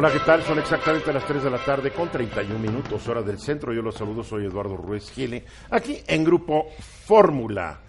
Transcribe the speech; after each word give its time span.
Hola, 0.00 0.12
¿qué 0.12 0.20
tal? 0.20 0.44
Son 0.44 0.56
exactamente 0.60 1.12
las 1.12 1.26
3 1.26 1.42
de 1.42 1.50
la 1.50 1.58
tarde 1.58 1.90
con 1.90 2.08
31 2.08 2.56
minutos, 2.56 3.08
hora 3.08 3.20
del 3.20 3.40
centro. 3.40 3.72
Yo 3.72 3.82
los 3.82 3.96
saludo, 3.96 4.22
soy 4.22 4.44
Eduardo 4.44 4.76
Ruiz 4.76 5.10
Gile, 5.10 5.44
aquí 5.70 6.00
en 6.06 6.22
Grupo 6.22 6.68
Fórmula. 6.78 7.80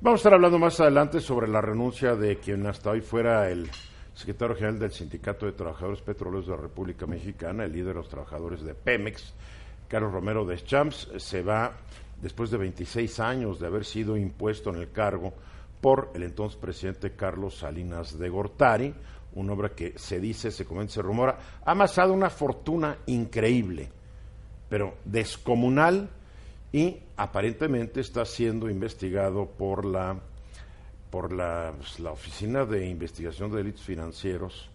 Vamos 0.00 0.18
a 0.18 0.20
estar 0.20 0.34
hablando 0.34 0.60
más 0.60 0.78
adelante 0.78 1.18
sobre 1.18 1.48
la 1.48 1.60
renuncia 1.60 2.14
de 2.14 2.36
quien 2.36 2.64
hasta 2.68 2.90
hoy 2.90 3.00
fuera 3.00 3.50
el 3.50 3.68
secretario 4.14 4.54
general 4.54 4.78
del 4.78 4.92
Sindicato 4.92 5.46
de 5.46 5.50
Trabajadores 5.50 6.00
Petroleros 6.00 6.46
de 6.46 6.52
la 6.52 6.62
República 6.62 7.06
Mexicana, 7.06 7.64
el 7.64 7.72
líder 7.72 7.88
de 7.88 7.94
los 7.94 8.08
trabajadores 8.08 8.62
de 8.62 8.76
Pemex, 8.76 9.34
Carlos 9.88 10.12
Romero 10.12 10.44
de 10.44 10.62
Champs, 10.62 11.08
se 11.16 11.42
va 11.42 11.72
después 12.20 12.52
de 12.52 12.58
26 12.58 13.18
años 13.18 13.58
de 13.58 13.66
haber 13.66 13.84
sido 13.84 14.16
impuesto 14.16 14.70
en 14.70 14.76
el 14.76 14.92
cargo 14.92 15.34
por 15.80 16.12
el 16.14 16.22
entonces 16.22 16.56
presidente 16.56 17.16
Carlos 17.16 17.58
Salinas 17.58 18.16
de 18.16 18.28
Gortari, 18.28 18.94
un 19.34 19.50
hombre 19.50 19.72
que 19.72 19.98
se 19.98 20.20
dice, 20.20 20.50
se 20.50 20.64
comenta, 20.64 20.94
se 20.94 21.02
rumora, 21.02 21.38
ha 21.64 21.70
amasado 21.70 22.12
una 22.12 22.30
fortuna 22.30 22.98
increíble, 23.06 23.90
pero 24.68 24.96
descomunal 25.04 26.08
y 26.72 26.96
aparentemente 27.16 28.00
está 28.00 28.24
siendo 28.24 28.70
investigado 28.70 29.46
por 29.46 29.84
la 29.84 30.16
por 31.10 31.30
la, 31.30 31.74
pues, 31.76 32.00
la 32.00 32.10
Oficina 32.10 32.64
de 32.64 32.86
Investigación 32.88 33.50
de 33.50 33.58
Delitos 33.58 33.82
Financieros 33.82 34.70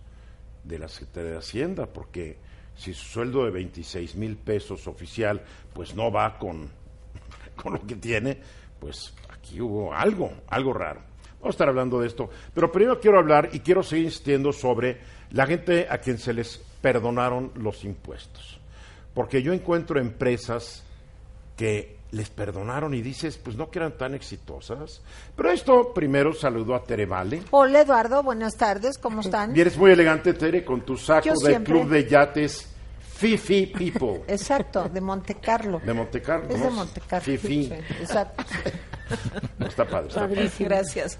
de 0.64 0.78
la 0.78 0.88
Secretaría 0.88 1.32
de 1.32 1.38
Hacienda, 1.38 1.88
porque 1.88 2.38
si 2.76 2.94
su 2.94 3.06
sueldo 3.06 3.44
de 3.46 3.50
26 3.50 4.16
mil 4.16 4.38
pesos 4.38 4.86
oficial 4.86 5.42
pues 5.74 5.96
no 5.96 6.12
va 6.12 6.38
con, 6.38 6.70
con 7.56 7.74
lo 7.74 7.82
que 7.88 7.96
tiene, 7.96 8.38
pues 8.80 9.16
aquí 9.34 9.60
hubo 9.60 9.92
algo, 9.92 10.32
algo 10.48 10.74
raro. 10.74 11.07
Vamos 11.40 11.54
a 11.54 11.56
estar 11.56 11.70
hablando 11.70 12.00
de 12.00 12.08
esto, 12.08 12.30
pero 12.54 12.72
primero 12.72 13.00
quiero 13.00 13.20
hablar 13.20 13.50
y 13.54 13.60
quiero 13.60 13.84
seguir 13.84 14.06
insistiendo 14.06 14.52
sobre 14.52 14.98
la 15.32 15.46
gente 15.46 15.88
a 15.90 16.00
quien 16.00 16.18
se 16.18 16.34
les 16.34 16.58
perdonaron 16.82 17.52
los 17.56 17.84
impuestos, 17.84 18.60
porque 19.14 19.42
yo 19.44 19.54
encuentro 19.54 20.00
empresas 20.00 20.84
que 21.56 21.98
les 22.12 22.30
perdonaron 22.30 22.94
y 22.94 23.02
dices, 23.02 23.38
pues 23.38 23.56
no 23.58 23.70
que 23.70 23.80
eran 23.80 23.98
tan 23.98 24.16
exitosas. 24.16 25.02
Pero 25.36 25.52
esto 25.52 25.94
primero 25.94 26.34
saludó 26.34 26.74
a 26.76 26.84
Tere 26.84 27.06
Vale. 27.06 27.44
Hola 27.52 27.82
Eduardo, 27.82 28.24
buenas 28.24 28.56
tardes, 28.56 28.98
¿cómo 28.98 29.22
están? 29.22 29.54
Vienes 29.54 29.78
muy 29.78 29.92
elegante, 29.92 30.34
Tere, 30.34 30.64
con 30.64 30.82
tu 30.82 30.96
saco 30.98 31.26
Yo 31.26 31.34
del 31.34 31.40
siempre. 31.52 31.74
Club 31.74 31.90
de 31.90 32.08
Yates 32.08 32.70
Fifi 33.00 33.66
People. 33.68 34.22
Exacto, 34.28 34.88
de 34.88 35.02
Monte 35.02 35.36
Carlo. 35.36 35.82
De 35.84 35.94
Monte 35.94 36.22
Carlo. 36.22 36.50
Es 36.50 36.62
de 36.62 36.70
Monte 36.70 37.02
Carlo. 37.08 37.26
Fifi. 37.26 37.66
Sí, 37.66 37.74
exacto. 38.00 38.44
Está 39.60 39.86
padre. 39.86 40.08
Está 40.08 40.28
padre. 40.28 40.50
Gracias. 40.60 41.20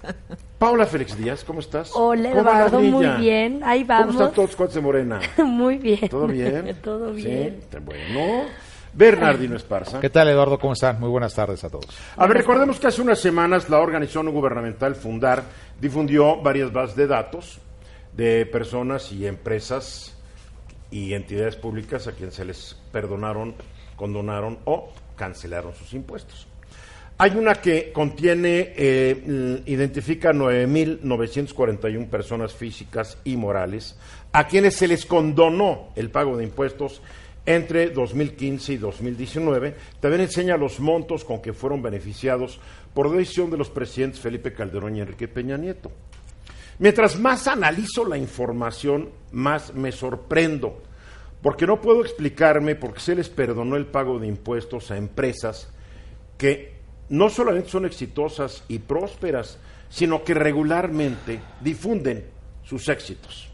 Paula 0.58 0.86
Félix 0.86 1.16
Díaz, 1.16 1.44
¿cómo 1.44 1.60
estás? 1.60 1.92
Hola 1.94 2.30
¿Cómo 2.30 2.40
Eduardo, 2.40 2.80
muy 2.80 3.06
bien, 3.20 3.62
ahí 3.64 3.84
¿Cómo 3.84 3.98
vamos. 3.98 4.14
están 4.14 4.32
todos 4.32 4.56
cuates 4.56 4.74
de 4.74 4.80
Morena? 4.80 5.20
Muy 5.38 5.78
bien. 5.78 6.08
¿Todo 6.08 6.26
bien? 6.26 6.76
Todo 6.82 7.12
bien. 7.12 7.50
Sí, 7.50 7.58
está 7.60 7.78
bueno. 7.80 8.46
Bernardino 8.92 9.54
Esparza. 9.56 10.00
¿Qué 10.00 10.10
tal, 10.10 10.28
Eduardo? 10.28 10.58
¿Cómo 10.58 10.72
están? 10.72 10.98
Muy 10.98 11.08
buenas 11.08 11.34
tardes 11.34 11.62
a 11.62 11.70
todos. 11.70 11.86
A 12.16 12.26
ver, 12.26 12.38
recordemos 12.38 12.80
que 12.80 12.88
hace 12.88 13.00
unas 13.00 13.20
semanas 13.20 13.68
la 13.68 13.78
organización 13.78 14.26
no 14.26 14.32
gubernamental 14.32 14.96
Fundar 14.96 15.44
difundió 15.80 16.40
varias 16.42 16.72
bases 16.72 16.96
de 16.96 17.06
datos 17.06 17.60
de 18.16 18.46
personas 18.46 19.12
y 19.12 19.26
empresas 19.26 20.16
y 20.90 21.14
entidades 21.14 21.54
públicas 21.54 22.08
a 22.08 22.12
quienes 22.12 22.34
se 22.34 22.44
les 22.44 22.76
perdonaron, 22.90 23.54
condonaron 23.94 24.58
o 24.64 24.88
cancelaron 25.16 25.74
sus 25.74 25.92
impuestos. 25.94 26.48
Hay 27.20 27.32
una 27.32 27.56
que 27.56 27.90
contiene, 27.90 28.74
eh, 28.76 29.62
identifica 29.66 30.32
9.941 30.32 32.08
personas 32.08 32.54
físicas 32.54 33.18
y 33.24 33.36
morales 33.36 33.98
a 34.30 34.46
quienes 34.46 34.76
se 34.76 34.86
les 34.86 35.04
condonó 35.04 35.88
el 35.96 36.12
pago 36.12 36.36
de 36.36 36.44
impuestos 36.44 37.02
entre 37.44 37.90
2015 37.90 38.74
y 38.74 38.76
2019. 38.76 39.74
También 39.98 40.20
enseña 40.20 40.56
los 40.56 40.78
montos 40.78 41.24
con 41.24 41.42
que 41.42 41.52
fueron 41.52 41.82
beneficiados 41.82 42.60
por 42.94 43.10
decisión 43.10 43.50
de 43.50 43.56
los 43.56 43.68
presidentes 43.68 44.20
Felipe 44.20 44.52
Calderón 44.52 44.94
y 44.94 45.00
Enrique 45.00 45.26
Peña 45.26 45.56
Nieto. 45.56 45.90
Mientras 46.78 47.18
más 47.18 47.48
analizo 47.48 48.04
la 48.04 48.16
información, 48.16 49.10
más 49.32 49.74
me 49.74 49.90
sorprendo, 49.90 50.80
porque 51.42 51.66
no 51.66 51.80
puedo 51.80 52.02
explicarme 52.02 52.76
por 52.76 52.94
qué 52.94 53.00
se 53.00 53.16
les 53.16 53.28
perdonó 53.28 53.74
el 53.74 53.86
pago 53.86 54.20
de 54.20 54.28
impuestos 54.28 54.92
a 54.92 54.96
empresas 54.96 55.68
que 56.36 56.77
no 57.10 57.30
solamente 57.30 57.70
son 57.70 57.86
exitosas 57.86 58.64
y 58.68 58.78
prósperas, 58.78 59.58
sino 59.88 60.22
que 60.22 60.34
regularmente 60.34 61.40
difunden 61.60 62.24
sus 62.64 62.88
éxitos. 62.88 63.48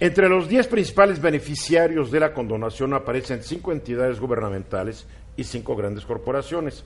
Entre 0.00 0.28
los 0.28 0.48
10 0.48 0.68
principales 0.68 1.20
beneficiarios 1.20 2.12
de 2.12 2.20
la 2.20 2.32
condonación 2.32 2.94
aparecen 2.94 3.42
cinco 3.42 3.72
entidades 3.72 4.20
gubernamentales 4.20 5.06
y 5.36 5.42
cinco 5.42 5.74
grandes 5.74 6.04
corporaciones. 6.04 6.84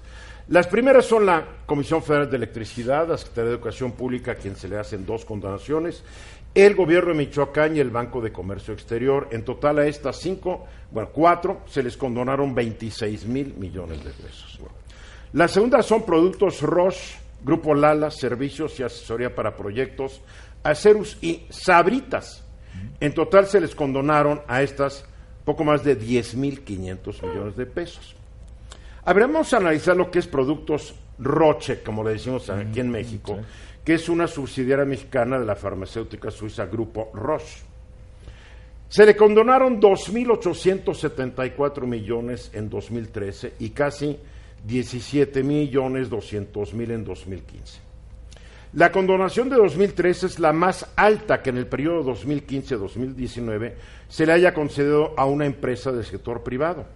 Las 0.49 0.67
primeras 0.67 1.05
son 1.05 1.27
la 1.27 1.47
Comisión 1.67 2.03
Federal 2.03 2.31
de 2.31 2.37
Electricidad, 2.37 3.09
la 3.09 3.19
Secretaría 3.19 3.51
de 3.51 3.57
Educación 3.57 3.93
Pública, 3.93 4.33
a 4.33 4.35
quien 4.37 4.57
se 4.57 4.67
le 4.67 4.79
hacen 4.79 5.07
dos 5.07 5.25
condonaciones, 5.25 6.03
el 6.55 6.75
Gobierno 6.75 7.11
de 7.11 7.19
Michoacán 7.19 7.77
y 7.77 7.81
el 7.81 7.91
Banco 7.91 8.21
de 8.21 8.33
Comercio 8.33 8.75
Exterior. 8.75 9.29
En 9.31 9.45
total 9.45 9.79
a 9.79 9.87
estas 9.87 10.17
cinco, 10.17 10.67
bueno, 10.91 11.11
cuatro, 11.13 11.61
se 11.67 11.83
les 11.83 11.97
condonaron 11.97 12.55
26 12.55 13.27
mil 13.27 13.55
millones 13.55 14.03
de 14.05 14.11
pesos. 14.11 14.59
Bueno. 14.59 14.82
Las 15.33 15.53
segundas 15.53 15.87
son 15.87 16.05
Productos 16.05 16.61
Roche, 16.61 17.17
Grupo 17.43 17.75
Lala, 17.75 18.11
Servicios 18.11 18.79
y 18.79 18.83
Asesoría 18.83 19.35
para 19.35 19.57
Proyectos, 19.57 20.21
Acerus 20.63 21.17
y 21.23 21.47
Sabritas. 21.49 22.45
En 23.01 23.15
total 23.15 23.47
se 23.47 23.59
les 23.61 23.75
condonaron 23.75 24.43
a 24.47 24.63
estas 24.63 25.07
poco 25.45 25.65
más 25.65 25.83
de 25.85 25.99
10.500 25.99 27.27
millones 27.27 27.57
de 27.57 27.65
pesos. 27.67 28.15
Habremos 29.05 29.53
analizar 29.55 29.97
lo 29.97 30.09
que 30.11 30.19
es 30.21 30.27
Productos 30.27 30.95
Roche, 31.19 31.83
como 31.83 32.05
le 32.05 32.13
decimos 32.13 32.49
aquí 32.51 32.81
en 32.81 32.91
México, 32.91 33.39
que 33.85 33.95
es 33.95 34.11
una 34.11 34.29
subsidiaria 34.29 34.85
mexicana 34.85 35.41
de 35.41 35.47
la 35.47 35.57
farmacéutica 35.57 36.31
suiza 36.31 36.67
Grupo 36.67 37.11
Roche. 37.15 37.61
Se 38.89 39.07
le 39.07 39.17
condonaron 39.17 39.81
2.874 39.81 41.87
millones 41.87 42.51
en 42.53 42.69
2013 42.69 43.55
y 43.59 43.71
casi 43.71 44.19
17 44.65 45.43
millones 45.43 46.09
200 46.09 46.75
mil 46.75 46.91
en 46.91 47.05
2015. 47.05 47.93
La 48.75 48.91
condonación 48.91 49.51
de 49.51 49.57
2013 49.57 50.27
es 50.27 50.39
la 50.39 50.55
más 50.55 50.87
alta 50.97 51.43
que 51.43 51.51
en 51.51 51.59
el 51.59 51.67
periodo 51.67 52.15
2015-2019 52.15 53.75
se 54.09 54.25
le 54.25 54.33
haya 54.33 54.55
concedido 54.55 55.13
a 55.19 55.27
una 55.27 55.45
empresa 55.45 55.93
del 55.93 56.05
sector 56.05 56.43
privado. 56.43 56.87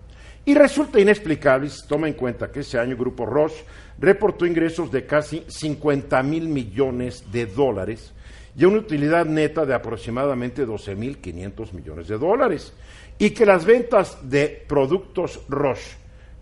Y 0.46 0.54
resulta 0.54 1.00
inexplicable, 1.00 1.68
si 1.68 1.80
se 1.80 1.88
toma 1.88 2.08
en 2.08 2.14
cuenta 2.14 2.50
que 2.50 2.60
ese 2.60 2.78
año 2.78 2.96
Grupo 2.96 3.26
Roche 3.26 3.64
reportó 3.98 4.46
ingresos 4.46 4.90
de 4.90 5.04
casi 5.04 5.44
50 5.48 6.22
mil 6.22 6.48
millones 6.48 7.24
de 7.30 7.44
dólares 7.44 8.14
y 8.56 8.64
una 8.64 8.78
utilidad 8.78 9.26
neta 9.26 9.66
de 9.66 9.74
aproximadamente 9.74 10.66
12.500 10.66 11.72
millones 11.72 12.08
de 12.08 12.16
dólares. 12.16 12.72
Y 13.18 13.30
que 13.30 13.44
las 13.44 13.66
ventas 13.66 14.18
de 14.22 14.64
productos 14.66 15.40
Roche, 15.48 15.96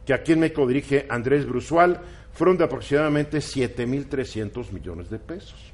que 0.05 0.15
aquí 0.15 0.33
en 0.33 0.41
México 0.41 0.67
dirige 0.67 1.07
Andrés 1.09 1.47
Brusual, 1.47 2.01
fueron 2.33 2.57
de 2.57 2.65
aproximadamente 2.65 3.39
7.300 3.39 4.73
millones 4.73 5.09
de 5.09 5.19
pesos. 5.19 5.73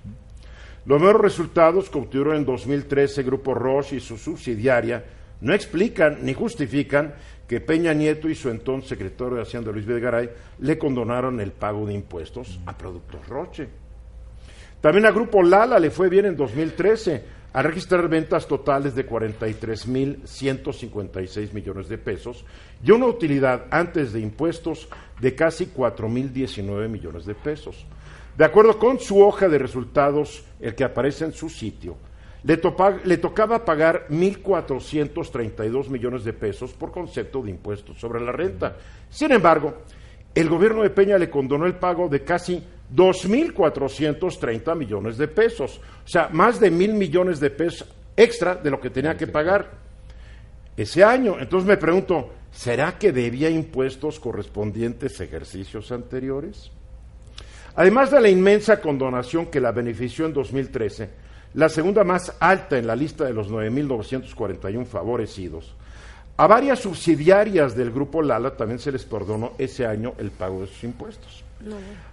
Los 0.87 1.00
nuevos 1.00 1.21
resultados 1.21 1.91
que 1.91 1.99
obtuvieron 1.99 2.37
en 2.37 2.44
2013 2.44 3.23
Grupo 3.23 3.55
Roche 3.55 3.97
y 3.97 4.00
su 4.00 4.17
subsidiaria 4.17 5.05
no 5.41 5.55
explican 5.55 6.19
ni 6.23 6.35
justifican 6.35 7.15
que 7.49 7.61
Peña 7.61 7.93
Nieto 7.93 8.29
y 8.29 8.35
su 8.35 8.49
entonces 8.50 8.91
secretario 8.91 9.37
de 9.37 9.43
Hacienda 9.43 9.73
Luis 9.73 9.87
Videgaray 9.87 10.31
le 10.61 10.79
condonaron 10.79 11.41
el 11.41 11.53
pago 11.53 11.87
de 11.87 11.94
impuestos 11.94 12.61
a 12.67 12.77
Productos 12.77 13.27
Roche. 13.27 13.69
También 14.81 15.06
a 15.06 15.11
Grupo 15.11 15.43
Lala 15.43 15.79
le 15.79 15.91
fue 15.91 16.09
bien 16.09 16.27
en 16.27 16.37
2013 16.37 17.40
a 17.52 17.62
registrar 17.62 18.08
ventas 18.08 18.47
totales 18.47 18.94
de 18.94 19.08
43.156 19.08 21.52
millones 21.52 21.88
de 21.88 21.99
pesos 21.99 22.44
y 22.82 22.91
una 22.93 23.06
utilidad 23.06 23.64
antes 23.70 24.12
de 24.12 24.20
impuestos 24.20 24.88
de 25.20 25.35
casi 25.35 25.67
4.019 25.67 26.88
millones 26.88 27.26
de 27.26 27.35
pesos. 27.35 27.85
De 28.37 28.44
acuerdo 28.44 28.79
con 28.79 29.00
su 29.00 29.20
hoja 29.20 29.49
de 29.49 29.58
resultados, 29.58 30.44
el 30.61 30.75
que 30.75 30.85
aparece 30.85 31.25
en 31.25 31.32
su 31.32 31.49
sitio, 31.49 31.97
le, 32.44 32.61
topa- 32.61 33.00
le 33.05 33.19
tocaba 33.19 33.64
pagar 33.64 34.06
1.432 34.08 35.88
millones 35.88 36.25
de 36.25 36.32
pesos 36.32 36.73
por 36.73 36.91
concepto 36.93 37.43
de 37.43 37.50
impuestos 37.50 37.99
sobre 37.99 38.20
la 38.20 38.32
renta. 38.32 38.76
Sin 39.11 39.32
embargo, 39.32 39.75
el 40.35 40.49
gobierno 40.49 40.82
de 40.82 40.91
Peña 40.91 41.19
le 41.19 41.29
condonó 41.29 41.67
el 41.67 41.75
pago 41.75 42.08
de 42.08 42.23
casi 42.23 42.62
2.430 42.95 44.77
millones 44.77 45.17
de 45.17 45.29
pesos, 45.29 45.81
o 46.05 46.09
sea, 46.09 46.29
más 46.33 46.59
de 46.59 46.71
mil 46.71 46.95
millones 46.95 47.41
de 47.41 47.51
pesos 47.51 47.89
extra 48.17 48.55
de 48.57 48.71
lo 48.71 48.81
que 48.81 48.91
tenía 48.91 49.17
que 49.17 49.27
pagar 49.27 49.71
ese 50.77 51.05
año. 51.05 51.39
Entonces 51.39 51.69
me 51.69 51.77
pregunto, 51.77 52.31
¿será 52.51 52.99
que 52.99 53.13
debía 53.13 53.49
impuestos 53.49 54.19
correspondientes 54.19 55.21
a 55.21 55.25
ejercicios 55.25 55.93
anteriores? 55.93 56.71
Además 57.77 58.11
de 58.11 58.21
la 58.21 58.29
inmensa 58.29 58.81
condonación 58.81 59.47
que 59.47 59.61
la 59.61 59.73
benefició 59.73 60.27
en 60.27 60.33
2013, 60.33 61.11
la 61.55 61.69
segunda 61.69 62.05
más 62.05 62.35
alta 62.41 62.79
en 62.79 62.87
la 62.87 62.97
lista 62.97 63.25
de 63.25 63.33
los 63.33 63.51
9.941 63.51 64.85
favorecidos, 64.87 65.75
a 66.37 66.47
varias 66.47 66.81
subsidiarias 66.81 67.77
del 67.77 67.91
grupo 67.91 68.23
Lala 68.23 68.57
también 68.57 68.79
se 68.79 68.91
les 68.91 69.05
perdonó 69.05 69.53
ese 69.59 69.87
año 69.87 70.15
el 70.19 70.31
pago 70.31 70.63
de 70.63 70.67
sus 70.69 70.85
impuestos. 70.85 71.45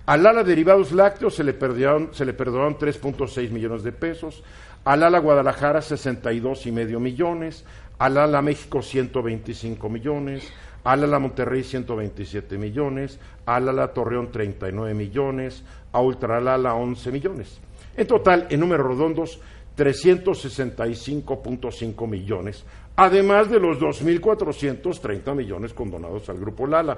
A 0.05 0.17
Lala 0.17 0.43
Derivados 0.43 0.91
Lácteos 0.91 1.35
se 1.35 1.43
le, 1.43 1.53
perdonaron, 1.53 2.13
se 2.13 2.25
le 2.25 2.33
perdonaron 2.33 2.77
3.6 2.77 3.49
millones 3.49 3.83
de 3.83 3.91
pesos, 3.91 4.43
a 4.83 4.95
Lala 4.95 5.19
Guadalajara 5.19 5.81
62 5.81 6.65
y 6.65 6.71
medio 6.71 6.99
millones, 6.99 7.65
a 7.97 8.09
Lala 8.09 8.41
México 8.41 8.81
125 8.81 9.89
millones, 9.89 10.51
a 10.83 10.95
Lala 10.95 11.19
Monterrey 11.19 11.63
127 11.63 12.57
millones, 12.57 13.19
a 13.45 13.59
Lala 13.59 13.93
Torreón 13.93 14.31
39 14.31 14.93
millones, 14.93 15.63
a 15.91 16.01
Ultralala 16.01 16.73
11 16.73 17.11
millones. 17.11 17.59
En 17.95 18.07
total, 18.07 18.47
en 18.49 18.59
números 18.59 18.87
redondos, 18.87 19.39
365.5 19.75 22.07
millones, 22.07 22.63
además 22.95 23.49
de 23.49 23.59
los 23.59 23.79
2.430 23.79 25.35
millones 25.35 25.73
condonados 25.73 26.29
al 26.29 26.39
Grupo 26.39 26.65
Lala. 26.65 26.97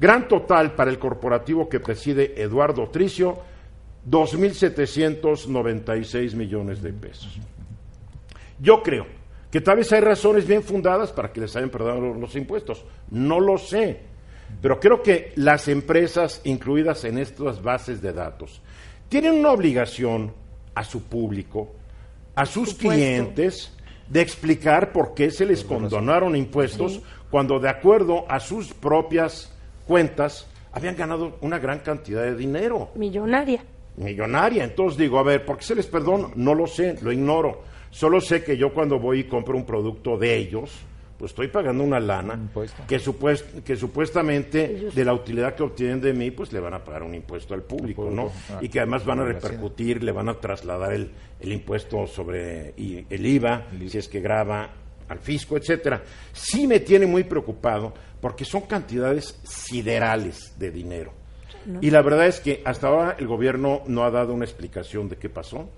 Gran 0.00 0.26
total 0.28 0.74
para 0.74 0.90
el 0.90 0.98
corporativo 0.98 1.68
que 1.68 1.78
preside 1.78 2.40
Eduardo 2.40 2.88
Tricio, 2.88 3.38
2.796 4.08 6.34
millones 6.34 6.80
de 6.80 6.94
pesos. 6.94 7.38
Yo 8.58 8.82
creo 8.82 9.06
que 9.50 9.60
tal 9.60 9.76
vez 9.76 9.92
hay 9.92 10.00
razones 10.00 10.46
bien 10.46 10.62
fundadas 10.62 11.12
para 11.12 11.30
que 11.30 11.40
les 11.40 11.54
hayan 11.54 11.68
perdonado 11.68 12.14
los 12.14 12.34
impuestos. 12.34 12.82
No 13.10 13.40
lo 13.40 13.58
sé. 13.58 14.00
Pero 14.62 14.80
creo 14.80 15.02
que 15.02 15.34
las 15.36 15.68
empresas 15.68 16.40
incluidas 16.44 17.04
en 17.04 17.18
estas 17.18 17.62
bases 17.62 18.00
de 18.00 18.14
datos 18.14 18.62
tienen 19.10 19.34
una 19.34 19.50
obligación 19.50 20.32
a 20.74 20.82
su 20.82 21.02
público, 21.02 21.74
a 22.34 22.46
sus 22.46 22.72
clientes, 22.72 23.76
de 24.08 24.22
explicar 24.22 24.92
por 24.92 25.12
qué 25.14 25.30
se 25.30 25.44
les 25.44 25.62
condonaron 25.62 26.36
impuestos 26.36 27.02
cuando 27.30 27.60
de 27.60 27.68
acuerdo 27.68 28.24
a 28.28 28.40
sus 28.40 28.72
propias 28.72 29.52
cuentas 29.86 30.46
habían 30.72 30.96
ganado 30.96 31.36
una 31.40 31.58
gran 31.58 31.80
cantidad 31.80 32.22
de 32.22 32.36
dinero 32.36 32.90
Millonaria. 32.94 33.62
millonaria. 33.96 34.64
Entonces 34.64 34.98
digo, 34.98 35.18
a 35.18 35.22
ver, 35.22 35.44
¿por 35.44 35.58
qué 35.58 35.64
se 35.64 35.74
les 35.74 35.86
perdona? 35.86 36.28
No 36.36 36.54
lo 36.54 36.66
sé, 36.66 36.96
lo 37.02 37.12
ignoro. 37.12 37.62
Solo 37.90 38.20
sé 38.20 38.44
que 38.44 38.56
yo 38.56 38.72
cuando 38.72 38.98
voy 39.00 39.20
y 39.20 39.24
compro 39.24 39.56
un 39.56 39.66
producto 39.66 40.16
de 40.16 40.36
ellos, 40.36 40.70
pues 41.18 41.32
estoy 41.32 41.48
pagando 41.48 41.82
una 41.84 41.98
lana 42.00 42.34
impuesto. 42.34 42.82
que, 42.86 42.98
supuest- 42.98 43.62
que 43.64 43.76
supuestamente 43.76 44.88
de 44.94 45.04
la 45.04 45.12
utilidad 45.12 45.54
que 45.54 45.64
obtienen 45.64 46.00
de 46.00 46.12
mí, 46.14 46.30
pues 46.30 46.52
le 46.52 46.60
van 46.60 46.72
a 46.72 46.84
pagar 46.84 47.02
un 47.02 47.14
impuesto 47.14 47.52
al 47.52 47.62
público, 47.62 48.08
¿no? 48.10 48.30
ah, 48.50 48.58
Y 48.62 48.68
que 48.68 48.78
además 48.80 49.04
van 49.04 49.20
a 49.20 49.24
repercutir, 49.24 50.02
le 50.02 50.12
van 50.12 50.28
a 50.30 50.34
trasladar 50.34 50.92
el, 50.94 51.10
el 51.40 51.52
impuesto 51.52 52.06
sobre 52.06 52.72
y 52.78 53.04
el 53.10 53.26
IVA, 53.26 53.66
si 53.88 53.98
es 53.98 54.08
que 54.08 54.20
graba 54.20 54.70
al 55.10 55.18
fisco, 55.18 55.56
etcétera. 55.56 56.02
Sí 56.32 56.66
me 56.66 56.80
tiene 56.80 57.04
muy 57.04 57.24
preocupado 57.24 57.92
porque 58.20 58.44
son 58.44 58.62
cantidades 58.62 59.38
siderales 59.42 60.58
de 60.58 60.70
dinero. 60.70 61.12
Y 61.82 61.90
la 61.90 62.00
verdad 62.00 62.26
es 62.26 62.40
que 62.40 62.62
hasta 62.64 62.88
ahora 62.88 63.16
el 63.18 63.26
gobierno 63.26 63.82
no 63.86 64.04
ha 64.04 64.10
dado 64.10 64.32
una 64.32 64.44
explicación 64.44 65.08
de 65.08 65.16
qué 65.16 65.28
pasó. 65.28 65.68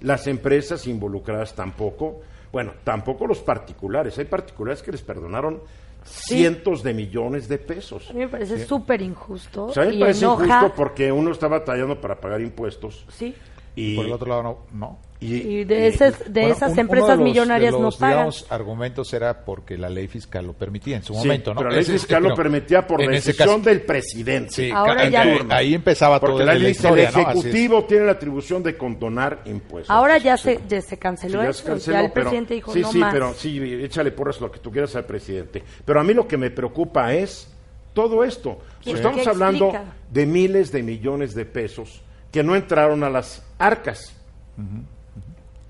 Las 0.00 0.26
empresas 0.26 0.86
involucradas 0.86 1.54
tampoco. 1.54 2.22
Bueno, 2.50 2.72
tampoco 2.82 3.26
los 3.26 3.38
particulares. 3.38 4.18
Hay 4.18 4.24
particulares 4.24 4.82
que 4.82 4.90
les 4.90 5.02
perdonaron 5.02 5.62
cientos 6.04 6.82
de 6.82 6.94
millones 6.94 7.48
de 7.48 7.58
pesos. 7.58 8.10
A 8.10 8.12
mí 8.14 8.20
me 8.20 8.28
parece 8.28 8.66
súper 8.66 9.02
injusto. 9.02 9.66
O 9.66 9.72
sea, 9.72 9.84
a 9.84 9.86
mí 9.86 9.92
me 9.92 9.98
y 9.98 10.00
parece 10.00 10.24
enoja. 10.24 10.46
injusto 10.46 10.74
porque 10.74 11.12
uno 11.12 11.30
está 11.30 11.46
batallando 11.46 12.00
para 12.00 12.18
pagar 12.18 12.40
impuestos. 12.40 13.04
Sí. 13.08 13.34
Y, 13.76 13.94
Por 13.94 14.06
el 14.06 14.12
otro 14.12 14.28
lado, 14.28 14.42
no. 14.42 14.58
no. 14.72 15.09
Y 15.22 15.64
de, 15.64 15.86
esas, 15.86 16.18
de 16.32 16.40
Bueno, 16.40 16.54
esas 16.56 16.68
un- 16.68 16.72
uno 16.72 16.80
empresas 16.80 17.08
de 17.10 17.16
los- 17.16 17.24
millonarias 17.24 17.72
de 17.74 17.78
no 17.78 17.84
los, 17.84 17.96
pagan. 17.98 18.14
digamos, 18.16 18.46
argumentos 18.48 19.12
era 19.12 19.44
porque 19.44 19.76
la 19.76 19.90
ley 19.90 20.08
fiscal 20.08 20.46
lo 20.46 20.54
permitía 20.54 20.96
en 20.96 21.02
su 21.02 21.12
Sí, 21.12 21.18
momento, 21.18 21.52
¿no? 21.52 21.58
pero 21.58 21.68
la 21.70 21.76
ley 21.76 21.84
fiscal 21.84 22.22
lo 22.22 22.34
permitía 22.34 22.86
por 22.86 23.06
decisión 23.06 23.62
del 23.62 23.82
presidente. 23.82 24.50
Sí, 24.50 24.70
Ahora 24.70 25.08
ya 25.10 25.20
ahí- 25.20 25.40
no. 25.44 25.54
ahí 25.54 25.74
empezaba 25.74 26.18
todo 26.20 26.30
Porque 26.30 26.46
la 26.46 26.52
desde 26.52 26.62
ley, 26.64 26.72
historia, 26.72 27.08
el 27.10 27.14
¿no? 27.14 27.20
Ejecutivo 27.20 27.84
tiene 27.84 28.06
la 28.06 28.12
atribución 28.12 28.62
de 28.62 28.78
condonar 28.78 29.42
impuestos. 29.44 29.90
Ahora 29.94 30.16
ya 30.16 30.38
Sí. 30.38 30.44
se, 30.54 30.60
ya 30.68 30.80
se 30.80 30.88
Sí, 30.90 30.96
canceló 30.96 31.42
ya 31.42 31.50
eso. 31.50 31.62
se 31.64 31.68
canceló, 31.68 31.96
ya 31.98 32.00
el 32.06 32.12
pero- 32.12 32.24
presidente 32.24 32.54
dijo 32.54 32.72
sí, 32.72 32.80
no 32.80 32.90
sí, 32.92 32.98
más. 32.98 33.12
pero 33.12 33.34
sí, 33.34 33.60
échale 33.84 34.12
porras 34.12 34.40
lo 34.40 34.50
que 34.50 34.58
tú 34.60 34.70
quieras 34.72 34.96
al 34.96 35.04
presidente. 35.04 35.62
Pero 35.84 36.00
a 36.00 36.02
mí 36.02 36.14
lo 36.14 36.26
que 36.26 36.38
me 36.38 36.50
preocupa 36.50 37.12
es 37.12 37.52
todo 37.92 38.24
esto. 38.24 38.58
¿Qué- 38.82 38.92
Estamos 38.92 39.26
hablando 39.26 39.66
explica? 39.66 39.94
de 40.10 40.24
miles 40.24 40.72
de 40.72 40.82
millones 40.82 41.34
de 41.34 41.44
pesos 41.44 42.00
que 42.32 42.42
no 42.42 42.56
entraron 42.56 43.04
a 43.04 43.10
las 43.10 43.44
arcas. 43.58 44.16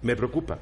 Me 0.03 0.17
preocupa. 0.17 0.59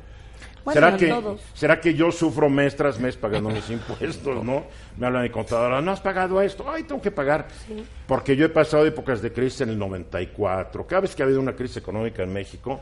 Bueno, 0.65 0.81
¿Será, 0.81 0.97
que, 0.97 1.09
todos. 1.09 1.41
¿Será 1.55 1.81
que 1.81 1.95
yo 1.95 2.13
sufro 2.13 2.51
mes 2.51 2.77
tras 2.77 2.99
mes 2.99 3.17
pagando 3.17 3.49
mis 3.49 3.71
impuestos, 3.71 4.45
no? 4.45 4.65
Me 4.97 5.07
habla 5.07 5.23
mi 5.23 5.31
contadora, 5.31 5.81
no 5.81 5.93
has 5.93 6.01
pagado 6.01 6.43
esto, 6.43 6.71
ay, 6.71 6.83
tengo 6.83 7.01
que 7.01 7.11
pagar. 7.11 7.49
Porque 8.07 8.37
yo 8.37 8.45
he 8.45 8.51
pasado 8.51 8.85
épocas 8.87 9.23
de 9.23 9.33
crisis 9.33 9.63
en 9.63 9.71
el 9.71 9.79
94. 9.79 10.87
Cada 10.87 11.03
vez 11.03 11.15
que 11.15 11.23
ha 11.23 11.27
habido 11.27 11.41
una 11.41 11.55
crisis 11.55 11.79
económica 11.79 12.23
en 12.23 12.33
México, 12.33 12.81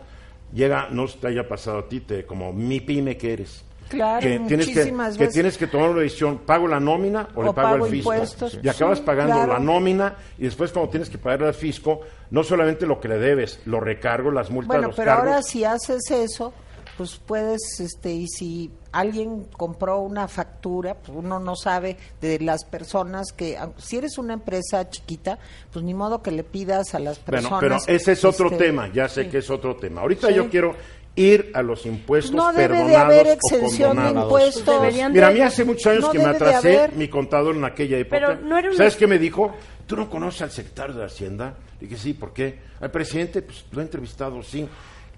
llega, 0.52 0.88
no 0.90 1.06
te 1.06 1.28
haya 1.28 1.46
pasado 1.46 1.78
a 1.78 1.88
ti, 1.88 2.00
te, 2.00 2.24
como 2.24 2.52
mi 2.52 2.80
pyme 2.80 3.16
que 3.16 3.34
eres. 3.34 3.65
Claro, 3.88 4.20
que 4.20 4.38
tienes 4.40 4.66
que, 4.66 4.74
muchísimas 4.74 5.12
que 5.14 5.18
veces. 5.20 5.34
tienes 5.34 5.58
que 5.58 5.66
tomar 5.66 5.90
una 5.90 6.00
decisión, 6.00 6.38
¿pago 6.38 6.66
la 6.68 6.80
nómina 6.80 7.28
o, 7.34 7.42
le 7.42 7.52
pago 7.52 7.54
pago 7.54 7.84
al 7.84 7.90
fisco? 7.90 8.12
impuestos. 8.14 8.58
Y 8.62 8.68
acabas 8.68 8.98
Sí, 8.98 9.04
pagando 9.04 9.34
claro. 9.34 9.52
la 9.52 9.58
nómina 9.58 10.16
y 10.38 10.42
después 10.44 10.72
cuando 10.72 10.90
tienes 10.90 11.08
que 11.10 11.18
pagar 11.18 11.44
al 11.44 11.54
fisco, 11.54 12.00
no 12.30 12.42
solamente 12.42 12.86
lo 12.86 12.98
que 13.00 13.08
le 13.08 13.18
debes, 13.18 13.60
lo 13.66 13.80
recargo, 13.80 14.30
las 14.30 14.50
multas, 14.50 14.68
Bueno, 14.68 14.88
los 14.88 14.96
pero 14.96 15.10
cargos. 15.12 15.26
ahora 15.28 15.42
si 15.42 15.64
haces 15.64 16.10
eso, 16.10 16.52
pues 16.96 17.16
puedes, 17.24 17.60
este, 17.78 18.10
y 18.12 18.26
si 18.26 18.70
alguien 18.90 19.44
compró 19.56 19.98
una 20.00 20.28
factura, 20.28 20.94
pues 20.94 21.10
uno 21.16 21.38
no 21.38 21.54
sabe 21.54 21.98
de 22.22 22.38
las 22.40 22.64
personas 22.64 23.32
que, 23.36 23.58
aunque- 23.58 23.82
si 23.82 23.98
eres 23.98 24.16
una 24.16 24.32
empresa 24.32 24.88
chiquita, 24.88 25.38
pues 25.70 25.84
ni 25.84 25.92
modo 25.92 26.22
que 26.22 26.30
le 26.30 26.42
pidas 26.42 26.94
a 26.94 26.98
las 26.98 27.22
Bueno, 27.26 27.50
personas. 27.50 27.84
pero 27.84 27.94
ese 27.96 28.12
es 28.12 28.24
otro 28.24 28.46
este, 28.50 28.64
tema, 28.64 28.90
ya 28.92 29.08
sé 29.10 29.24
sí. 29.24 29.28
que 29.30 29.38
es 29.38 29.50
otro 29.50 29.76
tema. 29.76 30.00
Ahorita 30.00 30.28
Sí. 30.28 30.34
yo 30.34 30.48
quiero 30.48 30.74
ir 31.16 31.50
a 31.54 31.62
los 31.62 31.86
impuestos 31.86 32.34
No 32.34 32.52
debe 32.52 32.62
de 32.62 32.68
perdonados 32.84 33.04
haber 33.04 33.26
o 33.26 33.30
exención 33.32 33.96
de 33.96 34.10
impuestos. 34.10 34.66
Deberían 34.66 35.12
Mira, 35.12 35.26
a 35.26 35.30
de- 35.30 35.34
mí 35.36 35.40
hace 35.40 35.64
muchos 35.64 35.86
años 35.86 36.02
no 36.02 36.10
que 36.12 36.18
me 36.18 36.24
de 36.24 36.30
atrasé 36.30 36.76
haber. 36.78 36.92
mi 36.94 37.08
contador 37.08 37.56
en 37.56 37.64
aquella 37.64 37.98
época. 37.98 38.16
Pero 38.20 38.40
no 38.40 38.58
era 38.58 38.68
una- 38.68 38.76
¿Sabes 38.76 38.96
qué 38.96 39.06
me 39.06 39.18
dijo? 39.18 39.54
¿Tú 39.86 39.96
no 39.96 40.08
conoces 40.10 40.42
al 40.42 40.50
secretario 40.50 40.94
de 40.96 41.04
Hacienda? 41.04 41.54
Le 41.80 41.86
dije, 41.88 42.00
sí, 42.00 42.12
¿por 42.14 42.32
qué? 42.32 42.58
Al 42.80 42.90
presidente, 42.90 43.42
pues 43.42 43.64
lo 43.72 43.80
he 43.80 43.84
entrevistado, 43.84 44.42
sí. 44.42 44.68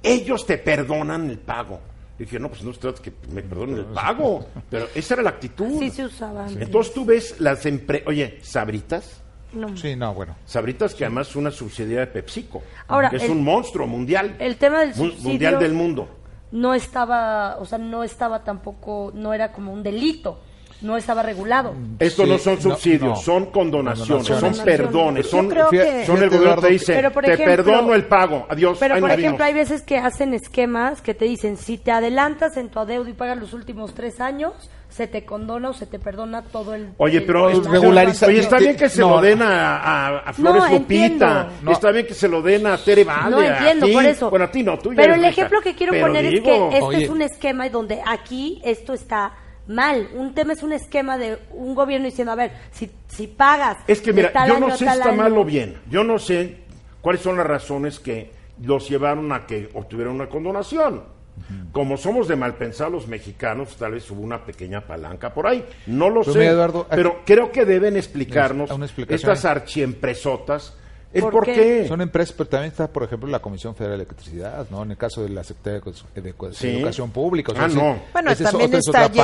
Ellos 0.02 0.46
te 0.46 0.58
perdonan 0.58 1.28
el 1.30 1.38
pago. 1.38 1.80
Le 2.18 2.24
dije, 2.24 2.38
no, 2.38 2.48
pues 2.48 2.62
no 2.62 2.72
se 2.72 2.80
trata 2.80 3.02
que 3.02 3.12
me 3.32 3.42
perdonen 3.42 3.78
el 3.78 3.84
pago. 3.86 4.46
Pero 4.70 4.88
esa 4.94 5.14
era 5.14 5.22
la 5.22 5.30
actitud. 5.30 5.76
Así 5.76 5.90
se 5.90 6.04
usaba 6.04 6.46
antes. 6.46 6.62
Entonces 6.62 6.92
tú 6.92 7.04
ves 7.04 7.40
las 7.40 7.64
empresas, 7.66 8.06
oye, 8.08 8.38
Sabritas, 8.42 9.22
No. 9.52 9.76
Sí, 9.76 9.96
no, 9.96 10.12
bueno. 10.14 10.36
Sabritas 10.44 10.94
que 10.94 11.04
además 11.04 11.28
es 11.30 11.36
una 11.36 11.50
subsidiaria 11.50 12.00
de 12.00 12.06
PepsiCo, 12.08 12.62
Ahora, 12.86 13.08
que 13.10 13.16
es 13.16 13.24
el- 13.24 13.30
un 13.30 13.42
monstruo 13.44 13.86
mundial, 13.86 14.36
El 14.38 14.56
tema 14.56 14.80
del 14.80 14.94
subsidio 14.94 15.28
mundial 15.28 15.58
del 15.58 15.72
mundo. 15.72 16.08
no 16.52 16.74
estaba, 16.74 17.56
o 17.58 17.64
sea, 17.64 17.78
no 17.78 18.04
estaba 18.04 18.44
tampoco, 18.44 19.10
no 19.14 19.32
era 19.32 19.50
como 19.52 19.72
un 19.72 19.82
delito, 19.82 20.40
no 20.82 20.96
estaba 20.96 21.22
regulado. 21.22 21.74
Esto 21.98 22.24
Sí, 22.24 22.30
no 22.30 22.38
son 22.38 22.54
no, 22.56 22.60
subsidios, 22.60 23.02
no. 23.02 23.16
son 23.16 23.46
condonaciones, 23.46 24.08
Condonaciones. 24.28 24.56
son 24.58 24.64
perdones, 24.66 25.24
Yo 25.24 25.30
son, 25.30 25.48
que- 25.70 26.04
son 26.06 26.22
el 26.22 26.30
gobierno 26.30 26.60
te 26.62 26.68
dice, 26.68 26.92
Pero, 26.94 27.10
por 27.12 27.24
te 27.24 27.32
ejemplo- 27.32 27.56
perdono 27.56 27.94
el 27.94 28.04
pago, 28.06 28.46
adiós, 28.48 28.76
Pero, 28.78 29.00
por 29.00 29.10
ejemplo, 29.10 29.30
vimos". 29.32 29.40
hay 29.40 29.54
veces 29.54 29.82
que 29.82 29.96
hacen 29.98 30.34
esquemas 30.34 31.00
que 31.00 31.14
te 31.14 31.24
dicen, 31.24 31.56
si 31.56 31.78
te 31.78 31.90
adelantas 31.90 32.56
en 32.58 32.68
tu 32.68 32.78
adeudo 32.78 33.08
y 33.08 33.14
pagas 33.14 33.38
los 33.38 33.54
últimos 33.54 33.94
tres 33.94 34.20
años, 34.20 34.52
se 34.88 35.06
te 35.06 35.24
condona 35.24 35.68
o 35.70 35.72
se 35.74 35.86
te 35.86 35.98
perdona 35.98 36.42
todo 36.42 36.74
el... 36.74 36.90
Oye, 36.96 37.18
el- 37.18 37.24
pero 37.24 37.50
el 37.50 37.62
regulariza- 37.64 38.26
Oye, 38.26 38.40
está 38.40 38.58
bien 38.58 38.76
que 38.76 38.88
se 38.88 39.00
No. 39.02 39.10
lo 39.10 39.20
den 39.20 39.42
a, 39.42 39.76
a- 39.76 40.18
a 40.20 40.32
Flores 40.32 40.62
No, 40.62 40.70
Lupita, 40.70 41.04
entiendo. 41.04 41.46
No. 41.62 41.72
está 41.72 41.90
bien 41.92 42.06
que 42.06 42.14
se 42.14 42.26
lo 42.28 42.40
den 42.42 42.66
a 42.66 42.78
Tere 42.78 43.04
Vale, 43.04 43.30
No 43.30 43.42
entiendo, 43.42 43.84
a 43.86 43.88
ti. 43.88 43.94
por 43.94 44.04
eso. 44.06 44.30
Bueno, 44.30 44.44
a 44.46 44.50
ti 44.50 44.62
no, 44.62 44.78
tú 44.78 44.90
Pero 44.96 45.12
el 45.14 45.20
rica. 45.20 45.28
ejemplo 45.28 45.60
que 45.60 45.74
quiero 45.74 45.92
Pero 45.92 46.06
poner 46.06 46.28
digo, 46.30 46.38
es 46.38 46.42
que 46.44 46.64
este 46.78 46.84
Oye. 46.84 47.04
es 47.04 47.10
un 47.10 47.22
esquema 47.22 47.68
donde 47.68 48.00
aquí 48.06 48.60
esto 48.64 48.94
está 48.94 49.32
mal. 49.66 50.08
Un 50.14 50.32
tema 50.34 50.54
es 50.54 50.62
un 50.62 50.72
esquema 50.72 51.18
de 51.18 51.38
un 51.52 51.74
gobierno 51.74 52.06
diciendo, 52.06 52.32
a 52.32 52.36
ver, 52.36 52.52
si, 52.70 52.90
si 53.08 53.26
pagas... 53.26 53.76
Es 53.86 54.00
que 54.00 54.12
mira, 54.14 54.32
yo 54.46 54.58
no 54.58 54.70
sé 54.70 54.78
si 54.78 54.84
está 54.86 55.10
año- 55.10 55.16
mal 55.22 55.36
o 55.36 55.44
bien. 55.44 55.78
Yo 55.90 56.02
no 56.02 56.18
sé 56.18 56.60
cuáles 57.02 57.20
son 57.20 57.36
las 57.36 57.46
razones 57.46 58.00
que 58.00 58.32
los 58.62 58.88
llevaron 58.88 59.30
a 59.32 59.46
que 59.46 59.68
obtuvieran 59.74 60.14
una 60.14 60.28
condonación. 60.28 61.17
Como 61.72 61.96
somos 61.96 62.28
de 62.28 62.36
malpensar 62.36 62.90
los 62.90 63.06
mexicanos, 63.08 63.76
tal 63.76 63.92
vez 63.92 64.10
hubo 64.10 64.20
una 64.22 64.44
pequeña 64.44 64.80
palanca 64.86 65.32
por 65.32 65.46
ahí. 65.46 65.64
No 65.86 66.08
lo 66.10 66.20
Pero 66.20 66.32
sé. 66.32 66.38
mira, 66.40 66.50
Eduardo, 66.52 66.80
aquí- 66.80 66.96
pero 66.96 67.20
creo 67.24 67.50
que 67.52 67.64
deben 67.64 67.96
explicarnos 67.96 68.70
estas 69.08 69.44
archiempresotas 69.44 70.74
el 71.10 71.22
¿Por 71.22 71.32
por, 71.32 71.44
qué? 71.46 71.54
qué. 71.54 71.88
Son 71.88 72.02
empresas, 72.02 72.34
pero 72.36 72.50
también 72.50 72.70
está, 72.70 72.86
por 72.86 73.02
ejemplo, 73.02 73.30
la 73.30 73.38
Comisión 73.38 73.74
Federal 73.74 73.96
de 73.96 74.04
Electricidad, 74.04 74.66
¿no? 74.70 74.82
En 74.82 74.90
el 74.90 74.98
caso 74.98 75.22
de 75.22 75.30
la 75.30 75.42
Secretaría 75.42 75.80
de, 76.14 76.34
Sí. 76.52 76.68
Educación 76.68 77.10
Pública. 77.12 77.52
o 77.52 77.54
sea, 77.54 77.64
Ah, 77.64 77.70
sí, 77.70 77.76
no. 77.76 77.98
Bueno, 78.12 78.30
es 78.30 78.38
también 78.38 78.74
está 78.74 78.90
otra 78.90 79.08
parte. 79.08 79.22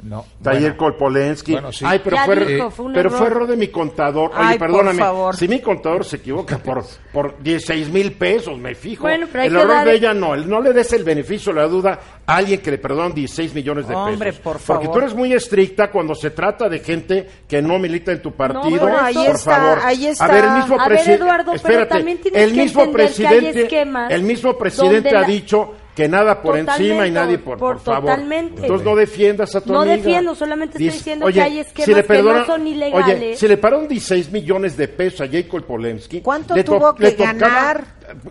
No, 0.00 0.24
Taller 0.42 0.60
bueno, 0.60 0.76
Kolpolensky. 0.76 1.52
Bueno, 1.52 1.72
sí. 1.72 1.84
Ay, 1.86 2.00
pero, 2.04 2.14
Ya 2.16 2.24
fue, 2.24 2.36
dijo, 2.46 2.70
fue 2.70 2.84
un 2.86 2.92
pero 2.92 3.08
error. 3.08 3.18
fue 3.18 3.26
error 3.26 3.46
de 3.48 3.56
mi 3.56 3.66
contador. 3.68 4.30
Oye, 4.30 4.38
Ay, 4.40 4.58
por 4.58 4.68
perdóname. 4.68 4.98
favor. 5.00 5.34
Si 5.36 5.48
mi 5.48 5.60
contador 5.60 6.04
se 6.04 6.16
equivoca 6.16 6.58
por, 6.58 6.84
por 7.12 7.42
16 7.42 7.90
mil 7.90 8.12
pesos, 8.12 8.56
me 8.58 8.76
fijo. 8.76 9.02
Bueno, 9.02 9.26
pero 9.30 9.42
hay 9.42 9.48
el 9.48 9.56
que 9.56 9.60
error 9.60 9.84
de 9.84 9.94
ella 9.94 10.14
no. 10.14 10.36
No 10.36 10.60
le 10.60 10.72
des 10.72 10.92
el 10.92 11.02
beneficio 11.02 11.52
de 11.52 11.60
la 11.60 11.66
duda 11.66 11.98
a 12.24 12.36
alguien 12.36 12.60
que 12.60 12.70
le 12.70 12.78
perdonan 12.78 13.12
16 13.12 13.52
millones 13.54 13.88
de 13.88 13.94
pesos. 13.94 14.08
Hombre, 14.12 14.32
por 14.34 14.58
Porque 14.58 14.84
favor. 14.86 14.92
tú 14.92 14.98
eres 14.98 15.14
muy 15.14 15.32
estricta 15.32 15.90
cuando 15.90 16.14
se 16.14 16.30
trata 16.30 16.68
de 16.68 16.78
gente 16.78 17.28
que 17.48 17.60
no 17.60 17.78
milita 17.80 18.12
en 18.12 18.22
tu 18.22 18.32
partido. 18.32 18.78
bueno, 18.82 18.98
ahí 19.00 19.14
por 19.14 19.26
está, 19.34 19.56
favor. 19.56 19.78
ahí 19.82 20.06
está. 20.06 20.24
A 20.26 20.28
ver, 20.28 20.44
el 20.44 20.50
mismo 20.52 20.74
A 20.76 20.78
ver, 20.78 20.88
presidente. 20.96 21.24
Eduardo, 21.24 21.44
pero 21.46 21.56
espérate, 21.56 21.94
también 21.96 22.18
tienes 22.18 22.40
el 22.42 22.50
que 22.54 22.62
mismo 22.62 22.82
que 22.82 22.86
hay 22.88 22.92
presidente, 22.94 23.68
el 24.10 24.22
mismo 24.22 24.56
presidente 24.56 25.08
ha 25.08 25.20
la- 25.22 25.26
dicho 25.26 25.74
que 25.98 26.08
nada 26.08 26.40
por 26.40 26.56
Totalmente, 26.56 26.84
encima 26.84 27.06
y 27.08 27.10
nadie 27.10 27.38
por, 27.38 27.58
por 27.58 27.74
por- 27.74 27.82
favor. 27.82 28.10
totalmente. 28.10 28.62
Entonces 28.62 28.84
no 28.86 28.94
defiendas 28.94 29.52
a 29.56 29.60
tu 29.60 29.72
No 29.72 29.80
amiga. 29.80 29.96
defiendo, 29.96 30.34
solamente 30.36 30.78
estoy 30.78 30.96
diciendo 30.96 31.26
que 31.26 31.42
hay 31.42 31.58
esquemas 31.58 31.88
le 31.88 31.94
que 31.94 32.00
no 32.02 32.06
perdona- 32.06 32.46
son 32.46 32.60
Oye, 32.62 32.70
ilegales. 32.70 33.38
si 33.40 33.48
le 33.48 33.56
pagaron 33.56 33.88
16 33.88 34.30
millones 34.30 34.76
de 34.76 34.86
pesos 34.86 35.22
a 35.22 35.28
Jacob 35.28 35.64
Polemski. 35.64 36.20
¿Cuánto 36.20 36.54
le 36.54 36.62
tuvo 36.62 36.94
que 36.94 37.02
le 37.02 37.12
tocaba- 37.12 37.32
ganar? 37.34 37.84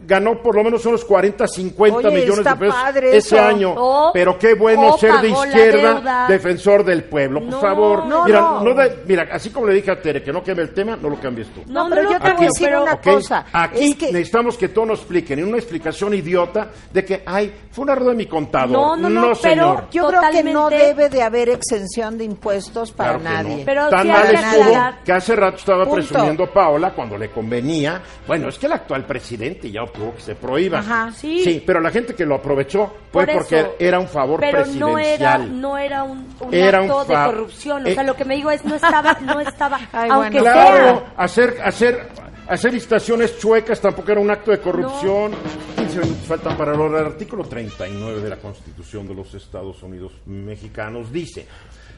Ganó 0.06 0.42
por 0.42 0.56
lo 0.56 0.64
menos 0.64 0.86
unos 0.86 1.06
40, 1.06 1.48
50 1.48 2.08
Oye, 2.10 2.20
millones 2.22 2.44
de 2.46 2.56
pesos 2.56 2.76
padre 2.76 3.18
ese 3.18 3.40
año. 3.40 3.74
O- 3.78 4.12
Pero 4.14 4.38
qué 4.40 4.56
bueno 4.56 4.90
o 4.94 4.98
ser 4.98 5.14
de 5.22 5.30
izquierda, 5.30 6.26
defensor 6.28 6.84
del 6.84 7.04
pueblo. 7.04 7.42
Por 7.42 7.50
No, 7.50 7.60
favor. 7.62 8.06
no, 8.08 8.26
mira, 8.26 8.42
no. 8.42 8.74
de- 8.74 9.04
mira, 9.06 9.28
así 9.32 9.50
como 9.52 9.68
le 9.68 9.74
dije 9.76 9.92
a 9.92 10.02
Tere 10.02 10.24
que 10.24 10.34
no 10.34 10.44
cambie 10.44 10.64
el 10.64 10.74
tema, 10.74 10.96
no 11.00 11.10
lo 11.10 11.20
cambies 11.20 11.48
tú. 11.50 11.62
No, 11.68 11.84
No, 11.84 11.90
pero 11.90 12.04
no, 12.04 12.12
yo 12.14 12.20
te 12.20 12.34
voy 12.34 12.44
a 12.46 12.48
decir 12.48 12.68
pero- 12.68 12.84
una 12.84 12.98
cosa. 13.02 13.46
Aquí 13.54 13.92
es 13.92 13.96
que 13.96 14.06
necesitamos 14.12 14.58
que 14.58 14.70
todos 14.70 14.88
nos 14.88 15.00
expliquen, 15.00 15.40
en 15.40 15.48
una 15.48 15.58
explicación 15.58 16.14
idiota 16.14 16.70
de 16.92 17.06
que, 17.06 17.24
ay, 17.26 17.54
fue 17.72 17.84
un 17.84 17.90
error 17.92 18.10
de 18.10 18.16
mi 18.16 18.26
contador. 18.26 18.72
No, 18.72 18.96
no, 18.96 19.10
no, 19.10 19.22
pero- 19.22 19.36
señor. 19.36 19.84
yo 19.92 20.08
creo 20.08 20.22
que 20.32 20.44
no 20.44 20.70
debe 20.70 21.10
de 21.10 21.22
haber 21.22 21.50
exención 21.50 22.18
de 22.18 22.24
impuestos 22.24 22.92
para 22.92 23.18
Claro 23.20 23.24
nadie. 23.44 23.58
no. 23.58 23.66
Pero 23.66 23.90
Tan 23.90 24.08
mal 24.08 24.34
estuvo 24.34 24.74
que 25.06 25.12
hace 25.12 25.36
rato 25.36 25.58
estaba 25.58 25.84
Punto. 25.86 25.96
presumiendo 25.96 26.48
Paola 26.52 26.92
cuando 26.94 27.18
le 27.18 27.30
convenía. 27.30 28.02
Bueno, 28.26 28.50
es 28.50 28.58
que 28.58 28.66
el 28.66 28.74
actual 28.74 29.06
presidente 29.06 29.67
ya 29.72 29.84
obtuvo 29.84 30.16
que 30.16 30.22
se 30.22 30.36
prohíba. 30.36 30.80
Ajá. 30.80 31.12
Sí. 31.12 31.64
pero 31.66 31.80
la 31.80 31.90
gente 31.92 32.14
que 32.16 32.26
lo 32.26 32.36
aprovechó 32.36 32.94
fue 33.12 33.26
Por 33.26 33.34
porque 33.36 33.60
eso. 33.60 33.76
era 33.80 34.00
un 34.00 34.08
favor 34.08 34.40
pero 34.40 34.60
presidencial. 34.64 34.80
no 34.80 34.98
era 35.00 35.38
no 35.38 35.78
era 35.78 36.04
un, 36.04 36.28
un 36.40 36.54
Era 36.54 36.82
un 36.82 36.90
acto 36.92 37.06
de 37.06 37.14
fa- 37.14 37.26
corrupción 37.26 37.86
o 37.86 37.88
eh, 37.88 37.94
sea 37.94 38.04
lo 38.04 38.16
que 38.16 38.26
me 38.26 38.36
digo 38.36 38.52
es 38.52 38.64
no 38.66 38.76
estaba 38.76 39.14
no 39.22 39.40
estaba 39.42 39.80
Ay, 39.92 40.10
aunque 40.12 40.40
bueno. 40.42 40.54
Claro, 40.54 41.00
sea 41.00 41.14
hacer, 41.18 41.58
hacer, 41.64 42.08
hacer 42.48 42.74
licitaciones 42.74 43.38
chuecas 43.40 43.80
tampoco 43.82 44.12
era 44.12 44.22
un 44.22 44.30
acto 44.32 44.52
de 44.52 44.60
corrupción. 44.60 45.32
15 45.78 46.00
minutos 46.00 46.26
faltan 46.28 46.58
para. 46.58 46.74
El 46.74 46.96
artículo 46.96 47.44
39 47.44 48.22
de 48.22 48.30
la 48.30 48.38
Constitución 48.38 49.08
de 49.08 49.16
los 49.16 49.34
Estados 49.34 49.82
Unidos 49.84 50.12
mexicanos 50.26 51.12
dice, 51.12 51.46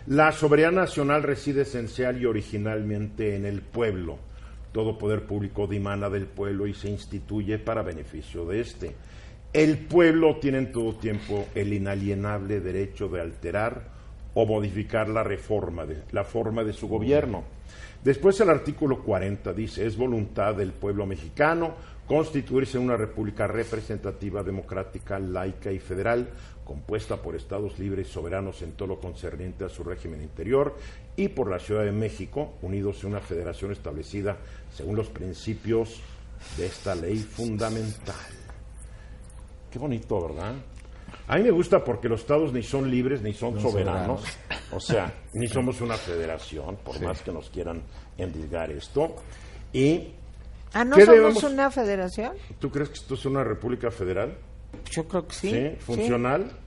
la 0.07 0.31
soberanía 0.31 0.81
nacional 0.81 1.23
reside 1.23 1.61
esencial 1.63 2.21
y 2.21 2.25
originalmente 2.25 3.35
en 3.35 3.45
el 3.45 3.61
pueblo. 3.61 4.17
Todo 4.71 4.97
poder 4.97 5.23
público 5.23 5.67
dimana 5.67 6.09
del 6.09 6.27
pueblo 6.27 6.67
y 6.67 6.73
se 6.73 6.89
instituye 6.89 7.57
para 7.57 7.81
beneficio 7.81 8.45
de 8.45 8.61
éste. 8.61 8.95
El 9.51 9.79
pueblo 9.79 10.37
tiene 10.39 10.59
en 10.59 10.71
todo 10.71 10.95
tiempo 10.95 11.47
el 11.55 11.73
inalienable 11.73 12.59
derecho 12.59 13.07
de 13.07 13.21
alterar 13.21 13.99
o 14.35 14.45
modificar 14.45 15.09
la 15.09 15.23
reforma 15.23 15.85
de 15.85 16.03
la 16.11 16.23
forma 16.23 16.63
de 16.63 16.73
su 16.73 16.87
gobierno. 16.87 17.43
Después 18.03 18.39
el 18.39 18.49
artículo 18.49 19.03
40 19.03 19.51
dice, 19.53 19.85
es 19.85 19.97
voluntad 19.97 20.55
del 20.55 20.71
pueblo 20.71 21.05
mexicano 21.05 21.73
constituirse 22.09 22.77
en 22.77 22.85
una 22.85 22.97
república 22.97 23.45
representativa, 23.45 24.41
democrática, 24.41 25.19
laica 25.19 25.71
y 25.71 25.77
federal, 25.77 26.27
compuesta 26.63 27.17
por 27.17 27.35
estados 27.35 27.77
libres 27.77 28.07
y 28.07 28.11
soberanos 28.11 28.63
en 28.63 28.71
todo 28.71 28.87
lo 28.87 28.99
concerniente 28.99 29.63
a 29.63 29.69
su 29.69 29.83
régimen 29.83 30.23
interior 30.23 30.75
y 31.19 31.27
por 31.27 31.49
la 31.49 31.59
Ciudad 31.59 31.83
de 31.83 31.91
México, 31.91 32.53
unidos 32.61 33.03
en 33.03 33.09
una 33.09 33.19
federación 33.19 33.71
establecida 33.73 34.37
según 34.73 34.95
los 34.95 35.07
principios 35.09 35.99
de 36.57 36.65
esta 36.67 36.95
ley 36.95 37.17
fundamental. 37.17 38.15
Qué 39.69 39.77
bonito, 39.77 40.27
¿verdad? 40.29 40.53
A 41.27 41.35
mí 41.37 41.43
me 41.43 41.51
gusta 41.51 41.83
porque 41.83 42.07
los 42.07 42.21
estados 42.21 42.53
ni 42.53 42.63
son 42.63 42.89
libres 42.89 43.21
ni 43.21 43.33
son 43.33 43.59
soberanos. 43.59 44.23
O 44.71 44.79
sea, 44.79 45.13
ni 45.33 45.47
somos 45.47 45.81
una 45.81 45.95
federación, 45.97 46.77
por 46.77 46.99
más 47.01 47.21
que 47.21 47.31
nos 47.31 47.49
quieran 47.49 47.81
endilgar 48.17 48.71
esto. 48.71 49.15
¿Y 49.73 50.13
Ah, 50.71 50.85
¿no 50.85 50.95
¿Qué 50.97 51.05
somos 51.05 51.19
debemos- 51.19 51.43
una 51.43 51.71
federación? 51.71 52.33
tú 52.59 52.69
crees 52.69 52.89
que 52.89 52.95
esto 52.95 53.15
es 53.15 53.25
una 53.25 53.43
república 53.43 53.89
federal? 53.91 54.37
Yo 54.91 55.07
creo 55.07 55.27
que 55.27 55.33
sí. 55.35 55.49
¿Sí? 55.51 55.75
¿Funcional? 55.79 56.51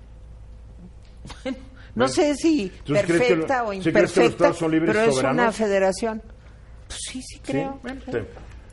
Sí. 1.45 1.57
No 1.95 2.09
sé 2.09 2.35
si 2.37 2.73
¿Tú 2.85 2.93
crees 2.95 3.07
que 3.07 3.13
lo- 3.13 3.19
perfecta 3.19 3.65
o 3.65 3.73
sí 3.73 3.81
crees 3.81 3.85
que 3.85 4.01
los 4.01 4.11
imperfecta, 4.11 4.31
estados 4.33 4.59
son 4.59 4.71
libres 4.71 4.91
y 4.91 4.93
pero 4.99 5.09
es 5.09 5.15
soberanos? 5.15 5.43
una 5.43 5.53
federación. 5.53 6.23
Pues 6.89 6.99
sí, 7.11 7.23
sí 7.23 7.41
creo. 7.45 7.81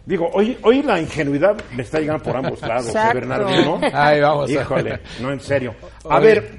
Digo, 0.06 0.30
hoy, 0.34 0.58
hoy 0.64 0.82
la 0.82 1.00
ingenuidad 1.00 1.56
me 1.76 1.84
está 1.84 2.00
llegando 2.00 2.24
por 2.24 2.36
ambos 2.36 2.62
lados, 2.62 2.88
¿eh, 2.88 2.90
Exacto. 2.90 3.14
Bernardino? 3.20 3.80
Ahí 3.94 4.20
vamos. 4.22 4.50
Híjole, 4.50 5.00
no, 5.20 5.32
en 5.32 5.40
serio. 5.40 5.76
A 6.10 6.18
Oye. 6.18 6.26
ver, 6.26 6.58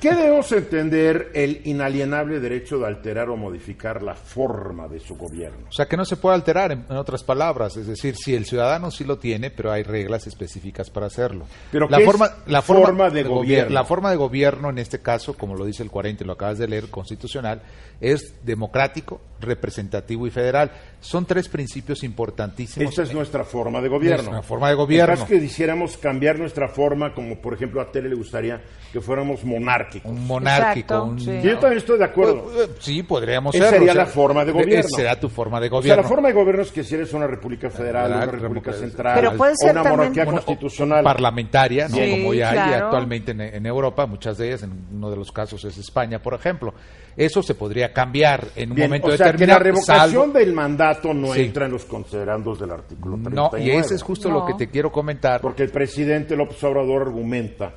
¿qué 0.00 0.14
debemos 0.14 0.50
entender 0.52 1.30
el 1.34 1.60
inalienable 1.64 2.40
derecho 2.40 2.78
de 2.78 2.86
alterar 2.86 3.28
o 3.28 3.36
modificar 3.36 4.02
la 4.02 4.14
forma 4.14 4.88
de 4.88 5.00
su 5.00 5.16
gobierno? 5.16 5.66
O 5.68 5.72
sea, 5.72 5.86
que 5.86 5.96
no 5.96 6.04
se 6.04 6.16
puede 6.16 6.34
alterar, 6.36 6.72
en, 6.72 6.84
en 6.88 6.96
otras 6.96 7.22
palabras. 7.22 7.76
Es 7.76 7.86
decir, 7.86 8.16
si 8.16 8.34
el 8.34 8.44
ciudadano 8.46 8.90
sí 8.90 9.04
lo 9.04 9.18
tiene, 9.18 9.50
pero 9.50 9.72
hay 9.72 9.82
reglas 9.82 10.26
específicas 10.26 10.90
para 10.90 11.06
hacerlo. 11.06 11.46
Pero 11.72 11.88
la 11.88 11.98
¿qué 11.98 12.04
es 12.04 12.10
forma, 12.10 12.30
la 12.46 12.62
forma 12.62 13.10
de 13.10 13.24
gobier- 13.24 13.28
gobierno? 13.28 13.74
La 13.74 13.84
forma 13.84 14.10
de 14.10 14.16
gobierno, 14.16 14.70
en 14.70 14.78
este 14.78 15.00
caso, 15.00 15.34
como 15.34 15.54
lo 15.54 15.64
dice 15.64 15.82
el 15.82 15.90
40 15.90 16.24
y 16.24 16.26
lo 16.26 16.32
acabas 16.34 16.58
de 16.58 16.68
leer, 16.68 16.88
constitucional, 16.88 17.62
es 18.00 18.34
democrático, 18.44 19.20
representativo 19.40 20.26
y 20.26 20.30
federal. 20.30 20.70
Son 21.00 21.24
tres 21.26 21.48
principios 21.48 22.02
importantísimos. 22.02 22.88
Esta 22.90 23.02
es 23.02 23.12
nuestra 23.14 23.44
forma 23.44 23.80
de 23.80 23.88
gobierno. 23.88 24.22
Nuestra 24.30 24.42
forma 24.42 24.68
de 24.68 24.74
gobierno. 24.74 25.14
Caso 25.14 25.26
que 25.26 25.40
quisiéramos 25.40 25.96
cambiar 25.96 26.38
nuestra 26.38 26.68
forma, 26.68 27.14
como 27.14 27.36
por 27.40 27.54
ejemplo 27.54 27.80
a 27.80 27.90
Tele 27.90 28.08
le 28.08 28.16
gustaría 28.16 28.60
que 28.92 29.00
fuéramos 29.00 29.44
monárquicos. 29.44 29.65
Un 30.04 30.26
monárquico. 30.26 30.94
Exacto, 30.94 31.04
un- 31.04 31.20
sí. 31.20 31.30
Y 31.30 31.42
yo 31.42 31.58
también 31.58 31.78
estoy 31.78 31.98
de 31.98 32.04
acuerdo. 32.04 32.50
Eh, 32.62 32.68
Sí, 32.78 33.02
podríamos 33.02 33.54
Esa 33.54 33.64
serlo, 33.64 33.78
sería 33.78 33.92
o 33.92 33.94
sea, 33.94 34.04
la 34.04 34.10
forma 34.10 34.44
de 34.44 34.50
eh, 34.50 34.54
gobierno. 34.54 34.88
Será 34.96 35.18
tu 35.20 35.28
forma 35.28 35.60
de 35.60 35.66
O 35.66 35.70
sea, 35.70 35.76
gobierno. 35.78 36.02
la 36.02 36.08
forma 36.08 36.28
de 36.28 36.34
gobierno 36.34 36.62
es 36.62 36.72
que 36.72 36.84
si 36.84 36.94
eres 36.94 37.12
una 37.12 37.26
república 37.26 37.70
federal, 37.70 38.10
una 38.12 38.26
república 38.26 38.72
central, 38.72 39.14
Pero 39.20 39.36
puede 39.36 39.52
o 39.52 39.56
ser 39.56 39.70
una 39.72 39.82
también- 39.82 39.98
monarquía 39.98 40.22
Una- 40.24 40.32
constitucional. 40.32 41.04
parlamentaria, 41.04 41.88
¿no? 41.88 41.96
Sí, 41.96 42.10
como 42.10 42.34
ya 42.34 42.50
hay 42.50 42.74
actualmente 42.74 43.32
en, 43.32 43.40
en 43.40 43.66
Europa, 43.66 44.06
muchas 44.06 44.38
de 44.38 44.48
ellas, 44.48 44.62
en 44.62 44.72
uno 44.92 45.10
de 45.10 45.16
los 45.16 45.32
casos 45.32 45.64
es 45.64 45.76
España, 45.78 46.20
por 46.20 46.34
ejemplo. 46.34 46.74
Eso 47.16 47.42
se 47.42 47.54
podría 47.54 47.92
cambiar 47.94 48.44
en 48.56 48.70
un 48.70 48.76
Bien, 48.76 48.88
momento 48.90 49.06
o 49.08 49.10
sea, 49.12 49.16
que 49.16 49.24
la 49.24 49.32
determinado. 49.32 49.64
revocación 49.64 50.22
salvo- 50.26 50.38
del 50.38 50.52
mandato 50.52 51.14
no 51.14 51.32
Sí. 51.32 51.42
entra 51.42 51.64
en 51.64 51.72
los 51.72 51.86
considerandos 51.86 52.60
del 52.60 52.70
artículo 52.72 53.16
39. 53.16 53.58
No, 53.58 53.64
y 53.64 53.70
ese 53.70 53.94
es 53.94 54.02
justo 54.02 54.30
lo 54.30 54.44
que 54.44 54.52
te 54.54 54.68
quiero 54.68 54.92
comentar. 54.92 55.40
Porque 55.40 55.62
el 55.62 55.70
presidente 55.70 56.36
López 56.36 56.62
Obrador 56.64 57.02
argumenta 57.02 57.72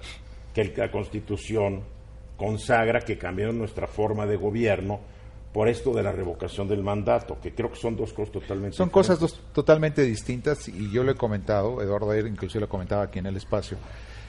que 0.53 0.74
la 0.75 0.91
Constitución 0.91 1.84
consagra 2.38 3.01
que 3.01 3.18
cambiaron 3.18 3.58
nuestra 3.58 3.88
forma 3.88 4.25
de 4.25 4.38
gobierno 4.38 5.00
por 5.53 5.68
esto 5.68 5.94
de 5.94 6.03
la 6.03 6.12
revocación 6.12 6.68
del 6.68 6.84
mandato, 6.84 7.38
que 7.41 7.53
creo 7.53 7.72
que 7.72 7.75
son 7.79 7.96
dos 7.96 8.13
cosas 8.13 8.32
totalmente 8.34 8.77
Son 8.77 8.88
diferentes. 8.89 8.91
cosas 9.18 9.20
dos- 9.20 9.41
totalmente 9.51 10.03
distintas 10.03 10.68
y 10.70 10.91
yo 10.91 11.03
lo 11.03 11.12
he 11.12 11.15
comentado, 11.15 11.82
Eduardo 11.82 12.12
Ayer 12.12 12.27
inclusive 12.27 12.62
lo 12.62 12.70
comentaba 12.70 13.03
aquí 13.03 13.20
en 13.20 13.25
el 13.25 13.36
espacio, 13.38 13.77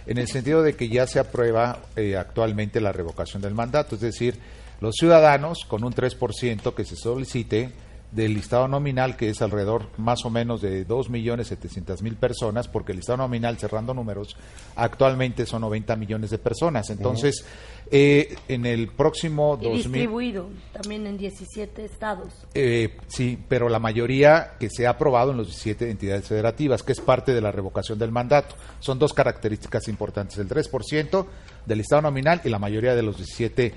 en 0.06 0.16
el 0.18 0.28
sentido 0.28 0.62
de 0.62 0.74
que 0.76 0.88
ya 0.88 1.06
se 1.06 1.18
aprueba 1.20 1.80
eh, 1.94 2.16
actualmente 2.16 2.80
la 2.80 2.90
revocación 2.92 3.42
del 3.42 3.54
mandato, 3.54 3.96
es 3.96 4.00
decir, 4.00 4.38
los 4.80 4.94
ciudadanos 4.98 5.66
con 5.68 5.84
un 5.84 5.92
3% 5.92 6.74
que 6.74 6.84
se 6.86 6.96
solicite 6.96 7.70
del 8.12 8.34
listado 8.34 8.66
nominal, 8.66 9.16
que 9.16 9.30
es 9.30 9.40
alrededor 9.40 9.86
más 9.96 10.24
o 10.24 10.30
menos 10.30 10.60
de 10.60 10.86
2.700.000 10.86 12.16
personas, 12.16 12.66
porque 12.66 12.92
el 12.92 12.98
listado 12.98 13.18
nominal, 13.18 13.56
cerrando 13.58 13.94
números, 13.94 14.36
actualmente 14.74 15.46
son 15.46 15.62
90 15.62 15.94
millones 15.96 16.30
de 16.30 16.38
personas. 16.38 16.90
Entonces, 16.90 17.44
eh, 17.90 18.36
en 18.48 18.66
el 18.66 18.88
próximo 18.88 19.56
y 19.60 19.64
2000... 19.64 19.82
distribuido 19.82 20.48
también 20.72 21.06
en 21.06 21.18
17 21.18 21.84
estados 21.84 22.32
Eh, 22.54 22.96
sí, 23.08 23.38
pero 23.48 23.68
la 23.68 23.78
mayoría 23.78 24.52
que 24.58 24.68
se 24.70 24.86
ha 24.86 24.90
aprobado 24.90 25.30
en 25.30 25.38
las 25.38 25.46
17 25.46 25.90
entidades 25.90 26.26
federativas, 26.26 26.82
que 26.82 26.92
es 26.92 27.00
parte 27.00 27.32
de 27.32 27.40
la 27.40 27.52
revocación 27.52 27.98
del 27.98 28.10
mandato. 28.10 28.56
Son 28.80 28.98
dos 28.98 29.12
características 29.12 29.86
importantes, 29.88 30.38
el 30.38 30.48
3% 30.48 31.26
del 31.66 31.80
Estado 31.80 32.02
nominal 32.02 32.40
y 32.44 32.48
la 32.48 32.58
mayoría 32.58 32.96
de 32.96 33.02
los 33.02 33.16
17 33.16 33.72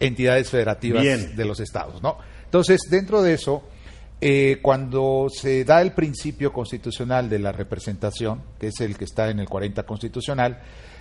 entidades 0.00 0.50
federativas 0.50 1.02
Bien. 1.02 1.36
de 1.36 1.44
los 1.44 1.60
estados, 1.60 2.02
¿no? 2.02 2.18
Entonces, 2.44 2.80
dentro 2.90 3.22
de 3.22 3.34
eso, 3.34 3.62
eh, 4.20 4.58
cuando 4.62 5.26
se 5.30 5.64
da 5.64 5.82
el 5.82 5.92
principio 5.92 6.52
constitucional 6.52 7.28
de 7.28 7.38
la 7.38 7.52
representación, 7.52 8.42
que 8.58 8.68
es 8.68 8.80
el 8.80 8.96
que 8.96 9.04
está 9.04 9.28
en 9.30 9.40
el 9.40 9.48
40 9.48 9.82
constitucional, 9.84 10.58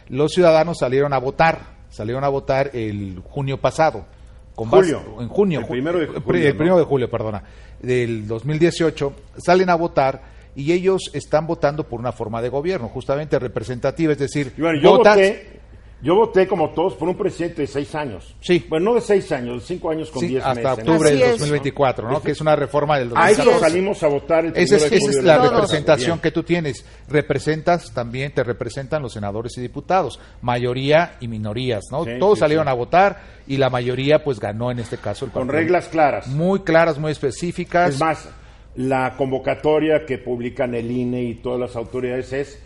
los 0.09 0.33
ciudadanos 0.33 0.77
salieron 0.79 1.13
a 1.13 1.17
votar, 1.17 1.59
salieron 1.89 2.23
a 2.23 2.29
votar 2.29 2.71
el 2.73 3.21
junio 3.23 3.59
pasado. 3.59 4.05
Con 4.53 4.69
Julio. 4.69 4.99
base- 4.99 5.23
en 5.23 5.27
junio. 5.29 5.59
El 5.61 5.65
primero 5.67 5.99
de 5.99 6.05
julio, 6.07 6.19
¿no? 6.51 6.57
primero 6.57 6.77
de 6.77 6.83
julio, 6.85 7.09
perdona, 7.09 7.43
del 7.81 8.25
2018, 8.27 9.13
salen 9.37 9.69
a 9.69 9.75
votar 9.75 10.21
y 10.55 10.71
ellos 10.71 11.11
están 11.13 11.45
votando 11.45 11.85
por 11.87 11.99
una 11.99 12.13
forma 12.13 12.41
de 12.41 12.47
gobierno, 12.47 12.87
justamente 12.87 13.37
representativa, 13.37 14.13
es 14.13 14.19
decir, 14.19 14.53
bueno, 14.57 14.79
yo 14.81 14.91
votas- 14.97 15.15
voté, 15.17 15.59
yo 16.01 16.13
voté 16.15 16.47
como 16.47 16.69
todos 16.71 16.93
por 16.95 17.09
un 17.09 17.15
presidente 17.15 17.61
de 17.61 17.67
seis 17.67 17.95
años. 17.95 18.35
Sí. 18.41 18.63
Bueno, 18.69 18.91
no 18.91 18.95
de 18.95 19.01
seis 19.01 19.31
años, 19.31 19.61
de 19.61 19.65
cinco 19.65 19.89
años 19.89 20.11
con 20.11 20.21
sí, 20.21 20.27
diez 20.27 20.43
hasta 20.43 20.75
meses. 20.75 20.77
octubre 20.87 21.09
Así 21.09 21.17
del 21.17 21.23
es. 21.23 21.31
2024, 21.39 22.11
¿no? 22.11 22.21
Que 22.21 22.31
es 22.31 22.41
una 22.41 22.55
reforma 22.55 22.99
del 22.99 23.07
A 23.15 23.31
eso 23.31 23.43
2014. 23.43 23.59
salimos 23.59 24.03
a 24.03 24.07
votar 24.07 24.45
el 24.45 24.55
Esa 24.55 24.75
es, 24.75 24.91
esa 24.91 25.09
es 25.09 25.23
la 25.23 25.37
representación 25.49 26.19
que 26.19 26.31
tú 26.31 26.43
tienes. 26.43 26.85
Representas 27.07 27.93
también, 27.93 28.33
te 28.33 28.43
representan 28.43 29.01
los 29.01 29.13
senadores 29.13 29.57
y 29.57 29.61
diputados, 29.61 30.19
mayoría 30.41 31.17
y 31.21 31.27
minorías, 31.27 31.85
¿no? 31.91 32.03
Sí, 32.03 32.11
Todos 32.19 32.37
sí, 32.37 32.41
salieron 32.41 32.65
sí. 32.65 32.69
a 32.71 32.73
votar 32.73 33.21
y 33.47 33.57
la 33.57 33.69
mayoría 33.69 34.23
pues 34.23 34.39
ganó 34.39 34.71
en 34.71 34.79
este 34.79 34.97
caso 34.97 35.25
el 35.25 35.31
Con 35.31 35.47
reglas 35.47 35.87
claras. 35.87 36.27
muy 36.27 36.59
claras, 36.59 36.99
muy 36.99 37.11
específicas. 37.13 37.95
Es 37.95 37.99
más, 37.99 38.29
la 38.75 39.15
convocatoria 39.17 40.05
que 40.05 40.17
publican 40.17 40.75
el 40.75 40.91
INE 40.91 41.23
y 41.23 41.35
todas 41.35 41.59
las 41.59 41.75
autoridades 41.75 42.33
es 42.33 42.61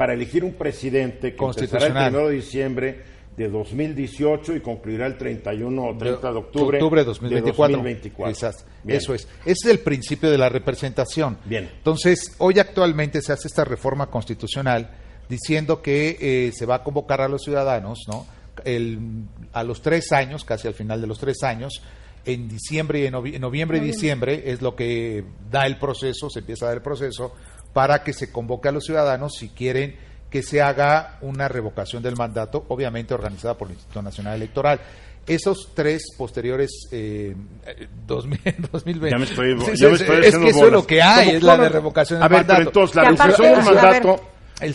para 0.00 0.14
elegir 0.14 0.44
un 0.44 0.54
presidente 0.54 1.34
que 1.34 1.44
empezará 1.44 1.86
el 1.86 1.92
Constitucional. 1.92 2.14
1 2.14 2.28
de 2.28 2.34
diciembre 2.34 3.00
de 3.36 3.48
2018 3.50 4.56
y 4.56 4.60
concluirá 4.60 5.06
el 5.06 5.18
31 5.18 5.82
o 5.84 5.96
30 5.96 6.32
de 6.32 6.38
octubre, 6.38 6.78
de 6.78 7.04
2024. 7.04 7.76
2024. 7.76 8.32
Quizás. 8.34 8.64
Bien. 8.82 8.96
Eso 8.96 9.12
es. 9.14 9.28
Ese 9.44 9.52
es 9.52 9.66
el 9.66 9.80
principio 9.80 10.30
de 10.30 10.38
la 10.38 10.48
representación. 10.48 11.36
Bien. 11.44 11.68
Entonces, 11.76 12.34
hoy 12.38 12.58
actualmente 12.58 13.20
se 13.20 13.34
hace 13.34 13.46
esta 13.48 13.64
reforma 13.66 14.06
constitucional 14.06 14.90
diciendo 15.28 15.82
que 15.82 16.16
eh, 16.18 16.52
se 16.54 16.64
va 16.64 16.76
a 16.76 16.82
convocar 16.82 17.20
a 17.20 17.28
los 17.28 17.42
ciudadanos, 17.42 18.00
¿no? 18.08 18.26
El- 18.64 19.24
a 19.52 19.62
los 19.64 19.82
tres 19.82 20.12
años, 20.12 20.44
casi 20.44 20.66
al 20.66 20.74
final 20.74 21.00
de 21.02 21.06
los 21.08 21.18
tres 21.18 21.42
años, 21.42 21.82
en 22.24 22.48
diciembre 22.48 23.00
y 23.00 23.06
en, 23.06 23.12
novi- 23.14 23.34
en 23.34 23.40
noviembre 23.42 23.76
y 23.78 23.80
diciembre 23.82 24.44
es 24.46 24.60
lo 24.62 24.74
que 24.74 25.24
da 25.50 25.66
el 25.66 25.76
proceso, 25.78 26.30
se 26.30 26.40
empieza 26.40 26.64
a 26.64 26.68
dar 26.68 26.76
el 26.78 26.82
proceso 26.82 27.34
para 27.72 28.02
que 28.02 28.12
se 28.12 28.30
convoque 28.32 28.68
a 28.68 28.72
los 28.72 28.84
ciudadanos 28.84 29.34
si 29.38 29.48
quieren 29.50 29.96
que 30.30 30.42
se 30.42 30.62
haga 30.62 31.18
una 31.22 31.48
revocación 31.48 32.02
del 32.02 32.16
mandato, 32.16 32.64
obviamente 32.68 33.14
organizada 33.14 33.54
por 33.58 33.68
el 33.68 33.74
Instituto 33.74 34.02
Nacional 34.02 34.36
Electoral. 34.36 34.80
Esos 35.26 35.70
tres 35.74 36.04
posteriores 36.16 36.70
eh, 36.92 37.34
eh, 37.66 37.88
2000, 38.06 38.40
2020. 38.72 39.10
Ya 39.10 39.18
me 39.18 39.24
estoy- 39.24 39.60
Sí, 39.76 39.80
ya 39.82 39.88
me 39.88 39.94
estoy 39.94 40.24
es 40.24 40.36
que 40.38 40.48
eso 40.48 40.66
es 40.66 40.72
lo 40.72 40.86
que 40.86 41.02
hay, 41.02 41.26
¿Cómo- 41.26 41.36
es 41.38 41.42
la 41.42 41.56
de 41.58 41.68
revocación 41.68 42.22
A 42.22 42.28
del 42.28 42.38
ver, 42.38 42.46
pero 42.46 42.54
mandato. 42.58 42.70
entonces 42.70 42.96
la 42.96 43.02
revocación 43.04 43.36
del 43.42 43.54
a 43.54 43.90
ver, 43.90 44.04
mandato 44.04 44.24
El 44.60 44.74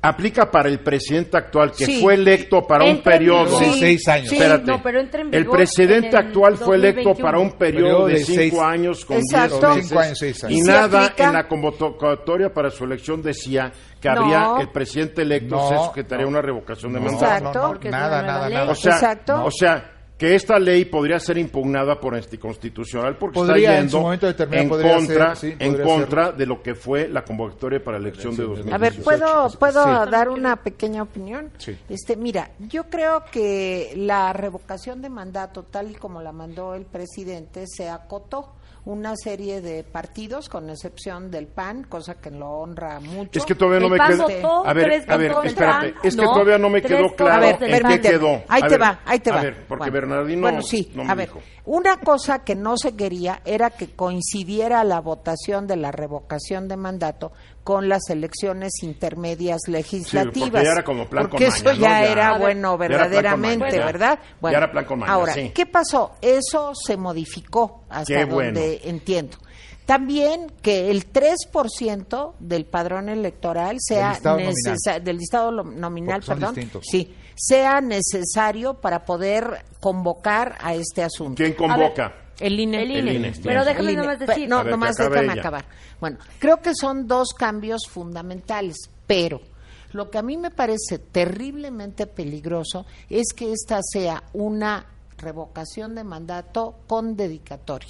aplica 0.00 0.48
para 0.48 0.68
el 0.68 0.78
presidente 0.78 1.36
actual 1.36 1.72
que 1.72 1.84
Sí. 1.84 2.00
fue 2.00 2.14
electo 2.14 2.62
para 2.64 2.84
un 2.84 2.90
Entra 2.90 3.12
periodo 3.14 3.58
de 3.58 3.72
seis 3.72 4.06
años. 4.06 4.28
Sí, 4.28 4.36
Espérate. 4.36 4.64
no, 4.70 4.80
pero 4.82 5.00
entra 5.00 5.22
en 5.22 5.34
el 5.34 5.46
presidente 5.46 6.06
en 6.08 6.14
el 6.14 6.16
actual 6.16 6.56
fue 6.56 6.76
electo 6.76 7.02
2021. 7.08 7.24
para 7.26 7.38
un 7.40 7.52
periodo 7.58 7.82
Periodo 7.88 8.06
de 8.06 8.12
de 8.14 8.18
cinco 8.24 8.36
seis- 8.38 8.58
años 8.60 9.04
con 9.04 9.16
Exacto. 9.16 9.58
diez 9.58 9.68
meses. 9.74 9.88
Cinco 9.88 10.00
años, 10.00 10.18
seis 10.18 10.44
años. 10.44 10.56
Y 10.56 10.60
¿Y 10.60 10.62
se 10.62 10.70
nada 10.70 11.04
aplica? 11.04 11.26
en 11.26 11.32
la 11.32 11.48
convocatoria 11.48 12.54
para 12.54 12.70
su 12.70 12.84
elección 12.84 13.22
decía 13.22 13.72
que 14.00 14.08
No. 14.08 14.20
habría 14.20 14.52
el 14.60 14.68
presidente 14.70 15.22
electo 15.22 15.56
No, 15.56 15.68
se 15.68 15.74
sujetaría 15.88 16.22
a 16.22 16.26
no. 16.26 16.28
una 16.30 16.42
revocación 16.42 16.92
de 16.92 17.00
No, 17.00 17.06
mandato. 17.06 17.24
Exacto. 17.74 17.90
nada, 17.90 18.22
nada, 18.22 18.48
ley. 18.48 18.56
nada. 18.58 18.70
O 18.70 18.74
sea, 18.76 18.92
Exacto. 18.92 19.44
o 19.44 19.50
sea, 19.50 19.92
que 20.18 20.34
esta 20.34 20.58
ley 20.58 20.84
podría 20.84 21.20
ser 21.20 21.38
impugnada 21.38 22.00
por 22.00 22.14
anticonstitucional 22.16 23.16
porque 23.16 23.36
Podría, 23.36 23.70
está 23.70 23.78
en 23.82 23.88
su 23.88 23.96
yendo 23.96 24.02
momento 24.04 24.26
determinado, 24.26 24.62
en 24.64 24.68
podría 24.68 24.94
contra, 24.96 25.36
ser, 25.36 25.52
sí, 25.52 25.56
en 25.60 25.82
contra 25.82 26.32
de 26.32 26.44
lo 26.46 26.60
que 26.60 26.74
fue 26.74 27.06
la 27.08 27.22
convocatoria 27.24 27.82
para 27.82 27.98
la 28.00 28.08
elección 28.08 28.36
de 28.36 28.42
Elección 28.42 28.66
de 28.66 28.72
2018. 28.72 28.74
A 28.74 28.78
ver, 28.78 29.02
¿puedo, 29.04 29.58
¿puedo 29.58 30.04
Sí. 30.04 30.10
dar 30.10 30.28
una 30.28 30.56
pequeña 30.56 31.02
opinión? 31.04 31.50
Sí. 31.58 31.78
Este, 31.88 32.16
mira, 32.16 32.50
yo 32.58 32.84
creo 32.90 33.22
que 33.30 33.92
la 33.96 34.32
revocación 34.32 35.00
de 35.00 35.08
mandato, 35.08 35.62
tal 35.62 35.92
y 35.92 35.94
como 35.94 36.20
la 36.20 36.32
mandó 36.32 36.74
el 36.74 36.84
presidente, 36.84 37.64
se 37.68 37.88
acotó 37.88 38.54
una 38.88 39.14
serie 39.16 39.60
de 39.60 39.84
partidos, 39.84 40.48
con 40.48 40.70
excepción 40.70 41.30
del 41.30 41.46
PAN, 41.46 41.84
cosa 41.84 42.14
que 42.14 42.30
lo 42.30 42.48
honra 42.48 43.00
mucho. 43.00 43.38
Es 43.38 43.44
que 43.44 43.54
todavía 43.54 43.80
no 43.80 43.86
El 43.86 43.92
me 43.92 43.98
PAN 43.98 44.10
quedó. 44.12 44.22
votó, 44.28 44.66
A 44.66 44.72
ver, 44.72 44.84
tres 44.86 45.08
a 45.10 45.16
ver, 45.18 45.32
espérate. 45.44 45.94
Es 46.02 46.16
que 46.16 46.22
no, 46.22 46.32
todavía 46.32 46.56
no 46.58 46.70
me 46.70 46.80
quedó 46.80 47.14
claro 47.14 47.58
ver, 47.60 47.74
en 47.74 47.86
qué 47.88 48.00
quedó. 48.00 48.42
Ahí 48.48 48.62
A 48.62 48.66
te 48.66 48.68
ver, 48.70 48.82
va, 48.82 49.00
ahí 49.04 49.18
te 49.20 49.30
a 49.30 49.34
va. 49.34 49.42
ver, 49.42 49.66
porque 49.68 49.90
Bueno. 49.90 49.92
Bernardino 49.92 50.40
Bueno, 50.40 50.62
sí, 50.62 50.90
no 50.94 51.04
me 51.04 51.12
a 51.12 51.14
ver. 51.14 51.26
dijo. 51.28 51.40
Una 51.66 51.98
cosa 51.98 52.38
que 52.44 52.54
no 52.54 52.78
se 52.78 52.96
quería 52.96 53.42
era 53.44 53.68
que 53.68 53.90
coincidiera 53.94 54.82
la 54.84 55.00
votación 55.02 55.66
de 55.66 55.76
la 55.76 55.92
revocación 55.92 56.66
de 56.66 56.78
mandato 56.78 57.30
con 57.68 57.86
las 57.86 58.08
elecciones 58.08 58.72
intermedias 58.82 59.58
legislativas. 59.66 60.48
porque 60.52 60.64
ya 60.64 60.72
era 60.72 60.82
como 60.84 61.06
plan 61.06 61.28
Porque 61.28 61.44
con 61.48 61.54
eso 61.54 61.64
maña, 61.66 61.76
¿no? 61.76 61.82
ya, 61.82 62.00
Ya. 62.06 62.12
era 62.12 62.38
bueno 62.38 62.78
Ya 62.78 62.84
era 62.86 62.88
plan 62.88 62.88
con 62.88 63.10
verdaderamente, 63.10 63.58
maña, 63.66 63.76
ya. 63.76 63.84
¿verdad? 63.84 64.18
Ya 64.22 64.36
Bueno, 64.40 64.56
era 64.56 64.72
plan 64.72 64.84
con 64.86 64.98
maña, 65.00 65.12
ahora, 65.12 65.34
sí. 65.34 65.52
¿qué 65.54 65.66
pasó? 65.66 66.12
Eso 66.22 66.72
se 66.74 66.96
modificó 66.96 67.84
hasta 67.90 68.14
Qué 68.14 68.24
bueno. 68.24 68.58
donde 68.58 68.80
entiendo. 68.84 69.36
También 69.84 70.50
que 70.62 70.90
el 70.90 71.12
3% 71.12 72.34
del 72.38 72.64
padrón 72.64 73.10
electoral 73.10 73.76
sea 73.80 74.12
listado 74.12 74.38
nominal. 74.38 75.04
del 75.04 75.16
listado 75.18 75.50
nominal, 75.62 76.22
perdón, 76.26 76.54
distintos. 76.54 76.84
sí, 76.90 77.14
sea 77.34 77.82
necesario 77.82 78.80
para 78.80 79.04
poder 79.04 79.62
convocar 79.78 80.56
a 80.62 80.72
este 80.74 81.02
asunto. 81.02 81.34
¿Quién 81.36 81.52
convoca? 81.52 82.14
El 82.40 82.58
INE. 82.60 82.82
El 82.82 82.90
INE. 82.90 82.98
El 83.10 83.16
INE, 83.16 83.32
Pero 83.42 83.64
déjame 83.64 83.90
El 83.90 83.96
nada 83.96 84.04
INE. 84.14 84.18
más 84.18 84.26
decir. 84.28 84.48
No, 84.48 84.58
ver, 84.62 84.70
nomás 84.70 84.96
déjame 84.96 85.32
ella. 85.32 85.40
acabar. 85.40 85.64
Bueno, 86.00 86.18
creo 86.38 86.60
que 86.60 86.72
son 86.74 87.06
dos 87.08 87.28
cambios 87.36 87.82
fundamentales, 87.88 88.76
pero 89.06 89.40
lo 89.92 90.10
que 90.10 90.18
a 90.18 90.22
mí 90.22 90.36
me 90.36 90.50
parece 90.50 90.98
terriblemente 90.98 92.06
peligroso 92.06 92.86
es 93.08 93.32
que 93.34 93.52
esta 93.52 93.80
sea 93.82 94.22
una 94.32 94.86
revocación 95.18 95.94
de 95.94 96.04
mandato 96.04 96.76
con 96.86 97.16
dedicatoria, 97.16 97.88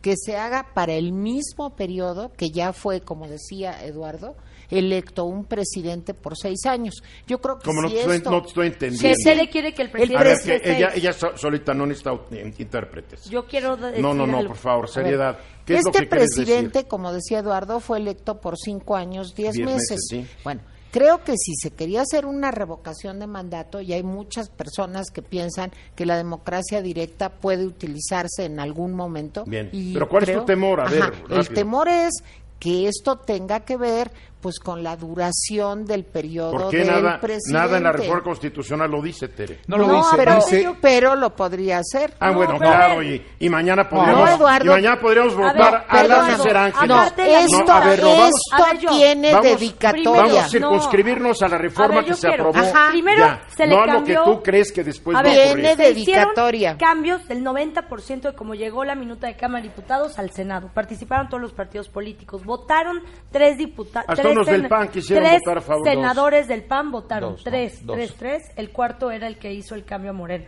que 0.00 0.14
se 0.16 0.36
haga 0.36 0.68
para 0.74 0.94
el 0.94 1.12
mismo 1.12 1.76
periodo 1.76 2.32
que 2.32 2.50
ya 2.50 2.72
fue, 2.72 3.02
como 3.02 3.28
decía 3.28 3.84
Eduardo, 3.84 4.36
electo 4.78 5.24
un 5.24 5.44
presidente 5.44 6.14
por 6.14 6.36
seis 6.36 6.64
años. 6.66 7.02
Yo 7.26 7.40
creo 7.40 7.58
que 7.58 7.64
Como 7.64 7.82
no 7.82 7.88
si 7.88 7.98
estoy- 7.98 8.20
no 8.24 8.44
estoy 8.46 8.66
entendiendo. 8.68 9.16
se- 9.16 9.22
Se 9.22 9.34
le 9.36 9.48
quiere 9.48 9.72
que 9.74 9.82
el 9.82 9.90
presidente 9.90 10.16
A 10.20 10.24
ver, 10.24 10.34
presidente 10.34 10.64
que 10.64 10.82
esté 10.82 10.98
ella, 10.98 11.12
solita 11.36 11.74
no 11.74 11.86
necesita 11.86 12.12
intérpretes. 12.58 13.24
Yo 13.30 13.46
quiero 13.46 13.76
decir 13.76 14.00
No, 14.00 14.14
no, 14.14 14.26
no, 14.26 14.38
algo. 14.38 14.48
por 14.50 14.56
favor, 14.58 14.88
seriedad. 14.88 15.38
¿Qué 15.64 15.74
es 15.76 15.84
lo 15.84 15.90
este 15.90 16.02
que 16.04 16.06
presidente, 16.08 16.78
decir? 16.80 16.88
como 16.88 17.12
decía 17.12 17.38
Eduardo, 17.40 17.80
fue 17.80 17.98
electo 17.98 18.40
por 18.40 18.56
cinco 18.58 18.96
años, 18.96 19.34
diez, 19.34 19.54
Diez 19.54 19.66
meses. 19.66 19.90
meses, 19.90 20.06
sí. 20.08 20.26
Bueno, 20.42 20.60
creo 20.90 21.22
que 21.22 21.32
si 21.36 21.54
se 21.54 21.70
quería 21.70 22.02
hacer 22.02 22.26
una 22.26 22.50
revocación 22.50 23.18
de 23.20 23.26
mandato, 23.26 23.80
y 23.80 23.92
hay 23.92 24.02
muchas 24.02 24.48
personas 24.50 25.10
que 25.10 25.22
piensan 25.22 25.70
que 25.94 26.04
la 26.04 26.16
democracia 26.16 26.82
directa 26.82 27.30
puede 27.30 27.64
utilizarse 27.64 28.44
en 28.44 28.58
algún 28.60 28.92
momento. 28.94 29.44
Bien. 29.46 29.68
y 29.72 29.92
Pero 29.92 30.08
¿cuál 30.08 30.28
es 30.28 30.36
tu 30.36 30.44
temor? 30.44 30.80
A 30.80 30.88
ver, 30.90 31.02
Ajá, 31.02 31.12
el 31.30 31.48
temor 31.50 31.88
es 31.88 32.10
que 32.58 32.86
esto 32.88 33.16
tenga 33.16 33.60
que 33.60 33.76
ver 33.76 34.10
pues 34.42 34.58
con 34.58 34.82
la 34.82 34.96
duración 34.96 35.86
del 35.86 36.04
periodo 36.04 36.50
¿Por 36.50 36.70
qué 36.70 36.78
del 36.78 36.88
nada, 36.88 37.20
presidente. 37.20 37.52
nada 37.52 37.76
en 37.78 37.84
la 37.84 37.92
reforma 37.92 38.22
constitucional 38.24 38.90
lo 38.90 39.00
dice, 39.00 39.28
Tere? 39.28 39.60
No 39.68 39.78
lo 39.78 39.86
dice, 39.88 40.16
pero, 40.16 40.34
dice- 40.34 40.74
pero 40.82 41.14
lo 41.14 41.34
podría 41.34 41.78
hacer. 41.78 42.12
Ah, 42.20 42.30
No, 42.30 42.34
bueno, 42.38 42.58
claro, 42.58 43.02
y, 43.02 43.24
y 43.38 43.48
mañana 43.48 43.88
podríamos, 43.88 44.30
Eduardo. 44.30 44.66
y 44.66 44.68
mañana 44.74 45.00
podríamos 45.00 45.34
votar 45.36 45.86
a 45.88 46.02
la. 46.02 46.16
No, 46.16 46.28
esto, 46.28 46.86
No, 46.86 47.72
a 47.72 47.80
ver, 47.86 48.02
no, 48.02 48.08
vamos- 48.10 48.30
esto 48.50 48.64
A 48.64 48.66
ver, 48.72 48.78
yo- 48.80 48.90
tiene 48.90 49.32
vamos- 49.32 49.46
dedicatoria. 49.46 50.12
Vamos 50.12 50.36
a 50.38 50.42
No. 50.42 50.48
circunscribirnos 50.48 51.42
a 51.42 51.48
la 51.48 51.58
reforma 51.58 51.94
A 51.94 51.96
ver, 51.98 52.04
que 52.06 52.14
se 52.14 52.28
quiero. 52.28 52.48
aprobó. 52.48 52.66
Ajá. 52.68 52.88
Primero 52.90 53.18
Ya, 53.18 53.42
se 53.56 53.66
le 53.66 53.74
no 53.76 53.82
a 53.82 53.86
lo 53.86 54.04
que 54.04 54.16
tú 54.24 54.42
crees 54.42 54.72
que 54.72 54.82
después 54.82 55.16
A 55.16 55.28
hicieron 55.28 55.76
dedicatoria. 55.76 56.76
cambios 56.78 57.26
del 57.28 57.42
90% 57.44 58.28
de 58.30 58.34
cómo 58.34 58.54
llegó 58.54 58.84
la 58.84 58.94
minuta 58.94 59.26
de 59.28 59.36
Cámara 59.36 59.62
de 59.62 59.68
Diputados 59.68 60.18
al 60.18 60.30
Senado. 60.30 60.70
Participaron 60.74 61.28
todos 61.28 61.40
los 61.40 61.52
partidos 61.52 61.88
políticos. 61.88 62.44
Votaron 62.44 63.00
tres 63.30 63.56
diputados. 63.56 64.06
Hasta 64.40 64.50
unos 64.50 64.62
del 64.62 64.68
PAN 64.68 64.88
quisieron 64.88 65.24
tres 65.24 65.40
votar 65.44 65.58
a 65.58 65.60
favor, 65.60 65.88
senadores 65.88 66.48
del 66.48 66.62
PAN 66.64 66.90
votaron. 66.90 67.32
Dos, 67.32 67.44
¿no? 67.44 67.50
tres, 67.50 67.86
Dos. 67.86 67.96
tres, 67.96 68.14
tres. 68.18 68.42
El 68.56 68.70
cuarto 68.70 69.10
era 69.10 69.26
el 69.26 69.38
que 69.38 69.52
hizo 69.52 69.74
el 69.74 69.84
cambio 69.84 70.10
a 70.10 70.14
Morena. 70.14 70.46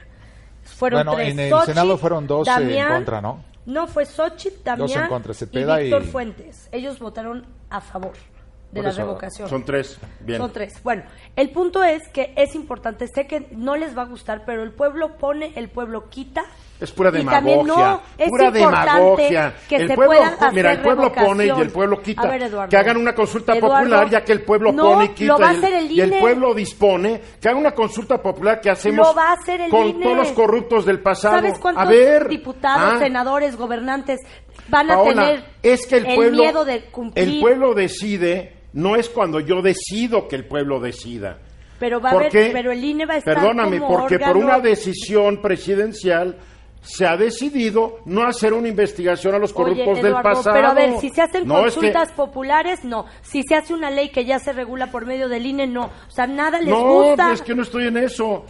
Fueron 0.63 0.99
Bueno, 1.05 1.15
tres. 1.15 1.33
en 1.33 1.41
el 1.41 1.51
Xochitl, 1.51 1.67
Senado 1.73 1.99
fueron 1.99 2.27
dos, 2.27 2.49
eh, 2.49 2.79
en 2.79 2.89
contra, 2.89 3.21
¿no? 3.21 3.45
No, 3.67 3.87
fue 3.87 4.07
Xochitl, 4.07 4.63
Damián 4.65 5.05
en 5.05 5.09
contra, 5.09 5.33
y 5.33 5.35
Cepeda 5.35 5.81
y- 5.81 5.85
Víctor 5.85 6.05
Fuentes. 6.05 6.69
Ellos 6.73 6.99
votaron 6.99 7.47
a 7.71 7.81
favor 7.81 8.13
de 8.13 8.81
Por 8.81 8.85
la 8.85 8.91
eso, 8.91 8.99
revocación. 9.03 9.49
Son 9.49 9.65
tres, 9.65 9.99
bien. 10.21 10.39
Son 10.41 10.53
tres. 10.53 10.83
Bueno, 10.83 11.03
el 11.37 11.51
punto 11.51 11.83
es 11.85 12.09
que 12.09 12.33
es 12.37 12.55
importante, 12.55 13.07
sé 13.09 13.27
que 13.27 13.47
no 13.53 13.77
les 13.77 13.97
va 13.97 14.03
a 14.03 14.07
gustar, 14.07 14.45
pero 14.45 14.63
el 14.63 14.73
pueblo 14.73 15.17
pone, 15.17 15.53
el 15.57 15.69
pueblo 15.71 16.09
quita. 16.11 16.45
Es 16.81 16.91
pura 16.91 17.11
y 17.11 17.19
demagogia. 17.19 17.63
no, 17.63 18.03
es 18.19 18.29
pura 18.29 18.51
demagogia. 18.51 19.55
que 19.69 19.77
el 19.77 19.89
se 19.89 19.95
pueblo, 19.95 20.21
hacer 20.23 20.53
mira, 20.53 20.73
el 20.73 20.83
pueblo 20.83 21.13
pone 21.13 21.47
y 21.47 21.51
el 21.51 21.71
pueblo 21.71 22.03
quita. 22.03 22.29
Ver, 22.29 22.43
Eduardo. 22.43 22.69
que 22.69 22.77
hagan 22.77 22.97
una 22.97 23.15
consulta 23.15 23.55
Eduardo, 23.57 23.77
popular, 23.79 24.11
ya 24.11 24.25
que 24.25 24.33
el 24.33 24.43
pueblo 24.43 24.73
no, 24.73 24.83
pone 24.83 25.05
y 25.05 25.09
quita. 25.11 25.33
lo 25.35 25.39
va 25.39 25.49
a 25.51 25.55
y, 25.55 25.57
hacer 25.59 25.73
el 25.73 25.91
y 25.93 26.01
el 26.01 26.09
INE. 26.09 26.21
pueblo 26.21 26.53
dispone. 26.55 27.21
Que 27.41 27.49
haga 27.49 27.59
una 27.59 27.73
consulta 27.73 28.21
popular 28.21 28.61
que 28.61 28.71
hacemos 28.71 29.07
Lo 29.07 29.15
va 29.15 29.31
a 29.31 29.33
hacer 29.35 29.61
el 29.63 29.71
con 29.71 29.87
INE. 29.87 30.03
todos 30.05 30.17
los 30.17 30.33
corruptos 30.33 30.85
del 30.85 31.01
pasado. 31.01 31.37
¿Sabes 31.37 31.59
cuántos 31.61 31.85
a 31.85 31.89
ver. 31.89 32.29
diputados, 32.29 32.95
ah, 32.97 32.99
senadores, 32.99 33.57
gobernantes 33.57 34.21
van 34.69 34.91
a 34.91 34.95
Paola, 34.95 35.23
tener 35.27 35.45
es 35.63 35.87
que 35.87 35.97
el, 35.99 36.07
el 36.07 36.15
pueblo, 36.17 36.43
miedo 36.43 36.65
de 36.65 36.85
cumplir. 36.87 37.25
El 37.29 37.41
pueblo 37.41 37.75
decide, 37.75 38.57
no 38.73 38.97
es 38.97 39.09
cuando 39.09 39.39
yo 39.41 39.63
decido 39.63 40.27
que 40.27 40.37
el 40.37 40.47
pueblo 40.47 40.81
decida. 40.81 41.39
Pero 41.79 42.01
va 42.01 42.11
a 42.11 42.13
¿Por 42.13 42.23
haber- 42.27 42.53
pero 42.53 42.71
el 42.73 42.83
INE 42.85 43.05
va 43.07 43.15
a 43.15 43.17
estar 43.19 43.35
Perdóname, 43.35 43.79
como 43.81 43.99
porque 44.01 44.19
por 44.19 44.37
una 44.37 44.59
decisión 44.61 45.43
presidencial 45.43 46.37
se 46.85 47.07
ha 47.07 47.17
decidido 47.17 47.99
no 48.05 48.27
hacer 48.27 48.53
una 48.53 48.69
investigación 48.69 49.35
a 49.35 49.39
los 49.39 49.53
corruptos 49.53 49.89
Oye, 49.99 50.03
del 50.03 50.13
pasado. 50.15 50.55
pero 50.55 50.69
a 50.69 50.75
ver, 50.75 50.99
si 51.01 51.09
se 51.11 51.23
hacen 51.23 51.47
No, 51.47 51.61
es 51.67 51.75
que- 51.75 51.81
consultas 51.81 52.13
populares, 52.13 52.85
no. 52.85 53.07
Si 53.23 53.43
se 53.43 53.55
hace 53.57 53.73
una 53.75 53.91
ley 53.91 54.11
que 54.11 54.25
ya 54.25 54.39
se 54.39 54.53
regula 54.53 54.91
por 54.91 55.07
medio 55.07 55.29
del 55.29 55.47
INE, 55.47 55.67
no. 55.67 55.87
O 55.87 56.11
sea, 56.11 56.27
nada 56.27 56.59
les 56.61 56.69
no, 56.69 56.85
gusta. 56.93 57.33
es 57.33 57.43
que 57.43 57.55
no 57.55 57.63
estoy 57.63 57.87
en 57.89 57.97
eso. 57.97 58.45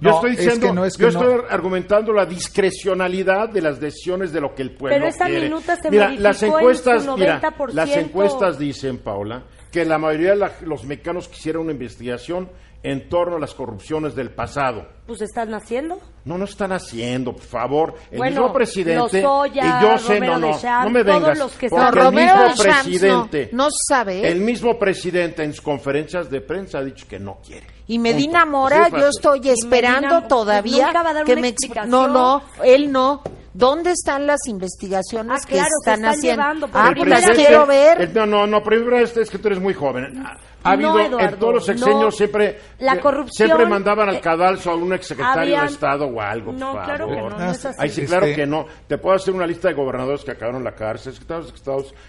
Yo 0.00 0.08
No, 0.10 0.14
estoy 0.16 0.30
es 0.30 0.36
diciendo, 0.38 0.66
que 0.68 0.72
no, 0.72 0.84
es 0.86 0.96
que 0.96 1.02
yo 1.02 1.10
no. 1.10 1.20
estoy 1.20 1.44
argumentando 1.50 2.12
la 2.14 2.24
discrecionalidad 2.24 3.48
de 3.50 3.60
las 3.60 3.80
decisiones 3.80 4.32
de 4.32 4.40
lo 4.40 4.54
que 4.54 4.62
el 4.62 4.70
pueblo 4.70 4.96
Pero 4.96 5.08
esa 5.08 5.26
quiere. 5.26 5.42
minuta 5.42 5.76
se 5.76 5.90
mira, 5.90 6.10
las 6.10 6.42
en 6.42 6.48
encuestas, 6.52 7.06
mira, 7.18 7.40
90%. 7.40 7.74
las 7.74 7.96
encuestas 7.96 8.58
dicen, 8.58 8.98
Paula, 8.98 9.42
que 9.70 9.84
la 9.84 9.98
mayoría 9.98 10.30
de 10.30 10.36
la- 10.36 10.52
los 10.62 10.84
mexicanos 10.84 11.28
quisieran 11.28 11.62
una 11.62 11.72
investigación 11.72 12.48
en 12.82 13.10
torno 13.10 13.36
a 13.36 13.40
las 13.40 13.52
corrupciones 13.52 14.14
del 14.14 14.30
pasado. 14.30 14.86
Pues 15.10 15.22
están 15.22 15.52
haciendo. 15.54 15.98
No, 16.24 16.38
no 16.38 16.44
están 16.44 16.70
haciendo, 16.70 17.32
por 17.32 17.42
favor. 17.42 17.94
El 18.12 18.18
Bueno, 18.18 18.42
mismo 18.42 18.52
presidente. 18.52 19.20
Lozoya, 19.22 19.80
y 19.80 19.82
yo 19.82 19.98
sé, 19.98 20.14
Romero 20.14 20.32
no, 20.34 20.38
no, 20.38 20.46
Deschamps, 20.54 20.84
no 20.84 20.90
me 20.90 21.04
todos 21.04 21.20
vengas. 21.22 21.38
los 21.38 21.52
que 21.56 21.68
porque 21.68 21.84
están- 21.84 21.98
el 21.98 22.04
Romero 22.04 22.34
mismo 22.36 22.48
Deschamps 22.50 22.76
no, 22.76 22.82
presidente. 22.84 23.48
no 23.52 23.68
sabe, 23.88 24.20
¿eh? 24.20 24.28
El 24.28 24.40
mismo 24.40 24.78
presidente 24.78 25.42
en 25.42 25.52
sus 25.52 25.62
conferencias 25.62 26.30
de 26.30 26.40
prensa 26.42 26.78
ha 26.78 26.84
dicho 26.84 27.06
que 27.08 27.18
no 27.18 27.38
quiere. 27.44 27.66
Y 27.88 27.98
Medina 27.98 28.42
Punto. 28.44 28.56
Mora, 28.58 28.88
yo 28.88 29.08
estoy 29.08 29.40
Medina, 29.40 29.54
esperando 29.54 30.18
pues, 30.20 30.28
todavía 30.28 30.86
nunca 30.86 31.02
va 31.02 31.10
a 31.10 31.14
dar 31.14 31.24
que 31.24 31.32
una 31.32 31.40
me 31.40 31.48
explicación. 31.48 31.90
No, 31.90 32.06
no, 32.06 32.42
él 32.62 32.92
no. 32.92 33.22
¿Dónde 33.52 33.90
están 33.90 34.28
las 34.28 34.46
investigaciones 34.46 35.40
Ah, 35.42 35.44
que 35.44 35.54
claro, 35.54 35.68
están, 35.80 35.94
están 36.04 36.10
haciendo? 36.14 36.42
llevando, 36.42 36.68
Ah, 36.72 36.92
pues 36.96 37.08
las 37.08 37.20
presidente- 37.24 37.48
quiero 37.48 37.66
ver. 37.66 38.00
el- 38.02 38.14
no, 38.14 38.24
no, 38.26 38.46
no, 38.46 38.62
primero 38.62 38.96
es, 39.00 39.16
es 39.16 39.28
que 39.28 39.38
tú 39.38 39.48
eres 39.48 39.58
muy 39.60 39.74
joven. 39.74 40.24
Ha, 40.24 40.36
ha 40.62 40.76
No, 40.76 40.92
habido, 40.92 41.00
Eduardo, 41.00 41.34
en 41.34 41.38
todos 41.40 41.54
los 41.54 41.66
sexenios 41.66 42.00
no. 42.00 42.10
siempre, 42.12 42.60
La 42.78 43.00
corrupción, 43.00 43.48
siempre 43.48 43.66
mandaban 43.66 44.08
al 44.08 44.16
eh, 44.16 44.20
cadalso 44.20 44.70
a 44.70 44.76
un 44.76 44.92
exsecretario 45.00 45.42
habían- 45.42 45.66
de 45.66 45.72
Estado 45.72 46.06
o 46.06 46.20
algo, 46.20 46.52
No, 46.52 46.72
por 46.72 46.84
claro 46.84 47.08
que 47.08 47.16
no, 47.16 47.30
no 47.30 47.50
es 47.50 47.64
así. 47.64 47.76
Ay, 47.80 47.88
sí, 47.90 48.02
Este- 48.02 48.16
claro 48.16 48.34
que 48.34 48.46
no. 48.46 48.66
Te 48.86 48.98
puedo 48.98 49.16
hacer 49.16 49.34
una 49.34 49.46
lista 49.46 49.68
de 49.68 49.74
gobernadores 49.74 50.24
que 50.24 50.30
acabaron 50.30 50.62
la 50.64 50.72
cárcel, 50.72 51.12
secretarios 51.12 51.52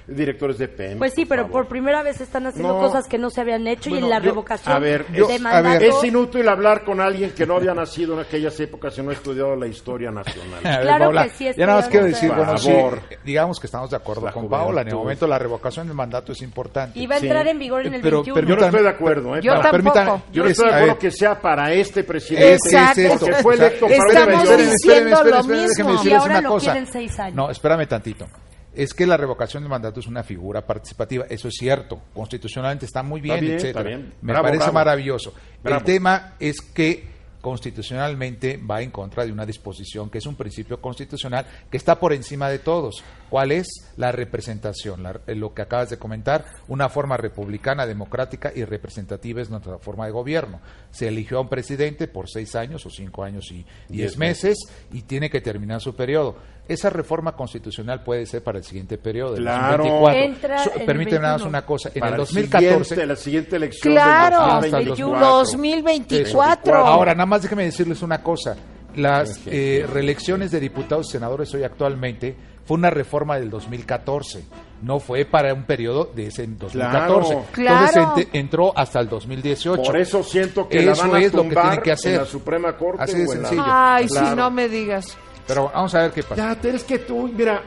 de 0.07 0.13
directores 0.15 0.57
de 0.57 0.67
PEM. 0.67 0.97
Pues 0.99 1.13
sí, 1.13 1.25
pero 1.25 1.43
favor. 1.43 1.51
por 1.63 1.67
primera 1.67 2.03
vez 2.03 2.21
están 2.21 2.45
haciendo 2.47 2.73
No. 2.73 2.79
cosas 2.79 3.07
que 3.07 3.17
no 3.17 3.29
se 3.29 3.41
habían 3.41 3.65
hecho 3.67 3.89
y 3.89 3.97
en 3.97 4.09
la 4.09 4.19
yo- 4.19 4.25
revocación 4.25 4.75
a 4.75 4.79
ver, 4.79 5.05
de 5.07 5.17
yo- 5.17 5.25
a 5.29 5.39
mandato. 5.39 5.79
ver, 5.79 5.83
Es 5.83 6.03
inútil 6.03 6.47
hablar 6.47 6.83
con 6.83 7.01
alguien 7.01 7.31
que 7.31 7.45
no 7.45 7.55
había 7.57 7.73
nacido 7.73 8.13
en 8.13 8.19
aquellas 8.21 8.59
épocas 8.59 8.97
y 8.97 9.01
no 9.01 9.09
ha 9.09 9.13
estudiado 9.13 9.55
la 9.55 9.67
historia 9.67 10.11
nacional. 10.11 10.59
Ver, 10.63 10.81
Claro 10.81 11.05
Paola, 11.05 11.23
que 11.23 11.29
sí, 11.31 11.49
ya 11.57 11.65
nada 11.65 11.79
más 11.79 11.87
quiero 11.89 12.05
de 12.05 12.11
decir, 12.11 12.31
bueno, 12.31 12.57
sí, 12.57 12.71
favor. 12.71 12.99
eh, 13.09 13.17
digamos 13.23 13.59
que 13.59 13.67
estamos 13.67 13.89
de 13.89 13.95
acuerdo 13.97 14.25
La 14.25 14.31
con 14.31 14.49
Paola. 14.49 14.81
En 14.81 14.87
el 14.89 14.95
momento 14.95 15.27
la 15.27 15.37
revocación 15.39 15.87
del 15.87 15.95
mandato 15.95 16.31
es 16.31 16.41
importante. 16.41 16.99
Y 16.99 17.07
va 17.07 17.15
a 17.15 17.19
Sí. 17.19 17.25
entrar 17.27 17.47
en 17.47 17.59
vigor 17.59 17.85
en 17.85 17.93
el 17.95 18.01
Pero 18.01 18.17
21. 18.23 18.47
Yo 18.47 18.55
no 18.55 18.65
estoy 18.65 18.83
de 18.83 18.89
acuerdo, 18.89 19.35
¿eh? 19.37 19.39
Yo 19.41 19.59
tampoco. 19.59 20.21
Yo 20.31 20.43
no 20.43 20.49
es- 20.49 20.51
estoy 20.57 20.69
de 20.69 20.75
acuerdo 20.75 20.97
que 20.99 21.11
sea 21.11 21.39
para 21.39 21.71
este 21.73 22.03
presidente. 22.03 22.53
Exacto. 22.73 23.17
Porque 23.19 23.35
fue 23.41 23.55
electo 23.55 23.87
para 23.87 23.95
Estamos 23.95 24.13
espéreme, 24.13 25.11
lo 25.11 25.17
espéreme, 25.17 25.41
mismo. 25.41 25.67
déjeme 25.69 25.89
Y 25.91 25.93
decirles 25.95 26.19
ahora 26.19 26.31
una 26.33 26.41
lo 26.41 26.49
cosa. 26.49 26.71
quieren 26.71 26.91
seis 26.91 27.19
años. 27.19 27.35
No, 27.35 27.49
espérame 27.51 27.87
tantito. 27.87 28.27
Es 28.73 28.93
que 28.93 29.05
la 29.05 29.17
revocación 29.17 29.63
del 29.63 29.69
mandato 29.69 29.99
es 29.99 30.07
una 30.07 30.23
figura 30.23 30.65
participativa, 30.65 31.25
eso 31.29 31.49
es 31.49 31.55
cierto. 31.59 31.99
Constitucionalmente 32.13 32.85
está 32.85 33.03
muy 33.03 33.19
bien, 33.19 33.35
Está 33.35 33.45
bien, 33.45 33.55
etcétera. 33.57 33.79
está 33.81 33.89
bien. 33.97 34.13
Me 34.21 34.31
Bravo, 34.31 34.43
parece 34.45 34.57
bravo. 34.63 34.73
maravilloso. 34.73 35.33
Bravo. 35.61 35.79
El 35.79 35.83
tema 35.83 36.33
es 36.39 36.61
que 36.61 37.10
constitucionalmente 37.41 38.57
va 38.57 38.81
en 38.81 38.91
contra 38.91 39.25
de 39.25 39.31
una 39.31 39.45
disposición 39.45 40.09
que 40.09 40.19
es 40.19 40.25
un 40.25 40.35
principio 40.35 40.79
constitucional 40.79 41.45
que 41.69 41.77
está 41.77 41.99
por 41.99 42.13
encima 42.13 42.49
de 42.49 42.59
todos. 42.59 43.03
¿Cuál 43.29 43.51
es 43.51 43.67
la 43.97 44.11
representación? 44.11 45.03
La- 45.03 45.19
eh, 45.27 45.35
lo 45.35 45.53
que 45.53 45.61
acabas 45.61 45.89
de 45.89 45.97
comentar, 45.97 46.45
una 46.67 46.89
forma 46.89 47.17
republicana, 47.17 47.85
democrática 47.85 48.51
y 48.55 48.63
representativa 48.65 49.41
es 49.41 49.49
nuestra 49.49 49.77
forma 49.79 50.05
de 50.05 50.11
gobierno. 50.11 50.59
Se 50.91 51.07
eligió 51.07 51.37
a 51.37 51.41
un 51.41 51.49
presidente 51.49 52.07
por 52.07 52.29
seis 52.29 52.55
años 52.55 52.85
o 52.85 52.89
cinco 52.89 53.23
años 53.23 53.51
y 53.51 53.65
diez 53.89 54.11
Diez 54.11 54.17
meses 54.17 54.57
y 54.91 55.03
tiene 55.03 55.29
que 55.29 55.41
terminar 55.41 55.81
su 55.81 55.95
periodo. 55.95 56.35
Esa 56.71 56.89
reforma 56.89 57.33
constitucional 57.35 58.03
puede 58.03 58.25
ser 58.25 58.43
para 58.43 58.57
el 58.59 58.63
siguiente 58.63 58.97
periodo, 58.97 59.33
del 59.33 59.43
Claro. 59.43 59.83
2024. 59.83 60.19
Entra 60.23 60.57
So- 60.63 60.71
permíteme 60.85 61.19
nada 61.21 61.33
más 61.33 61.41
21. 61.43 61.49
una 61.49 61.65
cosa. 61.65 61.89
En 61.93 61.99
Para 61.99 62.07
el 62.07 62.13
el 62.13 62.17
2014, 62.19 62.83
siguiente, 62.83 63.05
la 63.05 63.15
siguiente 63.15 63.55
elección 63.55 63.93
Claro, 63.93 64.37
del 64.37 64.49
hasta 64.49 64.77
el 64.79 64.85
2024. 64.85 65.27
2024. 65.37 66.75
Ahora, 66.77 67.13
nada 67.13 67.25
más 67.25 67.41
déjeme 67.41 67.63
decirles 67.65 68.01
una 68.01 68.21
cosa. 68.23 68.55
Las 68.95 69.39
eh, 69.45 69.85
reelecciones 69.91 70.51
de 70.51 70.59
diputados 70.59 71.07
y 71.09 71.11
senadores 71.13 71.53
hoy 71.53 71.63
actualmente 71.63 72.35
fue 72.65 72.75
una 72.77 72.89
reforma 72.89 73.37
del 73.37 73.49
2014. 73.49 74.43
No 74.81 74.99
fue 74.99 75.25
para 75.25 75.53
un 75.53 75.63
periodo 75.63 76.11
de 76.13 76.27
ese 76.27 76.45
2014. 76.47 77.37
Claro. 77.51 77.87
Entonces 77.87 78.03
ent- 78.03 78.29
entró 78.33 78.73
hasta 78.77 78.99
el 78.99 79.07
2018. 79.07 79.81
Por 79.83 79.97
eso 79.97 80.23
siento 80.23 80.67
que 80.67 80.81
la 80.81 80.91
Eso 80.93 81.01
van 81.03 81.15
a 81.15 81.19
es 81.19 81.33
lo 81.33 81.43
que 81.43 81.49
tienen 81.55 81.81
que 81.81 81.91
hacer. 81.91 82.13
en 82.13 82.17
la 82.19 82.25
Suprema 82.25 82.75
Corte 82.75 83.03
Así 83.03 83.17
de 83.17 83.27
o 83.27 83.33
en 83.33 83.41
la- 83.43 83.47
sencillo. 83.49 83.63
Ay, 83.65 84.07
Claro. 84.07 84.29
si 84.29 84.35
no 84.35 84.51
me 84.51 84.67
digas. 84.67 85.17
Pero 85.53 85.71
vamos 85.73 85.93
a 85.95 86.01
ver 86.01 86.11
qué 86.11 86.23
pasa. 86.23 86.35
Ya, 86.35 86.55
Tere, 86.59 86.77
es 86.77 86.83
que 86.83 86.99
tú, 86.99 87.29
mira, 87.35 87.61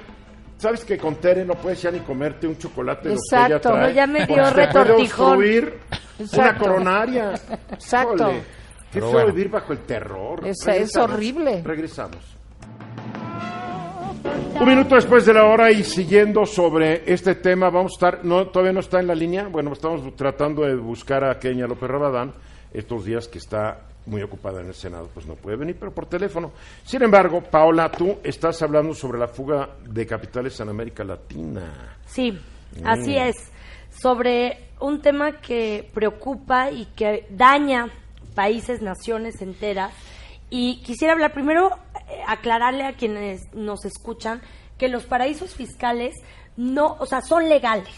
sabes 0.59 0.85
que 0.85 0.97
con 0.99 1.17
Tere 1.17 1.45
no 1.45 1.55
puedes 1.55 1.81
ya 1.83 1.91
ni 1.91 2.01
comerte 2.01 2.47
un 2.47 2.57
chocolate 2.59 3.09
de 3.09 3.15
los 3.15 3.23
que 3.29 3.37
ella 3.37 3.47
Exacto. 3.57 3.69
trae. 3.71 3.89
No, 3.89 3.95
ya 3.95 4.07
me 4.07 4.27
dio 4.27 4.37
porque 4.37 4.45
te 4.45 4.73
puede 4.73 4.85
retortijón. 4.85 5.45
una 6.33 6.59
coronaria. 6.59 7.33
Exacto. 7.73 8.33
Qué 8.93 9.01
feo 9.01 9.11
bueno. 9.11 9.33
vivir 9.33 9.51
bajo 9.51 9.73
el 9.73 9.81
terror. 9.81 10.41
Es- 10.47 10.59
es 10.61 10.67
Regresamos. 10.67 11.11
horrible. 11.11 11.63
Regresamos. 11.65 12.19
Un 14.61 14.69
minuto 14.69 14.95
después 14.95 15.27
de 15.27 15.35
la 15.35 15.45
hora 15.45 15.71
y 15.73 15.83
siguiendo 15.83 16.47
sobre 16.47 17.03
este 17.13 17.35
tema, 17.35 17.71
vamos 17.71 17.93
a 17.93 17.95
estar, 17.95 18.25
no, 18.25 18.47
todavía 18.49 18.73
no 18.73 18.81
está 18.81 19.01
en 19.01 19.09
la 19.09 19.15
línea, 19.15 19.49
bueno, 19.49 19.73
estamos 19.73 20.15
tratando 20.17 20.63
de 20.63 20.77
buscar 20.77 21.25
a 21.25 21.39
Kenia 21.39 21.67
López 21.67 21.91
Rabadán 21.91 22.33
estos 22.73 23.05
días 23.05 23.27
que 23.29 23.39
está 23.39 23.81
muy 24.07 24.23
ocupada 24.23 24.61
en 24.61 24.69
el 24.69 24.75
Senado, 24.75 25.09
pues 25.13 25.27
no 25.27 25.35
puede 25.35 25.57
venir, 25.57 25.77
pero 25.79 25.93
por 25.93 26.07
teléfono. 26.07 26.53
Sin 26.85 27.03
embargo, 27.03 27.43
Paola, 27.43 27.91
tú 27.91 28.19
estás 28.23 28.61
hablando 28.63 28.95
sobre 28.95 29.19
la 29.19 29.29
fuga 29.29 29.77
de 29.89 30.07
capitales 30.07 30.59
en 30.61 30.69
América 30.69 31.05
Latina. 31.05 31.97
Sí, 32.07 32.39
así 32.85 33.17
es. 33.17 33.35
Sobre 33.91 34.69
un 34.81 35.01
tema 35.01 35.41
que 35.41 35.89
preocupa 35.95 36.71
y 36.71 36.87
que 36.97 37.27
daña 37.31 37.91
países, 38.35 38.83
naciones 38.83 39.41
enteras. 39.41 39.93
Y 40.51 40.83
quisiera 40.83 41.15
hablar 41.15 41.33
primero, 41.33 41.71
eh, 42.09 42.23
aclararle 42.27 42.85
a 42.85 42.95
quienes 42.95 43.53
nos 43.55 43.85
escuchan 43.85 44.43
que 44.79 44.89
los 44.89 45.05
paraísos 45.05 45.55
fiscales 45.55 46.15
no, 46.57 46.97
o 46.99 47.07
sea, 47.07 47.23
son 47.23 47.49
legales. 47.49 47.95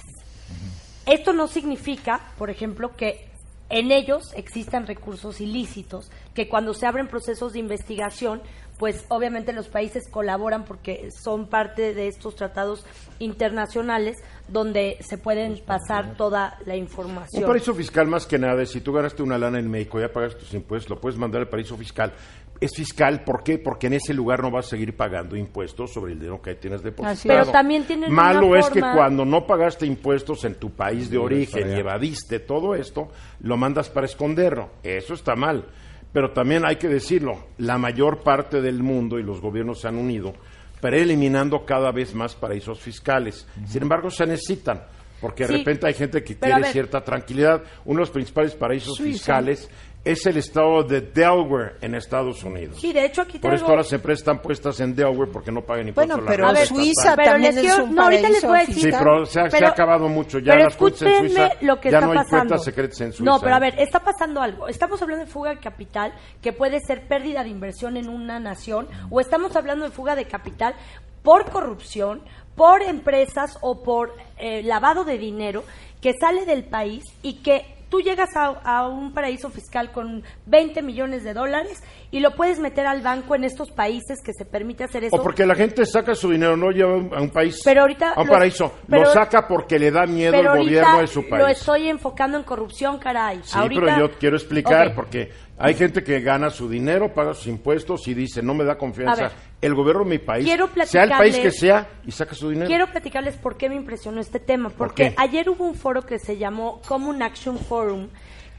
Esto 1.07 1.33
no 1.33 1.49
significa, 1.49 2.33
por 2.39 2.51
ejemplo, 2.51 2.97
que 2.97 3.29
en 3.69 3.91
ellos 3.91 4.33
existan 4.35 4.87
recursos 4.87 5.41
ilícitos, 5.41 6.11
que 6.35 6.49
cuando 6.49 6.75
se 6.75 6.87
abren 6.87 7.09
procesos 7.09 7.53
de 7.53 7.59
investigación, 7.59 8.43
pues 8.79 9.05
obviamente 9.09 9.53
los 9.53 9.69
países 9.69 10.09
colaboran 10.11 10.65
porque 10.65 11.09
son 11.11 11.49
parte 11.49 11.95
de 11.95 12.09
estos 12.09 12.37
tratados 12.37 12.85
internacionales 13.19 14.19
donde 14.49 14.99
se 15.01 15.19
pueden 15.19 15.59
pasar 15.65 16.15
toda 16.17 16.59
la 16.67 16.75
Un 16.75 16.81
información. 16.81 17.45
paraíso 17.45 17.75
fiscal 17.75 18.07
más 18.07 18.27
que 18.27 18.39
nada 18.39 18.63
es 18.63 18.71
si 18.71 18.81
tú 18.81 18.93
ganaste 18.93 19.23
una 19.23 19.39
lana 19.39 19.59
en 19.59 19.71
México, 19.71 19.99
ya 19.99 20.13
pagaste 20.13 20.41
tus 20.41 20.55
impuestos, 20.55 20.91
lo 20.91 21.01
puedes 21.01 21.19
mandar 21.19 21.41
al 21.43 21.49
paraíso 21.49 21.77
fiscal. 21.77 22.13
Es 22.61 22.75
fiscal, 22.75 23.23
¿por 23.25 23.43
qué? 23.43 23.59
Porque 23.59 23.87
en 23.89 23.95
ese 23.95 24.15
lugar 24.15 24.43
no 24.43 24.51
vas 24.51 24.67
a 24.67 24.71
seguir 24.71 24.97
pagando 24.97 25.37
impuestos 25.37 25.93
sobre 25.93 26.13
el 26.13 26.19
dinero 26.19 26.41
que 26.41 26.55
tienes 26.55 26.83
depositado. 26.83 27.41
Pero 27.41 27.53
también 27.53 27.85
tienen 27.85 28.11
Malo 28.13 28.47
una 28.47 28.61
es 28.61 28.71
que 28.71 28.81
cuando 28.81 29.25
no 29.25 29.47
pagaste 29.47 29.85
impuestos 29.87 30.45
en 30.45 30.55
tu 30.55 30.71
país 30.71 31.11
de 31.11 31.19
origen 31.19 31.71
y 31.71 31.79
evadiste 31.79 32.41
todo 32.41 32.75
esto, 32.75 33.09
lo 33.41 33.57
mandas 33.57 33.91
para 33.91 34.07
esconderlo. 34.07 34.71
Eso 34.83 35.15
está 35.15 35.35
mal. 35.37 35.67
Pero 36.13 36.31
también 36.33 36.65
hay 36.65 36.77
que 36.77 36.89
decirlo, 36.89 37.47
la 37.59 37.77
mayor 37.77 38.23
parte 38.23 38.63
del 38.63 38.83
mundo 38.83 39.19
y 39.19 39.23
los 39.23 39.41
gobiernos 39.41 39.81
se 39.83 39.89
han 39.89 39.97
unido 39.97 40.33
para 40.81 40.97
eliminando 40.97 41.65
cada 41.67 41.91
vez 41.93 42.15
más 42.15 42.35
paraísos 42.37 42.81
fiscales. 42.81 43.47
Sin 43.67 43.83
embargo, 43.83 44.09
se 44.09 44.25
necesitan, 44.27 44.83
porque 45.21 45.45
de 45.47 45.53
Sí, 45.53 45.59
repente 45.59 45.87
hay 45.89 45.95
gente 45.95 46.23
que 46.23 46.37
quiere 46.37 46.61
ver. 46.63 46.73
cierta 46.73 47.03
tranquilidad. 47.03 47.63
Uno 47.85 47.97
de 47.99 48.01
los 48.03 48.11
principales 48.11 48.55
paraísos 48.55 48.97
Suiza. 48.97 49.13
fiscales 49.19 49.71
es 50.07 50.25
el 50.27 50.37
estado 50.37 50.83
de 50.85 51.01
Delaware 51.01 51.77
en 51.81 51.95
Estados 51.95 52.43
Unidos. 52.45 52.79
Sí, 52.81 52.93
de 52.93 53.05
hecho 53.07 53.23
aquí 53.23 53.39
Por 53.39 53.51
traigo- 53.51 53.67
todas 53.67 53.79
las 53.79 53.93
empresas 53.93 54.21
están 54.21 54.41
puestas 54.41 54.79
en 54.81 54.95
Delaware 54.95 55.31
porque 55.33 55.51
no 55.53 55.63
pagan 55.63 55.89
impuestos. 55.89 56.17
Bueno, 56.17 56.29
a 56.29 56.31
la 56.31 56.37
pero 56.37 56.47
renta 56.49 56.67
Suiza 56.67 56.91
estatal. 56.91 57.17
Pero 57.17 57.31
también 57.33 57.55
les 57.55 57.65
es 57.65 57.71
quiero- 57.71 57.85
un 57.85 57.95
no, 57.95 58.03
ahorita 58.03 58.29
les 58.29 58.45
voy 58.45 58.57
a 58.57 58.61
decir- 58.61 58.75
Sí, 58.83 58.89
pero 58.99 59.27
se 59.27 59.41
ha, 59.41 59.51
se 59.51 59.57
ha 59.57 59.59
Pero- 59.59 59.69
acabado 59.69 60.09
mucho. 60.09 60.39
Ya 60.39 60.53
pero 60.53 60.65
las 60.65 60.77
cuentas 60.77 61.03
en 61.03 61.19
Suiza 61.29 61.51
lo 61.61 61.81
que 61.81 61.91
ya 61.91 61.97
está 61.99 62.07
no 62.07 62.13
hay 62.13 62.19
pasando. 62.19 62.39
cuentas 62.49 62.65
secretas 62.65 63.01
en 63.01 63.13
Suiza. 63.13 63.25
No, 63.33 63.41
pero 63.41 63.55
a 63.55 63.59
ver, 63.59 63.75
está 63.79 64.01
pasando 64.01 64.41
algo. 64.41 64.69
Estamos 64.69 65.03
hablando 65.03 65.25
de 65.25 65.31
fuga 65.31 65.51
de 65.51 65.59
capital, 65.59 66.15
que 66.41 66.53
puede 66.53 66.81
ser 66.81 67.07
pérdida 67.09 67.43
de 67.43 67.51
inversión 67.51 67.97
en 67.97 68.09
una 68.09 68.39
nación, 68.41 68.89
o 69.11 69.21
estamos 69.21 69.57
hablando 69.57 69.85
de 69.85 69.91
fuga 69.91 70.15
de 70.17 70.27
capital 70.27 70.75
por 71.23 71.51
corrupción, 71.51 72.23
por 72.55 72.83
empresas 72.83 73.59
o 73.61 73.83
por 73.83 74.15
eh, 74.39 74.63
lavado 74.63 75.05
de 75.05 75.19
dinero 75.19 75.65
que 76.01 76.13
sale 76.21 76.47
del 76.47 76.65
país 76.65 77.03
y 77.23 77.43
que 77.43 77.76
tú 77.89 78.01
llegas 78.01 78.35
a, 78.37 78.47
a 78.47 78.89
un 78.89 79.13
paraíso 79.13 79.49
fiscal 79.51 79.93
con 79.93 80.23
20 80.47 80.83
millones 80.83 81.23
de 81.25 81.35
dólares 81.35 81.83
y 82.11 82.21
lo 82.21 82.35
puedes 82.35 82.59
meter 82.59 82.87
al 82.87 83.01
banco 83.03 83.35
en 83.35 83.45
estos 83.45 83.71
países 83.71 84.19
que 84.25 84.33
se 84.33 84.45
permite 84.45 84.85
hacer 84.85 85.05
eso. 85.05 85.17
O 85.17 85.23
porque 85.23 85.47
la 85.47 85.55
gente 85.55 85.85
saca 85.87 86.15
su 86.15 86.31
dinero, 86.31 86.57
no 86.57 86.71
lleva 86.71 86.93
a 87.17 87.21
un- 87.23 87.31
país, 87.31 87.61
Pero 87.65 87.83
ahorita 87.83 88.13
a 88.13 88.21
un 88.21 88.27
lo- 88.27 88.33
paraíso. 88.33 88.73
pero- 88.89 89.03
lo 89.05 89.11
saca 89.13 89.47
porque 89.47 89.79
le 89.79 89.91
da 89.91 90.07
miedo 90.07 90.35
el 90.35 90.49
gobierno 90.49 91.01
de 91.01 91.07
su 91.07 91.29
país. 91.29 91.43
lo 91.43 91.49
estoy 91.49 91.89
enfocando 91.89 92.39
en 92.39 92.45
corrupción, 92.45 92.99
caray. 92.99 93.41
Sí, 93.43 93.57
Ahorita- 93.59 93.81
pero 93.85 93.99
yo 94.09 94.19
quiero 94.19 94.37
explicar 94.37 94.95
porque 94.95 95.31
hay 95.59 95.75
gente 95.75 96.03
que 96.05 96.21
gana 96.21 96.51
su 96.51 96.69
dinero, 96.69 97.15
paga 97.15 97.33
sus 97.35 97.47
impuestos 97.47 98.07
y 98.09 98.15
dice, 98.15 98.43
no 98.43 98.55
me 98.55 98.65
da 98.65 98.77
confianza 98.77 99.23
ver. 99.23 99.33
el 99.63 99.75
gobierno 99.75 100.05
de 100.05 100.11
mi 100.11 100.19
país, 100.19 100.45
Quiero 100.45 100.69
sea 100.85 101.05
el 101.05 101.11
país 101.11 101.39
que 101.39 101.51
sea, 101.51 101.89
y 102.05 102.13
saca 102.13 102.35
su 102.35 102.51
dinero. 102.51 102.69
Quiero 102.69 102.87
platicarles 102.89 103.37
por 103.37 103.57
qué 103.57 103.69
me 103.69 103.77
impresionó 103.77 104.21
este 104.21 104.39
tema. 104.39 104.69
¿Por 104.69 104.89
Porque 104.89 105.15
ayer 105.17 105.49
hubo 105.49 105.65
un 105.65 105.75
foro 105.75 106.03
que 106.03 106.19
se 106.19 106.37
llamó 106.37 106.81
Common 106.87 107.23
Action 107.23 107.59
Forum, 107.59 108.09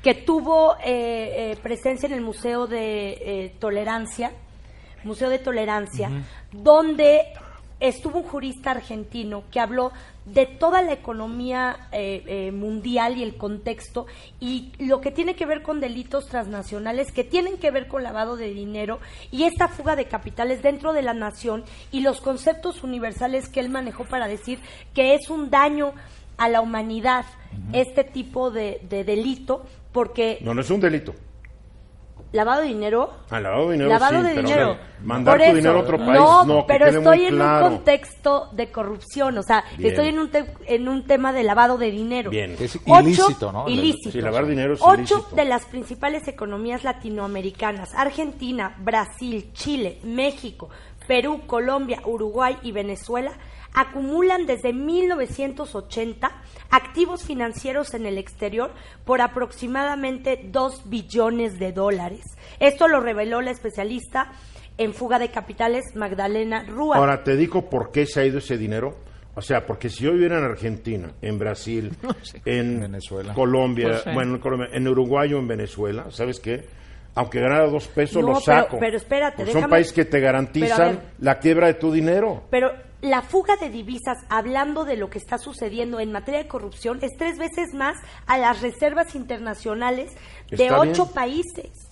que 0.01 0.15
tuvo 0.15 0.75
eh, 0.77 1.51
eh, 1.51 1.57
presencia 1.61 2.07
en 2.07 2.13
el 2.13 2.21
Museo 2.21 2.65
de 2.65 3.09
eh, 3.09 3.55
Tolerancia, 3.59 4.31
Museo 5.03 5.29
de 5.29 5.39
Tolerancia, 5.39 6.09
donde 6.51 7.21
estuvo 7.79 8.19
un 8.19 8.25
jurista 8.25 8.71
argentino 8.71 9.43
que 9.51 9.59
habló 9.59 9.91
de 10.33 10.45
toda 10.45 10.81
la 10.81 10.93
economía 10.93 11.87
eh, 11.91 12.23
eh, 12.27 12.51
mundial 12.51 13.17
y 13.17 13.23
el 13.23 13.37
contexto 13.37 14.07
y 14.39 14.71
lo 14.79 14.99
que 14.99 15.11
tiene 15.11 15.35
que 15.35 15.45
ver 15.45 15.61
con 15.61 15.79
delitos 15.79 16.27
transnacionales 16.27 17.11
que 17.11 17.23
tienen 17.23 17.57
que 17.57 17.71
ver 17.71 17.87
con 17.87 18.03
lavado 18.03 18.35
de 18.35 18.53
dinero 18.53 18.99
y 19.31 19.43
esta 19.43 19.67
fuga 19.67 19.95
de 19.95 20.05
capitales 20.05 20.61
dentro 20.61 20.93
de 20.93 21.01
la 21.01 21.13
nación 21.13 21.63
y 21.91 22.01
los 22.01 22.19
conceptos 22.19 22.83
universales 22.83 23.47
que 23.47 23.59
él 23.61 23.69
manejó 23.69 24.03
para 24.05 24.27
decir 24.27 24.59
que 24.93 25.15
es 25.15 25.29
un 25.29 25.49
daño 25.49 25.93
a 26.37 26.49
la 26.49 26.61
humanidad 26.61 27.25
este 27.73 28.03
tipo 28.03 28.51
de, 28.51 28.81
de 28.89 29.03
delito 29.03 29.65
porque 29.91 30.39
No, 30.41 30.53
no 30.53 30.61
es 30.61 30.69
un 30.69 30.79
delito. 30.79 31.13
Lavado 32.37 32.61
de 32.61 32.67
dinero 32.69 33.09
Ah, 33.29 33.39
lavado 33.41 33.67
de 33.67 33.73
dinero. 33.73 33.89
lavado 33.89 34.21
sí, 34.21 34.23
de 34.27 34.33
pero 34.35 34.47
dinero. 34.47 34.77
mandar 35.03 35.33
Por 35.33 35.39
tu 35.39 35.43
eso, 35.47 35.55
dinero 35.57 35.75
a 35.77 35.81
otro 35.81 35.97
país, 35.97 36.19
no, 36.47 36.65
pero 36.65 36.85
estoy 36.87 37.17
muy 37.19 37.25
en 37.27 37.35
claro. 37.35 37.65
un 37.67 37.71
contexto 37.75 38.49
de 38.53 38.71
corrupción, 38.71 39.37
o 39.37 39.43
sea, 39.43 39.63
Bien. 39.77 39.89
estoy 39.91 40.07
en 40.07 40.19
un, 40.19 40.29
te- 40.31 40.53
en 40.67 40.87
un 40.87 41.03
tema 41.05 41.33
de 41.33 41.43
lavado 41.43 41.77
de 41.77 41.91
dinero. 41.91 42.29
Bien. 42.29 42.55
Es 42.59 42.77
Ocho- 42.85 43.01
ilícito, 43.01 43.51
¿no? 43.51 43.67
Ilícito. 43.67 44.11
Sí, 44.11 44.21
lavar 44.21 44.45
dinero 44.47 44.75
es 44.75 44.79
Ocho 44.81 44.93
ilícito. 44.95 45.35
de 45.35 45.45
las 45.45 45.65
principales 45.65 46.27
economías 46.29 46.83
latinoamericanas, 46.83 47.93
Argentina, 47.95 48.75
Brasil, 48.79 49.49
Chile, 49.53 49.99
México, 50.03 50.69
Perú, 51.07 51.41
Colombia, 51.47 52.01
Uruguay 52.05 52.57
y 52.63 52.71
Venezuela, 52.71 53.31
acumulan 53.79 54.45
desde 54.45 54.73
1980 54.73 56.31
activos 56.71 57.23
financieros 57.23 57.93
en 57.93 58.05
el 58.05 58.17
exterior 58.17 58.71
por 59.05 59.21
aproximadamente 59.21 60.39
2 60.51 60.89
billones 60.89 61.59
de 61.59 61.71
dólares. 61.71 62.21
Esto 62.59 62.87
lo 62.87 62.99
reveló 62.99 63.41
la 63.41 63.51
especialista 63.51 64.31
en 64.77 64.93
fuga 64.93 65.19
de 65.19 65.29
capitales 65.29 65.83
Magdalena 65.95 66.63
Rúa. 66.67 66.97
Ahora, 66.97 67.23
te 67.23 67.35
digo 67.35 67.69
por 67.69 67.91
qué 67.91 68.05
se 68.05 68.21
ha 68.21 68.25
ido 68.25 68.39
ese 68.39 68.57
dinero. 68.57 68.97
O 69.35 69.41
sea, 69.41 69.67
porque 69.67 69.89
si 69.89 70.03
yo 70.03 70.13
viviera 70.13 70.39
en 70.39 70.45
Argentina, 70.45 71.11
en 71.21 71.37
Brasil, 71.37 71.91
en 72.45 72.79
Venezuela. 72.79 73.33
Colombia, 73.35 73.89
Pues 73.89 74.01
sí. 74.01 74.09
bueno, 74.13 74.35
en, 74.35 74.41
Colombia, 74.41 74.69
en 74.73 74.87
Uruguay 74.87 75.31
o 75.33 75.37
en 75.37 75.47
Venezuela, 75.47 76.05
¿sabes 76.09 76.39
qué? 76.39 76.65
Aunque 77.13 77.39
ganara 77.39 77.67
dos 77.67 77.87
pesos, 77.87 78.23
No, 78.23 78.29
lo 78.33 78.39
saco. 78.39 78.77
pero 78.79 78.97
espérate, 78.97 79.45
son 79.45 79.61
déjame- 79.61 79.69
países 79.69 79.93
que 79.93 80.05
te 80.05 80.19
garantizan 80.19 80.95
ver. 80.95 80.99
la 81.19 81.37
quiebra 81.39 81.67
de 81.67 81.75
tu 81.75 81.91
dinero. 81.91 82.43
Pero 82.49 82.71
la 83.01 83.21
fuga 83.21 83.55
de 83.57 83.69
divisas, 83.69 84.17
hablando 84.29 84.83
de 84.83 84.97
lo 84.97 85.09
que 85.09 85.19
está 85.19 85.37
sucediendo 85.37 85.99
en 85.99 86.11
materia 86.11 86.41
de 86.41 86.47
corrupción, 86.47 86.99
es 87.01 87.11
tres 87.17 87.37
veces 87.37 87.73
más 87.73 87.95
a 88.25 88.37
las 88.37 88.61
reservas 88.61 89.13
internacionales 89.15 90.11
de 90.49 90.65
Está 90.65 90.79
ocho 90.79 91.05
bien. 91.05 91.13
países. 91.13 91.89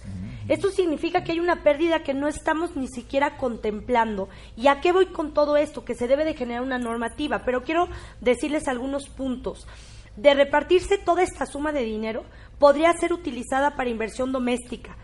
Esto 0.47 0.69
significa 0.69 1.23
que 1.23 1.31
hay 1.31 1.39
una 1.39 1.63
pérdida 1.63 2.03
que 2.03 2.13
no 2.13 2.27
estamos 2.27 2.75
ni 2.75 2.87
siquiera 2.87 3.37
contemplando. 3.37 4.29
¿Y 4.55 4.67
a 4.67 4.79
qué 4.79 4.91
voy 4.91 5.07
con 5.07 5.33
todo 5.33 5.57
esto? 5.57 5.83
Que 5.83 5.95
se 5.95 6.07
debe 6.07 6.23
de 6.23 6.35
generar 6.35 6.61
una 6.61 6.77
normativa. 6.77 7.43
Pero 7.45 7.63
quiero 7.63 7.87
decirles 8.21 8.67
algunos 8.67 9.09
puntos. 9.09 9.67
De 10.15 10.33
repartirse 10.35 10.97
toda 10.99 11.23
esta 11.23 11.47
suma 11.47 11.71
de 11.71 11.81
dinero, 11.83 12.25
podría 12.59 12.93
ser 12.93 13.11
utilizada 13.11 13.75
para 13.75 13.89
inversión 13.89 14.31
doméstica, 14.31 14.95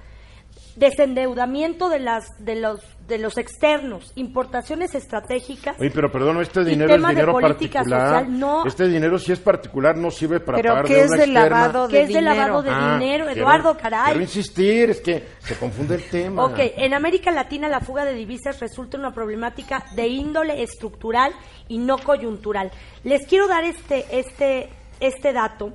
desendeudamiento 0.75 1.89
de 1.89 1.99
las 1.99 2.25
de 2.43 2.55
los 2.55 2.79
de 3.07 3.17
los 3.17 3.37
externos, 3.37 4.13
importaciones 4.15 4.95
estratégicas. 4.95 5.75
Oye, 5.79 5.91
pero 5.91 6.09
perdón, 6.11 6.41
este 6.41 6.63
dinero 6.63 6.95
es 6.95 7.05
dinero 7.07 7.33
particular. 7.39 7.83
social, 8.21 8.39
no. 8.39 8.65
Este 8.65 8.87
dinero 8.87 9.19
si 9.19 9.33
es 9.33 9.39
particular 9.39 9.97
no 9.97 10.11
sirve 10.11 10.39
para 10.39 10.57
Pero 10.59 10.69
pagar 10.75 10.85
¿qué 10.85 11.01
es 11.01 11.07
una 11.07 11.17
de 11.17 11.23
externa. 11.25 11.49
lavado 11.49 11.87
que 11.89 11.95
de 11.97 12.01
es 12.03 12.07
de 12.07 12.19
dinero? 12.19 12.35
lavado 12.35 12.61
de 12.63 12.69
Ah, 12.71 12.97
dinero, 12.97 13.25
quiero- 13.25 13.41
Eduardo, 13.41 13.77
caray. 13.77 14.05
Quiero 14.11 14.21
insistir, 14.21 14.89
es 14.91 15.01
que 15.01 15.27
se 15.39 15.57
confunde 15.57 15.95
el 15.95 16.03
tema. 16.09 16.45
Ok, 16.45 16.57
en 16.59 16.93
América 16.93 17.31
Latina 17.31 17.67
la 17.67 17.81
fuga 17.81 18.05
de 18.05 18.13
divisas 18.13 18.59
resulta 18.61 18.97
una 18.97 19.11
problemática 19.13 19.83
de 19.95 20.07
índole 20.07 20.63
estructural 20.63 21.33
y 21.67 21.79
no 21.79 21.97
coyuntural. 21.97 22.71
Les 23.03 23.27
quiero 23.27 23.47
dar 23.49 23.65
este, 23.65 24.05
este, 24.17 24.69
este 25.01 25.33
dato, 25.33 25.73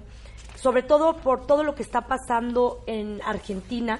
sobre 0.54 0.82
todo 0.82 1.16
por 1.18 1.46
todo 1.46 1.64
lo 1.64 1.74
que 1.74 1.82
está 1.82 2.02
pasando 2.02 2.82
en 2.86 3.20
Argentina, 3.26 3.98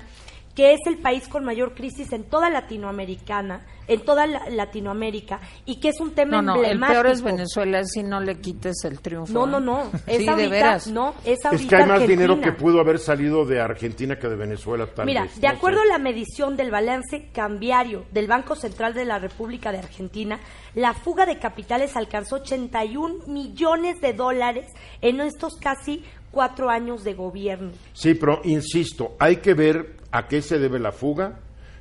que 0.57 0.73
es 0.73 0.81
el 0.87 0.97
país 0.99 1.29
con 1.29 1.45
mayor 1.45 1.75
crisis 1.75 2.12
en 2.12 2.25
toda 2.25 2.51
Latinoamericana, 2.51 3.64
en 3.88 4.01
toda 4.01 4.27
la- 4.27 4.49
Latinoamérica, 4.51 5.38
y 5.66 5.79
que 5.79 5.90
es 5.90 6.01
un 6.01 6.12
tema 6.12 6.40
No, 6.40 6.42
no, 6.42 6.55
el 6.57 6.64
emblemático. 6.73 6.92
peor 7.03 7.07
es 7.12 7.23
Venezuela, 7.23 7.85
si 7.85 8.03
no 8.03 8.21
le 8.21 8.40
quites 8.40 8.83
el 8.85 9.01
triunfo. 9.01 9.33
No, 9.33 9.47
¿eh? 9.47 9.51
no, 9.51 9.61
no. 9.61 9.83
Es 10.07 10.16
Sí, 10.16 10.27
ahorita, 10.29 10.37
de 10.37 10.49
veras. 10.49 10.87
No, 10.88 11.14
es 11.25 11.45
ahorita 11.45 11.62
Es 11.62 11.69
que 11.69 11.77
hay 11.77 11.83
más 11.83 11.90
Argentina. 12.01 12.23
dinero 12.23 12.40
que 12.40 12.53
pudo 12.53 12.81
haber 12.81 12.99
salido 12.99 13.45
de 13.45 13.61
Argentina 13.61 14.19
que 14.19 14.29
de 14.29 14.35
Venezuela, 14.37 14.87
tal 14.87 15.05
Mira, 15.07 15.25
vez, 15.25 15.38
de 15.40 15.47
no 15.47 15.55
acuerdo 15.55 15.83
sé. 15.83 15.88
a 15.90 15.92
la 15.92 15.99
medición 15.99 16.57
del 16.57 16.71
balance 16.71 17.29
cambiario 17.33 18.07
del 18.11 18.27
Banco 18.27 18.57
Central 18.57 18.95
de 18.95 19.05
la 19.05 19.19
República 19.19 19.71
de 19.73 19.79
Argentina, 19.79 20.40
la 20.75 20.95
fuga 20.95 21.27
de 21.27 21.38
capitales 21.38 21.97
alcanzó 21.97 22.37
81 22.37 23.27
millones 23.27 24.01
de 24.01 24.14
dólares 24.14 24.66
en 25.03 25.21
estos 25.21 25.57
casi 25.61 26.03
cuatro 26.31 26.69
años 26.71 27.05
de 27.05 27.14
gobierno. 27.14 27.71
Sí, 27.92 28.14
pero 28.14 28.40
insisto, 28.45 29.16
hay 29.19 29.37
que 29.37 29.55
ver 29.55 29.97
a 30.11 30.29
qué 30.29 30.42
se 30.42 30.59
debe 30.59 30.79
la 30.79 30.92
fuga 30.92 31.40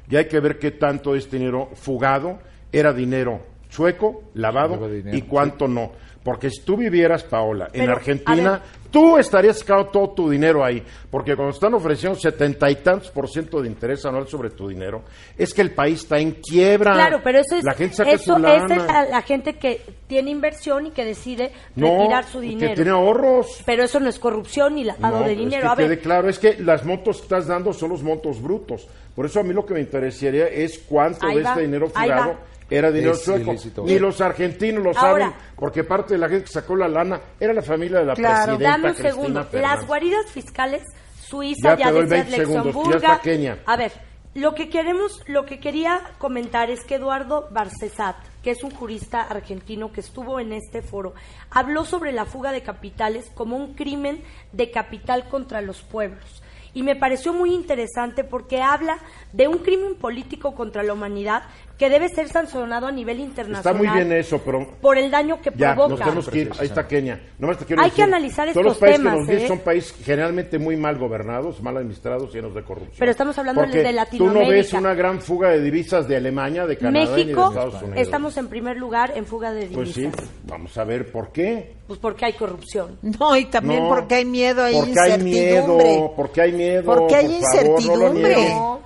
y 0.09 0.15
hay 0.15 0.27
que 0.27 0.39
ver 0.39 0.59
qué 0.59 0.71
tanto 0.71 1.15
este 1.15 1.38
dinero 1.38 1.69
fugado. 1.73 2.39
Era 2.71 2.93
dinero 2.93 3.41
chueco, 3.69 4.23
lavado 4.33 4.88
dinero, 4.89 5.17
y 5.17 5.21
cuánto 5.23 5.67
no. 5.67 5.91
Porque 6.25 6.49
si 6.49 6.63
tú 6.63 6.75
vivieras, 6.75 7.23
Paola, 7.23 7.67
en 7.71 7.81
Pero, 7.81 7.93
Argentina, 7.93 8.59
tú 8.89 9.15
estarías 9.19 9.59
sacando 9.59 9.85
todo 9.89 10.09
tu 10.09 10.27
dinero 10.27 10.65
ahí. 10.65 10.83
Porque 11.11 11.35
cuando 11.35 11.53
están 11.53 11.75
ofreciendo 11.75 12.17
setenta 12.19 12.67
y 12.71 12.77
tantos 12.77 13.11
por 13.11 13.29
ciento 13.29 13.61
de 13.61 13.67
interés 13.67 14.03
anual 14.07 14.27
sobre 14.27 14.49
tu 14.49 14.67
dinero, 14.67 15.03
es 15.38 15.53
que 15.53 15.61
el 15.61 15.75
país 15.75 15.99
está 16.01 16.17
en 16.17 16.31
quiebra. 16.41 16.93
Claro, 16.93 17.21
pero 17.23 17.38
eso 17.41 17.55
es, 17.57 17.63
La 17.63 17.75
gente 17.75 17.95
saca 17.97 18.09
eso, 18.13 18.33
su 18.33 18.39
lana. 18.39 18.65
esa 18.65 18.75
es 18.75 18.83
la, 18.88 19.05
la 19.05 19.21
gente 19.21 19.53
que 19.59 19.81
tiene 20.07 20.31
inversión 20.31 20.88
y 20.88 20.91
que 20.91 21.05
decide 21.05 21.51
no, 21.75 21.99
retirar 21.99 22.23
su 22.23 22.39
que 22.41 22.47
dinero. 22.47 22.73
tiene 22.73 22.89
ahorros. 22.89 23.61
Pero 23.63 23.83
eso 23.83 23.99
no 23.99 24.09
es 24.09 24.17
corrupción 24.17 24.73
ni 24.73 24.83
lavado 24.83 25.19
No, 25.19 25.25
de 25.27 25.33
es 25.33 25.38
dinero. 25.38 25.61
que 25.61 25.67
a 25.67 25.75
ver, 25.75 25.88
quede 25.89 25.99
claro, 25.99 26.27
es 26.27 26.39
que 26.39 26.57
las 26.59 26.83
montos 26.83 27.17
que 27.17 27.23
estás 27.23 27.45
dando 27.45 27.71
son 27.71 27.89
los 27.91 28.01
montos 28.01 28.41
brutos. 28.41 28.88
Por 29.15 29.27
eso 29.27 29.39
a 29.41 29.43
mí 29.43 29.53
lo 29.53 29.63
que 29.63 29.75
me 29.75 29.79
interesaría 29.81 30.47
es 30.47 30.79
cuánto 30.79 31.27
Ahí 31.27 31.38
de 31.38 31.43
va, 31.43 31.49
este 31.51 31.61
dinero 31.61 31.88
fugado. 31.88 32.54
Era 32.69 32.91
dinero 32.91 33.12
Es 33.13 33.23
sueco. 33.23 33.51
ilícito. 33.51 33.84
Ni 33.86 33.99
los 33.99 34.19
argentinos 34.21 34.84
lo 34.84 34.89
Ahora- 34.97 35.25
saben, 35.28 35.34
porque 35.56 35.84
parte 35.84 36.13
de 36.15 36.19
la 36.19 36.28
gente 36.30 36.45
que 36.45 36.51
sacó 36.51 36.75
la 36.75 36.88
lana 36.88 37.21
era 37.39 37.54
la 37.54 37.62
familia 37.62 37.99
de 37.99 38.06
la 38.06 38.13
Claro. 38.13 38.58
presidenta 38.58 38.71
Dame 38.71 38.88
un 38.89 38.93
Cristina 38.95 39.12
segundo. 39.13 39.43
Fernández. 39.45 39.62
Las 39.80 39.88
guaridas 39.88 40.32
fiscales, 40.32 40.84
Suiza, 41.21 41.69
Ya 41.69 41.78
ya, 41.78 41.86
te 41.88 41.91
doy 41.91 42.01
decías 42.04 42.10
20 42.30 42.36
segundos, 42.38 42.65
Luxemburgo. 42.75 43.62
A 43.65 43.78
ver, 43.78 43.91
lo 44.36 44.54
que 44.54 44.69
queremos, 44.69 45.21
lo 45.28 45.45
que 45.45 45.60
quería 45.60 46.01
comentar 46.19 46.69
es 46.69 46.84
que 46.84 46.95
Eduardo 46.95 47.47
Barcesat, 47.51 48.15
que 48.43 48.51
es 48.51 48.63
un 48.63 48.69
jurista 48.71 49.21
argentino 49.21 49.91
que 49.91 50.01
estuvo 50.01 50.39
en 50.39 50.51
este 50.54 50.82
foro, 50.84 51.13
habló 51.49 51.84
sobre 51.86 52.12
la 52.12 52.25
fuga 52.25 52.51
de 52.51 52.62
capitales 52.62 53.32
como 53.34 53.58
un 53.58 53.73
crimen 53.73 54.21
de 54.51 54.69
capital 54.71 55.28
contra 55.30 55.62
los 55.62 55.82
pueblos. 55.82 56.43
Y 56.75 56.84
me 56.84 56.95
pareció 56.97 57.34
muy 57.34 57.54
interesante 57.56 58.25
porque 58.25 58.62
habla 58.62 58.99
de 59.32 59.47
un 59.47 59.60
crimen 59.60 59.95
político 59.95 60.54
contra 60.54 60.84
la 60.84 60.91
humanidad 60.93 61.43
que 61.77 61.89
debe 61.89 62.07
ser 62.09 62.29
sancionado 62.29 62.88
a 62.88 62.91
nivel 62.91 63.17
Está 63.19 63.27
internacional 63.29 63.77
muy 63.77 63.88
bien 63.89 64.11
eso, 64.13 64.39
pero 64.43 64.65
por 64.81 64.97
el 64.97 65.11
daño 65.11 65.41
que 65.41 65.51
ya, 65.55 65.75
nos 65.75 65.75
provoca. 65.88 66.03
tenemos 66.05 66.29
que 66.29 66.38
ir. 66.39 66.51
Ahí 66.59 66.67
está 66.67 66.88
Kenia. 66.88 67.19
Nomás 67.38 67.57
te 67.57 67.65
quiero 67.65 67.81
Hay 67.81 67.89
que 67.91 67.97
decir, 68.01 68.13
analizar 68.13 68.47
Todos 68.53 68.65
los 68.65 68.73
estos 68.75 68.79
países 68.88 69.03
temas, 69.03 69.27
que 69.27 69.33
nos 69.33 69.43
¿eh? 69.43 69.47
son 69.47 69.59
países 69.59 69.95
generalmente 70.05 70.57
muy 70.59 70.77
mal 70.77 70.97
gobernados, 70.97 71.61
mal 71.61 71.75
administrados, 71.77 72.33
llenos 72.33 72.53
de 72.55 72.63
corrupción. 72.63 72.95
Pero 72.97 73.11
estamos 73.11 73.38
hablando 73.38 73.61
Porque 73.61 73.77
de 73.79 73.83
Tú 73.83 73.89
no 73.89 73.95
Latinoamérica. 73.95 74.51
ves 74.53 74.73
una 74.73 74.93
gran 74.93 75.19
fuga 75.21 75.49
de 75.49 75.61
divisas 75.61 76.07
de 76.07 76.15
Alemania, 76.15 76.65
de 76.65 76.77
Canadá 76.77 77.03
y 77.03 77.07
de 77.07 77.11
México, 77.25 77.47
Estados 77.49 77.81
Unidos. 77.81 77.97
estamos 77.99 78.38
en 78.38 78.47
primer 78.47 78.77
lugar 78.77 79.11
en 79.15 79.25
fuga 79.25 79.51
de 79.51 79.67
Pues 79.67 79.91
sí, 79.93 80.01
divisas. 80.01 80.25
vamos 80.45 80.77
a 80.77 80.83
ver 80.85 81.11
por 81.11 81.31
qué. 81.31 81.73
Pues 81.88 81.99
porque 81.99 82.25
hay 82.25 82.33
corrupción. 82.33 82.97
No, 83.19 83.35
y 83.38 83.45
también 83.45 83.83
No, 83.83 83.89
porque 83.89 84.15
hay 84.15 84.25
miedo, 84.25 84.63
hay 84.63 84.73
porque 84.75 84.99
hay 84.99 85.11
incertidumbre. 85.13 85.85
miedo, 85.88 86.13
porque 86.15 86.41
hay 86.41 86.51
miedo. 86.51 86.83
Porque 86.85 87.15
hay 87.15 87.25
por 87.27 87.41
favor, 87.41 87.63
no 87.63 87.77
incertidumbre. 87.77 88.35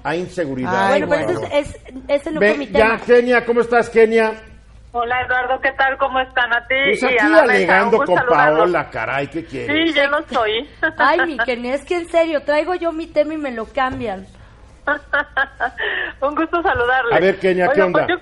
Hay 0.04 0.20
inseguridad. 0.20 0.94
Ay, 0.94 1.04
bueno, 1.04 1.26
pero 1.28 1.40
bueno. 1.40 1.56
ese 1.56 1.78
es, 2.08 2.26
es- 2.28 2.34
Ve, 2.40 2.50
fue 2.50 2.58
mi 2.58 2.68
ya, 2.80 2.98
tema. 2.98 3.06
Kenia, 3.06 3.46
¿cómo 3.46 3.62
estás, 3.62 3.90
Kenia? 3.90 4.34
Hola 4.92 5.22
Eduardo, 5.22 5.62
¿qué 5.62 5.72
tal? 5.74 5.98
¿Cómo 5.98 6.20
están 6.20 6.52
a 6.52 6.66
ti? 6.68 6.76
Pues 6.86 7.04
y 7.04 7.06
aquí 7.06 7.18
a 7.20 7.30
mesa? 7.30 7.44
alegando 7.44 7.98
con 7.98 8.16
saludarlos. 8.16 8.60
Paola, 8.60 8.90
caray, 8.90 9.28
¿qué 9.28 9.46
quieres? 9.46 9.90
Sí, 9.90 9.94
ya 9.94 10.08
lo 10.08 10.24
soy. 10.24 10.68
Ay, 10.98 11.20
mi 11.28 11.38
Kenia, 11.38 11.76
es 11.76 11.86
que 11.86 11.98
en 11.98 12.10
serio, 12.10 12.42
traigo 12.44 12.74
yo 12.74 12.92
mi 12.92 13.06
tema 13.06 13.36
y 13.36 13.38
me 13.38 13.52
lo 13.52 13.66
cambian. 13.66 14.26
un 16.22 16.36
gusto 16.36 16.64
saludarles. 16.64 17.16
A 17.16 17.20
ver, 17.20 17.40
Kenia, 17.40 17.66
¿qué 17.66 17.82
Oigan, 17.82 17.92
pues, 17.92 18.04
onda? 18.06 18.16
yo, 18.16 18.20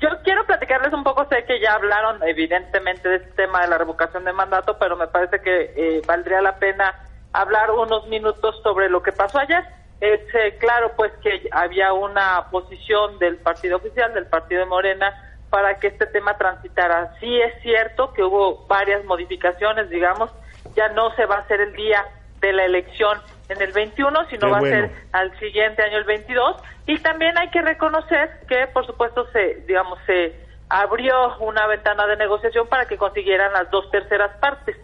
yo 0.00 0.08
quiero 0.24 0.44
platicarles 0.44 0.92
un 0.92 1.04
poco, 1.04 1.24
sé 1.28 1.44
que 1.46 1.60
ya 1.60 1.74
hablaron 1.74 2.20
evidentemente 2.24 3.08
de 3.08 3.16
este 3.16 3.30
tema 3.32 3.60
de 3.62 3.68
la 3.68 3.78
revocación 3.78 4.24
de 4.24 4.32
mandato, 4.32 4.76
pero 4.80 4.96
me 4.96 5.06
parece 5.06 5.40
que 5.40 5.72
eh, 5.76 6.02
valdría 6.04 6.40
la 6.40 6.56
pena 6.56 6.92
hablar 7.32 7.70
unos 7.70 8.08
minutos 8.08 8.60
sobre 8.64 8.88
lo 8.88 9.02
que 9.04 9.12
pasó 9.12 9.38
ayer. 9.38 9.62
Es 10.02 10.20
eh, 10.34 10.56
claro, 10.58 10.94
pues 10.96 11.12
que 11.22 11.48
había 11.52 11.92
una 11.92 12.48
posición 12.50 13.20
del 13.20 13.36
partido 13.36 13.76
oficial, 13.76 14.12
del 14.12 14.26
partido 14.26 14.62
de 14.62 14.66
Morena, 14.66 15.36
para 15.48 15.78
que 15.78 15.86
este 15.86 16.06
tema 16.06 16.36
transitara. 16.36 17.14
Sí 17.20 17.40
es 17.40 17.62
cierto 17.62 18.12
que 18.12 18.24
hubo 18.24 18.66
varias 18.66 19.04
modificaciones, 19.04 19.88
digamos, 19.90 20.28
ya 20.74 20.88
no 20.88 21.14
se 21.14 21.24
va 21.26 21.36
a 21.36 21.38
hacer 21.42 21.60
el 21.60 21.72
día 21.74 22.04
de 22.40 22.52
la 22.52 22.64
elección 22.64 23.16
en 23.48 23.62
el 23.62 23.70
21, 23.70 24.26
sino 24.28 24.40
Qué 24.40 24.52
va 24.52 24.58
bueno. 24.58 24.76
a 24.76 24.80
ser 24.80 24.90
al 25.12 25.38
siguiente 25.38 25.84
año 25.84 25.98
el 25.98 26.04
22 26.04 26.56
y 26.86 26.98
también 26.98 27.38
hay 27.38 27.50
que 27.50 27.62
reconocer 27.62 28.40
que 28.48 28.66
por 28.72 28.84
supuesto 28.84 29.30
se 29.30 29.62
digamos 29.68 30.00
se 30.06 30.34
abrió 30.68 31.36
una 31.38 31.68
ventana 31.68 32.08
de 32.08 32.16
negociación 32.16 32.66
para 32.66 32.86
que 32.86 32.96
consiguieran 32.96 33.52
las 33.52 33.70
dos 33.70 33.88
terceras 33.92 34.32
partes 34.40 34.76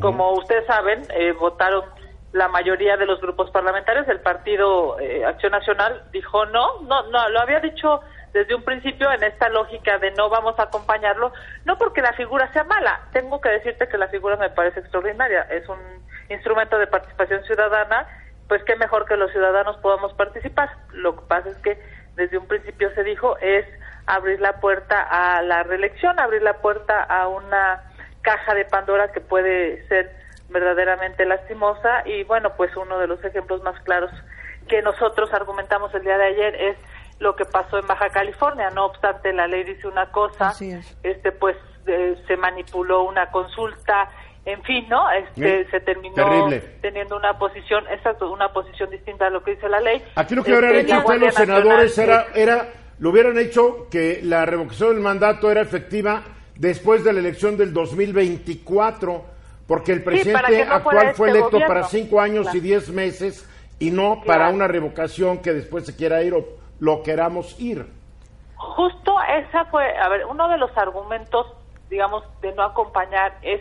como 0.00 0.30
ustedes 0.34 0.64
saben 0.66 1.02
eh, 1.14 1.32
votaron 1.32 1.84
la 2.32 2.48
mayoría 2.48 2.96
de 2.96 3.06
los 3.06 3.20
grupos 3.20 3.50
parlamentarios 3.50 4.08
el 4.08 4.20
partido 4.20 4.98
eh, 5.00 5.24
Acción 5.24 5.52
Nacional 5.52 6.04
dijo 6.12 6.46
no 6.46 6.80
no 6.82 7.02
no 7.08 7.28
lo 7.28 7.40
había 7.40 7.60
dicho 7.60 8.00
desde 8.32 8.54
un 8.54 8.62
principio 8.62 9.10
en 9.12 9.22
esta 9.24 9.48
lógica 9.48 9.98
de 9.98 10.12
no 10.12 10.28
vamos 10.28 10.58
a 10.58 10.64
acompañarlo, 10.64 11.32
no 11.64 11.76
porque 11.78 12.00
la 12.00 12.12
figura 12.12 12.52
sea 12.52 12.64
mala, 12.64 13.00
tengo 13.12 13.40
que 13.40 13.48
decirte 13.48 13.88
que 13.88 13.98
la 13.98 14.08
figura 14.08 14.36
me 14.36 14.50
parece 14.50 14.80
extraordinaria, 14.80 15.42
es 15.50 15.68
un 15.68 15.78
instrumento 16.28 16.78
de 16.78 16.86
participación 16.86 17.42
ciudadana, 17.44 18.06
pues 18.48 18.62
qué 18.64 18.76
mejor 18.76 19.04
que 19.06 19.16
los 19.16 19.30
ciudadanos 19.32 19.76
podamos 19.78 20.12
participar. 20.14 20.70
Lo 20.92 21.16
que 21.16 21.22
pasa 21.26 21.48
es 21.50 21.56
que 21.58 21.78
desde 22.16 22.38
un 22.38 22.46
principio 22.46 22.92
se 22.94 23.04
dijo 23.04 23.36
es 23.38 23.66
abrir 24.06 24.40
la 24.40 24.60
puerta 24.60 25.02
a 25.02 25.42
la 25.42 25.62
reelección, 25.62 26.18
abrir 26.18 26.42
la 26.42 26.54
puerta 26.54 27.02
a 27.02 27.28
una 27.28 27.82
caja 28.22 28.54
de 28.54 28.64
Pandora 28.64 29.12
que 29.12 29.20
puede 29.20 29.86
ser 29.88 30.14
verdaderamente 30.50 31.24
lastimosa 31.24 32.02
y 32.06 32.24
bueno, 32.24 32.52
pues 32.56 32.76
uno 32.76 32.98
de 32.98 33.06
los 33.06 33.22
ejemplos 33.24 33.62
más 33.62 33.78
claros 33.82 34.10
que 34.68 34.82
nosotros 34.82 35.32
argumentamos 35.32 35.92
el 35.94 36.02
día 36.02 36.18
de 36.18 36.24
ayer 36.26 36.54
es 36.54 36.76
lo 37.18 37.34
que 37.36 37.44
pasó 37.44 37.78
en 37.78 37.86
Baja 37.86 38.08
California. 38.10 38.70
No 38.70 38.86
obstante, 38.86 39.32
la 39.32 39.46
ley 39.46 39.64
dice 39.64 39.86
una 39.88 40.10
cosa, 40.10 40.48
Así 40.48 40.70
es. 40.72 40.96
este 41.02 41.32
pues 41.32 41.56
eh, 41.86 42.16
se 42.26 42.36
manipuló 42.36 43.02
una 43.04 43.30
consulta, 43.30 44.10
en 44.44 44.62
fin, 44.62 44.86
¿no? 44.88 45.10
Este 45.10 45.68
se 45.70 45.80
terminó 45.80 46.14
Terrible. 46.14 46.60
teniendo 46.80 47.16
una 47.16 47.38
posición, 47.38 47.84
exacto, 47.90 48.30
una 48.30 48.52
posición 48.52 48.90
distinta 48.90 49.26
a 49.26 49.30
lo 49.30 49.42
que 49.42 49.52
dice 49.52 49.68
la 49.68 49.80
ley. 49.80 50.02
Aquí 50.14 50.34
lo 50.34 50.42
que 50.44 50.52
hubieran 50.52 50.76
Este, 50.76 50.92
hecho 50.94 51.14
los 51.14 51.34
senadores 51.34 51.96
Nacional, 51.98 52.26
era, 52.34 52.54
era, 52.54 52.68
lo 52.98 53.10
hubieran 53.10 53.38
hecho 53.38 53.88
que 53.90 54.20
la 54.22 54.46
revocación 54.46 54.90
del 54.94 55.00
mandato 55.00 55.50
era 55.50 55.60
efectiva 55.60 56.22
después 56.56 57.02
de 57.04 57.12
la 57.12 57.20
elección 57.20 57.56
del 57.56 57.72
2024, 57.72 59.24
porque 59.70 59.92
el 59.92 60.02
presidente 60.02 60.64
no 60.66 60.74
actual 60.74 61.14
fue 61.14 61.28
este 61.28 61.38
electo 61.38 61.50
gobierno. 61.52 61.68
para 61.68 61.84
cinco 61.86 62.20
años 62.20 62.42
Claro. 62.42 62.58
y 62.58 62.60
diez 62.60 62.88
meses 62.90 63.48
y 63.78 63.92
no 63.92 64.20
para 64.26 64.48
una 64.48 64.66
revocación 64.66 65.38
que 65.40 65.52
después 65.52 65.86
se 65.86 65.94
quiera 65.94 66.22
ir 66.24 66.34
o 66.34 66.44
lo 66.80 67.04
queramos 67.04 67.54
ir. 67.60 67.86
Justo 68.56 69.14
esa 69.22 69.66
fue, 69.66 69.96
a 69.96 70.08
ver, 70.08 70.26
uno 70.26 70.48
de 70.48 70.58
los 70.58 70.76
argumentos, 70.76 71.46
digamos, 71.88 72.24
de 72.42 72.52
no 72.52 72.64
acompañar 72.64 73.38
es 73.42 73.60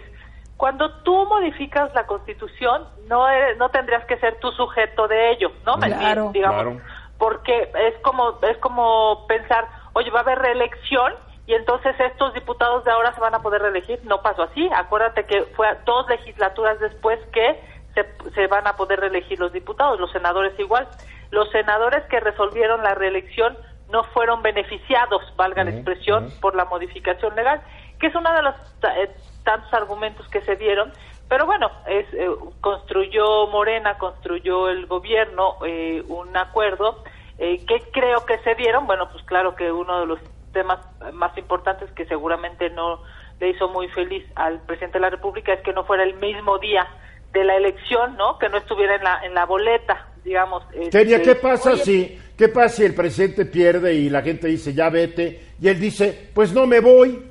cuando 0.57 0.91
tú 1.03 1.25
modificas 1.27 1.93
la 1.93 2.07
Constitución, 2.07 2.85
no 3.07 3.29
eres- 3.29 3.57
no 3.59 3.69
tendrías 3.69 4.03
que 4.05 4.17
ser 4.17 4.39
tú 4.39 4.51
sujeto 4.53 5.07
de 5.07 5.31
ello, 5.33 5.51
¿no? 5.65 5.75
Claro. 5.77 6.31
digamos, 6.33 6.63
Claro. 6.63 6.81
porque 7.19 7.71
es 7.87 7.97
como 8.01 8.39
es 8.41 8.57
como 8.57 9.27
pensar, 9.27 9.67
oye, 9.93 10.09
va 10.09 10.19
a 10.21 10.23
haber 10.23 10.39
reelección 10.39 11.13
y 11.49 11.55
entonces 11.55 11.99
estos 11.99 12.31
diputados 12.35 12.83
de 12.83 12.91
ahora 12.91 13.11
se 13.15 13.21
van 13.21 13.33
a 13.33 13.41
poder 13.41 13.63
reelegir. 13.63 13.99
No 14.03 14.21
pasó 14.21 14.43
así. 14.43 14.69
Acuérdate 14.71 15.25
que 15.25 15.45
fue 15.55 15.67
a 15.67 15.79
dos 15.83 16.07
legislaturas 16.07 16.79
después 16.79 17.19
que 17.33 17.59
se, 17.95 18.05
se 18.35 18.45
van 18.45 18.67
a 18.67 18.73
poder 18.73 18.99
reelegir 18.99 19.39
los 19.39 19.51
diputados, 19.51 19.99
los 19.99 20.11
senadores 20.11 20.53
igual. 20.59 20.87
Los 21.31 21.49
senadores 21.49 22.03
que 22.03 22.19
resolvieron 22.19 22.83
la 22.83 22.93
reelección 22.93 23.57
no 23.91 24.03
fueron 24.13 24.43
beneficiados, 24.43 25.23
valga 25.37 25.63
la 25.63 25.71
expresión, 25.71 26.31
por 26.39 26.53
la 26.53 26.65
modificación 26.65 27.33
legal, 27.33 27.59
que 27.99 28.05
es 28.05 28.13
uno 28.15 28.31
de 28.31 28.43
los 28.43 28.55
eh, 28.83 29.09
tantos 29.43 29.73
argumentos 29.73 30.27
que 30.27 30.41
se 30.41 30.55
dieron. 30.55 30.93
Pero 31.29 31.47
bueno, 31.47 31.71
es, 31.87 32.05
eh, 32.13 32.29
construyó 32.61 33.47
Morena, 33.47 33.97
construyó 33.97 34.69
el 34.69 34.85
gobierno 34.85 35.55
eh, 35.65 36.03
un 36.09 36.37
acuerdo 36.37 37.03
eh, 37.39 37.65
que 37.65 37.89
creo 37.91 38.23
que 38.27 38.37
se 38.43 38.53
dieron. 38.53 38.85
Bueno, 38.85 39.09
pues 39.11 39.23
claro 39.25 39.55
que 39.55 39.71
uno 39.71 40.01
de 40.01 40.05
los 40.05 40.19
temas 40.51 40.79
más 41.13 41.37
importantes 41.37 41.89
que 41.91 42.05
seguramente 42.05 42.69
no 42.69 43.01
le 43.39 43.49
hizo 43.49 43.69
muy 43.69 43.87
feliz 43.89 44.25
al 44.35 44.59
presidente 44.61 44.97
de 44.97 45.01
la 45.03 45.09
República 45.09 45.53
es 45.53 45.61
que 45.61 45.73
no 45.73 45.83
fuera 45.85 46.03
el 46.03 46.15
mismo 46.15 46.57
día 46.59 46.87
de 47.31 47.43
la 47.43 47.55
elección, 47.55 48.17
¿no? 48.17 48.37
Que 48.39 48.49
no 48.49 48.57
estuviera 48.57 48.95
en 48.95 49.03
la 49.03 49.23
en 49.23 49.33
la 49.33 49.45
boleta, 49.45 50.07
digamos. 50.23 50.63
Kenia, 50.91 51.17
este, 51.17 51.21
¿qué 51.21 51.35
pasa 51.35 51.71
oye, 51.73 51.83
si 51.83 52.21
qué 52.37 52.49
pasa 52.49 52.69
si 52.77 52.85
el 52.85 52.95
presidente 52.95 53.45
pierde 53.45 53.93
y 53.93 54.09
la 54.09 54.21
gente 54.21 54.47
dice 54.47 54.73
ya 54.73 54.89
vete 54.89 55.47
y 55.61 55.67
él 55.69 55.79
dice 55.79 56.31
pues 56.33 56.51
no 56.53 56.65
me 56.65 56.79
voy? 56.79 57.25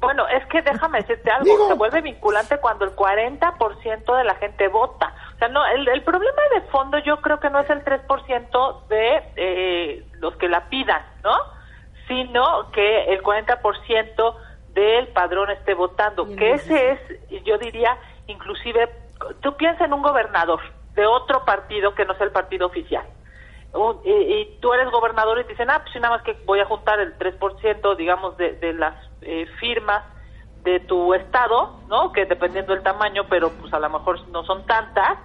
Bueno, 0.00 0.28
es 0.28 0.44
que 0.48 0.60
déjame 0.60 0.98
decirte 1.00 1.30
algo, 1.30 1.44
Digo- 1.46 1.68
se 1.68 1.74
vuelve 1.74 2.02
vinculante 2.02 2.58
cuando 2.58 2.84
el 2.84 2.90
40% 2.94 4.16
de 4.18 4.24
la 4.24 4.34
gente 4.34 4.68
vota. 4.68 5.14
O 5.34 5.38
sea, 5.38 5.48
no, 5.48 5.64
el, 5.66 5.88
el 5.88 6.02
problema 6.02 6.42
de 6.54 6.60
fondo 6.70 6.98
yo 6.98 7.16
creo 7.22 7.40
que 7.40 7.48
no 7.48 7.60
es 7.60 7.70
el 7.70 7.82
3% 7.82 8.86
de 8.88 9.22
eh, 9.36 10.06
los 10.20 10.36
que 10.36 10.48
la 10.48 10.68
pidan, 10.68 11.00
¿no? 11.22 11.32
Sino 12.08 12.70
que 12.72 13.04
el 13.04 13.22
40% 13.22 14.36
del 14.68 15.08
padrón 15.08 15.50
esté 15.50 15.74
votando, 15.74 16.34
que 16.36 16.52
ese 16.52 16.92
es, 16.92 17.44
yo 17.44 17.58
diría, 17.58 17.96
inclusive, 18.26 18.90
tú 19.40 19.56
piensas 19.56 19.86
en 19.86 19.92
un 19.92 20.02
gobernador 20.02 20.60
de 20.94 21.06
otro 21.06 21.44
partido 21.44 21.94
que 21.94 22.04
no 22.04 22.14
sea 22.14 22.26
el 22.26 22.32
partido 22.32 22.66
oficial 22.66 23.04
un- 23.74 24.00
y, 24.04 24.10
y 24.12 24.58
tú 24.60 24.72
eres 24.72 24.88
gobernador 24.90 25.38
y 25.40 25.44
te 25.44 25.50
dicen, 25.50 25.70
ah, 25.70 25.80
pues 25.82 25.94
nada 25.96 26.14
más 26.16 26.22
que 26.22 26.36
voy 26.46 26.60
a 26.60 26.64
juntar 26.64 27.00
el 27.00 27.16
3%, 27.18 27.96
digamos, 27.96 28.36
de, 28.36 28.52
de 28.54 28.72
las 28.72 28.94
eh, 29.20 29.46
firmas 29.58 30.02
de 30.64 30.80
tu 30.80 31.12
estado, 31.12 31.82
¿no? 31.88 32.12
Que 32.12 32.24
dependiendo 32.24 32.72
del 32.72 32.82
tamaño, 32.82 33.26
pero 33.28 33.52
pues 33.58 33.72
a 33.74 33.78
lo 33.80 33.90
mejor 33.90 34.26
no 34.28 34.44
son 34.44 34.64
tantas, 34.66 35.18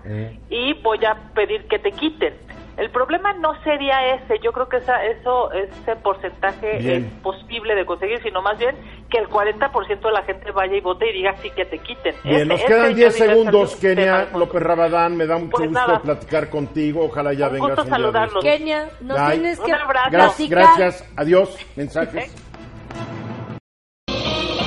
y 0.49 0.73
voy 0.81 1.05
a 1.05 1.15
pedir 1.33 1.67
que 1.67 1.79
te 1.79 1.93
quiten. 1.93 2.35
El 2.79 2.89
problema 2.91 3.33
no 3.33 3.61
sería 3.63 4.15
ese, 4.15 4.39
yo 4.41 4.53
creo 4.53 4.69
que 4.69 4.77
esa, 4.77 5.03
eso, 5.03 5.51
ese 5.51 5.97
porcentaje 5.97 6.77
Bien. 6.77 7.05
es 7.05 7.13
posible 7.21 7.75
de 7.75 7.85
conseguir, 7.85 8.21
sino 8.23 8.41
más 8.41 8.57
bien 8.57 8.73
que 9.09 9.17
el 9.17 9.27
40% 9.27 9.99
de 10.01 10.11
la 10.11 10.23
gente 10.23 10.49
vaya 10.51 10.77
y 10.77 10.79
vote 10.79 11.09
y 11.09 11.13
diga 11.17 11.35
sí 11.41 11.49
que 11.49 11.65
te 11.65 11.77
quiten. 11.79 12.15
Bien, 12.23 12.47
nos 12.47 12.61
quedan 12.61 12.91
yo 12.91 12.95
10 12.95 12.95
diría, 12.95 13.07
es 13.07 13.15
segundos, 13.15 13.75
Kenia. 13.75 14.29
López 14.33 14.63
Rabadán, 14.63 15.17
me 15.17 15.25
da 15.25 15.37
mucho 15.37 15.57
Pues 15.57 15.67
gusto 15.69 15.87
nada. 15.87 15.99
platicar 15.99 16.49
contigo, 16.49 17.03
ojalá 17.03 17.33
ya 17.33 17.47
Un 17.47 17.53
vengas 17.53 17.69
gusto 17.69 17.83
un 17.83 17.89
saludarlos. 17.89 18.43
Kenia, 18.43 18.87
nos 19.01 19.19
Bye. 19.19 19.31
tienes 19.31 19.59
que 19.59 19.65
Un 19.65 19.73
abrazo. 19.73 20.09
Gracias, 20.11 20.49
gracias, 20.49 21.13
adiós, 21.17 21.67
mensajes. 21.75 22.33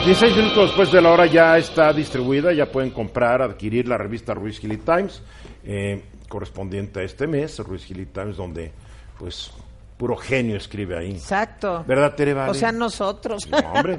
16 0.04 0.36
minutos 0.36 0.66
después 0.66 0.90
de 0.90 1.00
la 1.00 1.12
hora 1.12 1.26
ya 1.26 1.56
está 1.56 1.92
distribuida, 1.92 2.52
ya 2.52 2.66
pueden 2.66 2.90
comprar, 2.90 3.40
adquirir 3.40 3.86
la 3.86 3.96
revista 3.96 4.34
Ruiz 4.34 4.58
Gili 4.58 4.78
Times, 4.78 5.22
eh, 5.64 6.02
correspondiente 6.32 7.00
a 7.00 7.02
este 7.02 7.26
mes, 7.26 7.58
Ruiz 7.58 7.84
Gili 7.84 8.06
Times, 8.06 8.38
donde 8.38 8.72
pues 9.18 9.52
puro 9.98 10.16
genio 10.16 10.56
escribe 10.56 10.96
ahí. 10.96 11.10
Exacto. 11.10 11.84
¿Verdad, 11.86 12.14
Tere 12.14 12.32
Vale? 12.32 12.50
O 12.50 12.54
sea, 12.54 12.72
nosotros. 12.72 13.46
No, 13.50 13.58
hombre. 13.58 13.98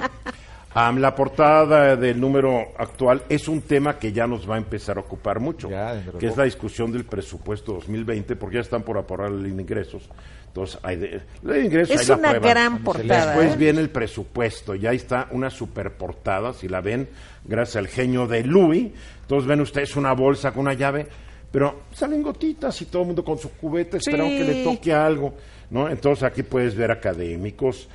La 0.74 1.13
portada 1.13 1.96
del 1.96 2.19
número 2.19 2.69
actual 2.80 3.22
es 3.30 3.48
un 3.48 3.62
tema 3.62 4.00
que 4.00 4.12
ya 4.12 4.26
nos 4.26 4.50
va 4.50 4.56
a 4.56 4.58
empezar 4.58 4.98
a 4.98 5.02
ocupar 5.02 5.39
mucho, 5.39 5.69
Ya, 5.69 6.04
que 6.19 6.26
es 6.26 6.36
la 6.36 6.46
discusión 6.46 6.91
del 6.91 7.06
presupuesto 7.06 7.74
2020, 7.74 8.36
porque 8.36 8.56
ya 8.56 8.62
están 8.62 8.82
por 8.82 8.98
aprobar 8.98 9.30
la 9.30 9.39
ley 9.39 9.52
de 9.52 9.62
ingresos. 9.62 10.10
Entonces, 10.48 10.80
hay 10.82 10.96
de, 10.96 11.22
la 11.43 11.54
ley 11.54 11.60
de 11.60 11.65
ingresos, 11.67 12.02
Es 12.02 12.10
la 12.10 12.15
una 12.15 12.30
aprueban. 12.30 12.50
gran 12.50 12.84
portada. 12.84 13.26
Después 13.28 13.54
¿eh? 13.54 13.58
viene 13.58 13.82
el 13.82 13.91
presupuesto, 13.91 14.74
ya 14.74 14.91
está 14.93 15.28
una 15.30 15.52
super 15.52 15.91
portada, 15.91 16.54
si 16.54 16.67
la 16.67 16.82
ven, 16.82 17.08
gracias 17.46 17.76
al 17.76 17.88
genio 17.88 18.26
de 18.26 18.43
Louis. 18.43 18.91
Entonces 19.22 19.48
ven 19.48 19.62
ustedes 19.62 19.95
una 19.95 20.14
bolsa 20.14 20.53
con 20.53 20.62
una 20.62 20.74
llave, 20.74 21.08
pero 21.54 21.84
salen 21.93 22.22
gotitas 22.22 22.82
y 22.82 22.86
todo 22.88 23.04
el 23.04 23.08
mundo 23.10 23.24
con 23.24 23.38
su 23.38 23.51
cubeta 23.51 23.95
esperando 23.97 24.36
que 24.36 24.43
le 24.43 24.64
toque 24.64 24.91
algo. 24.91 25.36
¿no? 25.70 25.88
Entonces 25.89 26.24
aquí 26.24 26.43
puedes 26.43 26.76
ver 26.76 26.91
académicos, 26.91 27.88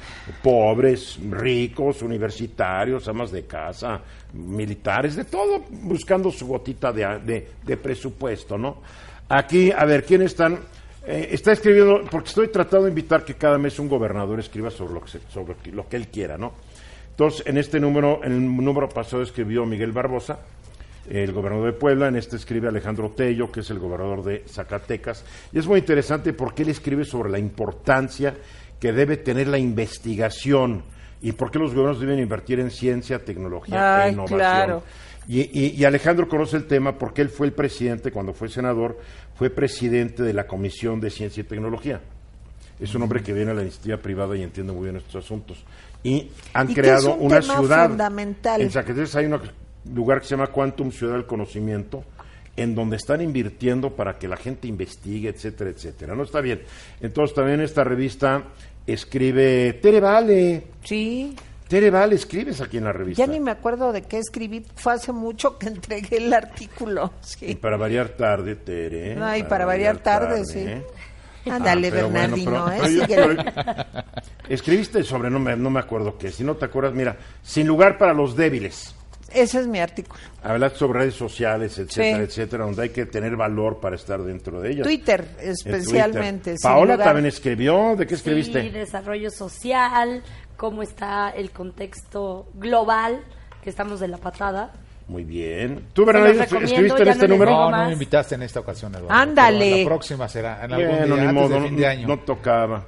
pobres, 0.43 1.19
ricos, 1.31 2.03
universitarios, 2.03 3.07
amas 3.09 3.31
de 3.31 3.45
casa, 3.45 4.01
militares, 4.33 5.15
de 5.17 5.25
todo, 5.25 5.63
buscando 5.71 6.31
su 6.31 6.47
gotita 6.47 6.93
de, 6.93 7.19
de- 7.21 7.49
de 7.65 7.77
presupuesto, 7.77 8.57
¿no? 8.59 8.79
Aquí, 9.29 9.71
a 9.71 9.85
ver, 9.85 10.05
¿quiénes 10.05 10.29
están? 10.33 10.59
Eh, 11.07 11.29
está 11.33 11.53
escribiendo, 11.53 12.01
porque 12.11 12.29
estoy 12.29 12.49
tratando 12.49 12.85
de 12.87 12.91
invitar 12.91 13.25
que 13.25 13.35
cada 13.35 13.59
mes 13.59 13.79
un 13.79 13.89
gobernador 13.89 14.41
escriba 14.41 14.71
sobre 14.71 14.95
lo 14.95 15.01
que, 15.03 15.11
se- 15.11 15.21
sobre 15.29 15.55
lo 15.73 15.89
que 15.89 15.97
él 15.97 16.09
quiera, 16.09 16.37
¿no? 16.39 16.53
Entonces, 17.11 17.47
en 17.47 17.59
este 17.59 17.79
número, 17.81 18.21
en 18.25 18.33
el 18.33 18.57
número 18.57 18.89
pasado 18.89 19.23
escribió 19.23 19.65
Miguel 19.67 19.93
Barbosa, 19.93 20.39
el 21.11 21.33
gobernador 21.33 21.73
de 21.73 21.79
Puebla, 21.79 22.09
en 22.09 22.17
este 22.17 22.37
escribe 22.37 22.69
Alejandro 22.69 23.11
Tello, 23.11 23.51
que 23.51 23.61
es 23.61 23.71
el 23.71 23.79
gobernador 23.79 24.23
de 24.25 24.45
Zacatecas. 24.49 25.25
Y 25.53 25.59
es 25.59 25.67
muy 25.67 25.79
interesante 25.81 26.33
porque 26.33 26.63
él 26.63 26.69
escribe 26.71 27.05
sobre 27.05 27.31
la 27.31 27.39
importancia 27.39 28.35
que 28.79 28.93
debe 28.93 29.17
tener 29.17 29.49
la 29.49 29.59
investigación 29.59 30.83
y 31.21 31.33
por 31.33 31.51
qué 31.51 31.59
los 31.59 31.75
gobiernos 31.75 32.01
deben 32.01 32.19
invertir 32.21 32.61
en 32.61 32.71
ciencia, 32.71 33.25
tecnología 33.25 34.07
e 34.07 34.13
innovación. 34.13 34.39
claro. 34.39 34.83
Y, 35.27 35.41
y- 35.41 35.75
y 35.77 35.85
Alejandro 35.85 36.27
conoce 36.29 36.57
el 36.57 36.67
tema 36.67 36.97
porque 36.97 37.21
él 37.21 37.29
fue 37.29 37.47
el 37.49 37.53
presidente, 37.53 38.11
cuando 38.11 38.33
fue 38.33 38.49
senador, 38.49 38.99
fue 39.35 39.51
presidente 39.51 40.23
de 40.23 40.33
la 40.33 40.47
Comisión 40.47 41.01
de 41.01 41.11
Ciencia 41.11 41.43
y 41.43 41.45
Tecnología. 41.45 42.01
Es 42.81 42.95
un 42.95 43.03
hombre 43.03 43.23
que 43.23 43.33
viene 43.35 43.51
a 43.51 43.55
la 43.55 43.63
iniciativa 43.63 43.97
privada 43.99 44.37
y 44.37 44.43
entiende 44.43 44.73
muy 44.73 44.85
bien 44.85 44.97
estos 44.97 45.25
asuntos. 45.25 45.63
Y 46.03 46.31
han 46.55 46.71
Y 46.71 46.75
creado 46.75 47.11
es 47.11 47.17
un 47.19 47.27
una 47.27 47.43
ciudad. 47.43 47.89
fundamental. 47.89 48.61
En 48.63 48.71
Zacatecas 48.71 49.17
hay 49.17 49.27
un 49.27 49.35
lugar 49.93 50.21
que 50.21 50.27
se 50.27 50.31
llama 50.37 50.49
Quantum 50.49 50.91
Ciudad 50.93 51.15
del 51.15 51.27
Conocimiento, 51.27 52.05
en 52.57 52.75
donde 52.75 52.97
están 52.97 53.21
invirtiendo 53.21 53.95
para 53.95 54.19
que 54.19 54.27
la 54.29 54.37
gente 54.37 54.67
investigue, 54.69 55.29
etcétera, 55.29 55.71
etcétera. 55.71 56.15
No 56.15 56.25
está 56.25 56.41
bien. 56.41 56.63
Entonces 57.01 57.35
también 57.35 57.61
esta 57.61 57.85
revista 57.85 58.43
escribe 58.87 59.75
Tere 59.75 60.01
Vale. 60.01 60.65
Sí, 60.83 61.37
Tere 61.69 61.91
Vale, 61.91 62.15
escribes 62.17 62.61
aquí 62.61 62.79
en 62.79 62.85
la 62.85 62.93
revista. 62.93 63.25
ya 63.25 63.31
ni 63.31 63.39
me 63.41 63.51
acuerdo 63.51 63.93
de 63.93 64.03
qué 64.03 64.19
escribí, 64.19 64.65
fue 64.75 64.95
hace 64.95 65.13
mucho 65.13 65.59
que 65.59 65.67
entregué 65.69 66.17
el 66.17 66.33
artículo. 66.33 67.13
Y 67.43 67.55
para 67.57 67.77
variar 67.77 68.09
tarde, 68.11 68.57
Tere. 68.57 69.15
No, 69.15 69.37
y 69.37 69.43
para 69.45 69.65
variar 69.67 69.99
tarde, 69.99 70.45
sí. 70.45 70.61
¿eh? 70.61 70.83
Ándale, 71.51 71.89
Ah, 71.89 71.91
bueno, 71.91 72.09
Bernardino, 72.11 72.67
pero- 72.67 72.73
¿eh? 72.73 72.79
pero 72.81 72.89
yo- 72.93 73.07
Síguele. 73.07 73.53
pero- 73.55 74.05
escribiste 74.49 75.03
sobre, 75.05 75.31
no 75.31 75.39
me, 75.39 75.57
no 75.57 75.71
me 75.71 75.81
acuerdo 75.81 76.19
qué, 76.19 76.31
si 76.31 76.43
no 76.45 76.57
te 76.57 76.65
acuerdas, 76.65 76.93
mira, 76.95 77.17
sin 77.43 77.67
lugar 77.67 77.97
para 77.99 78.13
los 78.13 78.35
débiles. 78.37 78.95
Ese 79.33 79.61
es 79.61 79.67
mi 79.67 79.79
artículo. 79.79 80.19
Hablas 80.43 80.73
sobre 80.75 81.01
redes 81.01 81.15
sociales, 81.15 81.79
etcétera, 81.79 82.17
Sí. 82.19 82.23
etcétera, 82.25 82.65
donde 82.65 82.83
hay 82.83 82.89
que 82.91 83.07
tener 83.07 83.37
valor 83.37 83.79
para 83.81 83.97
estar 83.97 84.23
dentro 84.23 84.61
de 84.61 84.71
ellas. 84.71 84.85
Twitter, 84.87 85.27
En 85.41 85.51
especialmente. 85.51 86.53
Twitter. 86.53 86.57
Paola 86.63 86.95
lugar. 86.95 87.07
también 87.09 87.27
escribió, 87.27 87.95
¿de 87.97 88.07
qué 88.07 88.15
escribiste? 88.15 88.63
Sí, 88.63 88.71
desarrollo 88.71 89.31
social, 89.31 90.23
cómo 90.57 90.83
está 90.83 91.31
el 91.31 91.51
contexto 91.51 92.49
global, 92.55 93.23
que 93.63 93.71
estamos 93.71 94.01
de 94.01 94.09
la 94.09 94.17
patada. 94.19 94.73
Muy 95.09 95.25
bien. 95.25 95.87
¿Tú, 95.95 96.05
recomiendo, 96.05 96.43
escribiste 96.43 97.03
en 97.03 97.09
este 97.09 97.29
no 97.29 97.35
número? 97.35 97.51
No, 97.51 97.71
no 97.71 97.87
me 97.87 97.93
invitaste 97.95 98.35
en 98.35 98.43
esta 98.43 98.61
ocasión, 98.61 98.95
Eduardo. 98.95 99.11
Ándale. 99.11 99.83
La 99.83 99.89
próxima 99.89 100.29
será 100.29 100.65
en 100.65 100.73
algún 100.73 100.89
Bueno, 100.99 101.15
día, 101.15 101.15
ni 101.17 101.29
antes 101.29 101.35
modo, 101.35 101.49
de 101.55 101.61
no, 101.61 101.67
fin 101.69 101.77
de 101.77 101.87
año. 101.87 102.09
no 102.09 102.19
tocaba. 102.21 102.85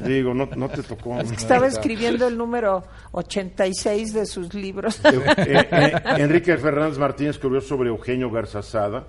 Digo, 0.00 0.34
no, 0.34 0.48
no 0.56 0.68
te 0.68 0.82
tocó. 0.82 1.20
Es 1.20 1.30
que 1.30 1.36
estaba 1.36 1.66
escribiendo 1.66 2.26
el 2.28 2.36
número 2.36 2.84
86 3.12 4.12
de 4.12 4.26
sus 4.26 4.54
libros. 4.54 5.00
Eh, 5.04 5.20
eh, 5.36 5.92
Enrique 6.18 6.56
Fernández 6.56 6.98
Martínez 6.98 7.36
escribió 7.36 7.60
sobre 7.60 7.88
Eugenio 7.88 8.30
Garza 8.30 8.62
Sada 8.62 9.04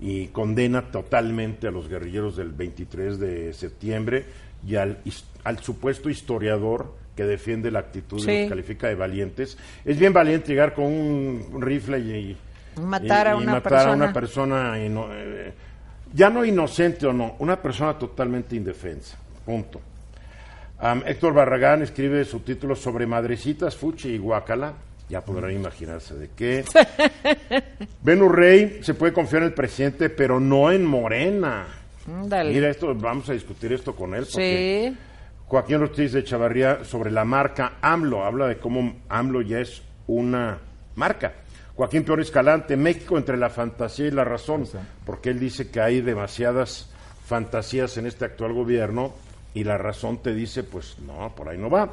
y 0.00 0.28
condena 0.28 0.90
totalmente 0.90 1.66
a 1.68 1.70
los 1.70 1.88
guerrilleros 1.88 2.36
del 2.36 2.50
23 2.52 3.18
de 3.18 3.52
septiembre 3.52 4.24
y 4.66 4.76
al, 4.76 4.98
supuesto 5.62 6.08
historiador 6.10 6.94
que 7.16 7.24
defiende 7.24 7.70
la 7.70 7.80
actitud 7.80 8.18
y 8.18 8.40
los 8.42 8.48
califica 8.50 8.88
de 8.88 8.94
valientes. 8.94 9.58
Es 9.84 9.98
bien 9.98 10.12
valiente 10.12 10.48
llegar 10.48 10.74
con 10.74 10.84
un 10.86 11.60
rifle 11.60 11.98
y, 11.98 12.10
y- 12.12 12.36
Matar 12.80 13.28
a 13.28 13.34
y 13.34 13.42
una 13.42 13.52
matar 13.52 13.88
a 13.88 13.92
una 13.92 14.12
persona. 14.12 14.78
ino- 14.82 15.08
eh, 15.12 15.52
ya 16.14 16.30
no 16.30 16.44
inocente 16.44 17.06
o 17.06 17.12
no, 17.12 17.36
una 17.40 17.60
persona 17.60 17.98
totalmente 17.98 18.56
indefensa. 18.56 19.16
Punto. 19.44 19.80
Héctor 21.04 21.34
Barragán 21.34 21.82
escribe 21.82 22.24
su 22.24 22.40
título 22.40 22.74
sobre 22.74 23.06
Madrecitas, 23.06 23.76
Fuchi 23.76 24.10
y 24.10 24.18
Guacala. 24.18 24.72
Ya 25.08 25.22
podrán 25.22 25.52
imaginarse 25.52 26.14
de 26.14 26.30
qué. 26.34 26.64
Benu 28.02 28.28
Rey 28.28 28.78
se 28.82 28.94
puede 28.94 29.12
confiar 29.12 29.42
en 29.42 29.48
el 29.48 29.54
presidente, 29.54 30.08
pero 30.08 30.38
no 30.40 30.70
en 30.70 30.84
Morena. 30.84 31.66
Mira, 32.06 32.70
esto, 32.70 32.94
vamos 32.94 33.28
a 33.28 33.32
discutir 33.32 33.72
esto 33.72 33.94
con 33.94 34.14
él. 34.14 34.24
porque 34.32 34.90
Sí. 34.92 34.98
Joaquín 35.46 35.76
Ortiz 35.82 36.12
de 36.12 36.24
Chavarría 36.24 36.84
sobre 36.84 37.10
la 37.10 37.24
marca 37.24 37.74
AMLO. 37.82 38.24
Habla 38.24 38.46
de 38.46 38.58
cómo 38.58 39.00
AMLO 39.08 39.42
ya 39.42 39.58
es 39.58 39.82
una 40.06 40.58
marca. 40.94 41.34
Joaquín 41.74 42.04
Peor 42.04 42.20
Escalante, 42.20 42.76
México 42.76 43.18
entre 43.18 43.36
la 43.36 43.50
fantasía 43.50 44.06
y 44.06 44.10
la 44.12 44.24
razón, 44.24 44.64
porque 45.04 45.30
él 45.30 45.40
dice 45.40 45.70
que 45.70 45.80
hay 45.80 46.00
demasiadas 46.00 46.90
fantasías 47.26 47.96
en 47.96 48.06
este 48.06 48.24
actual 48.24 48.52
gobierno 48.52 49.12
y 49.54 49.64
la 49.64 49.78
razón 49.78 50.18
te 50.18 50.34
dice, 50.34 50.62
pues 50.64 50.96
no, 51.00 51.34
por 51.34 51.48
ahí 51.48 51.58
no 51.58 51.70
va. 51.70 51.92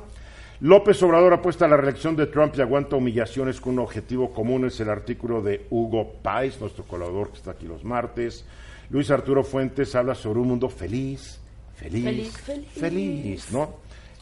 López 0.60 1.02
Obrador 1.04 1.34
apuesta 1.34 1.66
a 1.66 1.68
la 1.68 1.78
reelección 1.78 2.16
de 2.16 2.26
Trump 2.28 2.56
y 2.58 2.62
aguanta 2.62 2.96
humillaciones 2.96 3.62
con 3.62 3.74
un 3.74 3.80
objetivo 3.80 4.32
común, 4.32 4.66
es 4.66 4.80
el 4.80 4.90
artículo 4.90 5.42
de 5.42 5.68
Hugo 5.70 6.14
Páez, 6.24 6.60
nuestro 6.60 6.84
colaborador 6.84 7.30
que 7.30 7.38
está 7.38 7.52
aquí 7.52 7.68
los 7.68 7.84
martes. 7.84 8.44
Luis 8.90 9.12
Arturo 9.12 9.44
Fuentes 9.44 9.94
habla 9.96 10.16
sobre 10.16 10.40
un 10.40 10.48
mundo 10.48 10.70
feliz, 10.70 11.40
feliz, 11.76 12.04
Feliz, 12.04 12.38
feliz. 12.38 12.70
feliz, 12.72 13.52
¿no? 13.52 13.76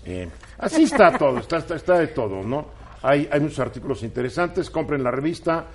Eh, 0.05 0.27
así 0.57 0.83
está 0.83 1.17
todo, 1.17 1.39
está, 1.39 1.57
está, 1.57 1.75
está 1.75 1.99
de 1.99 2.07
todo, 2.07 2.43
¿no? 2.43 2.65
Hay, 3.01 3.29
hay 3.31 3.39
muchos 3.39 3.59
artículos 3.59 4.03
interesantes, 4.03 4.69
compren 4.69 5.03
la 5.03 5.11
revista. 5.11 5.67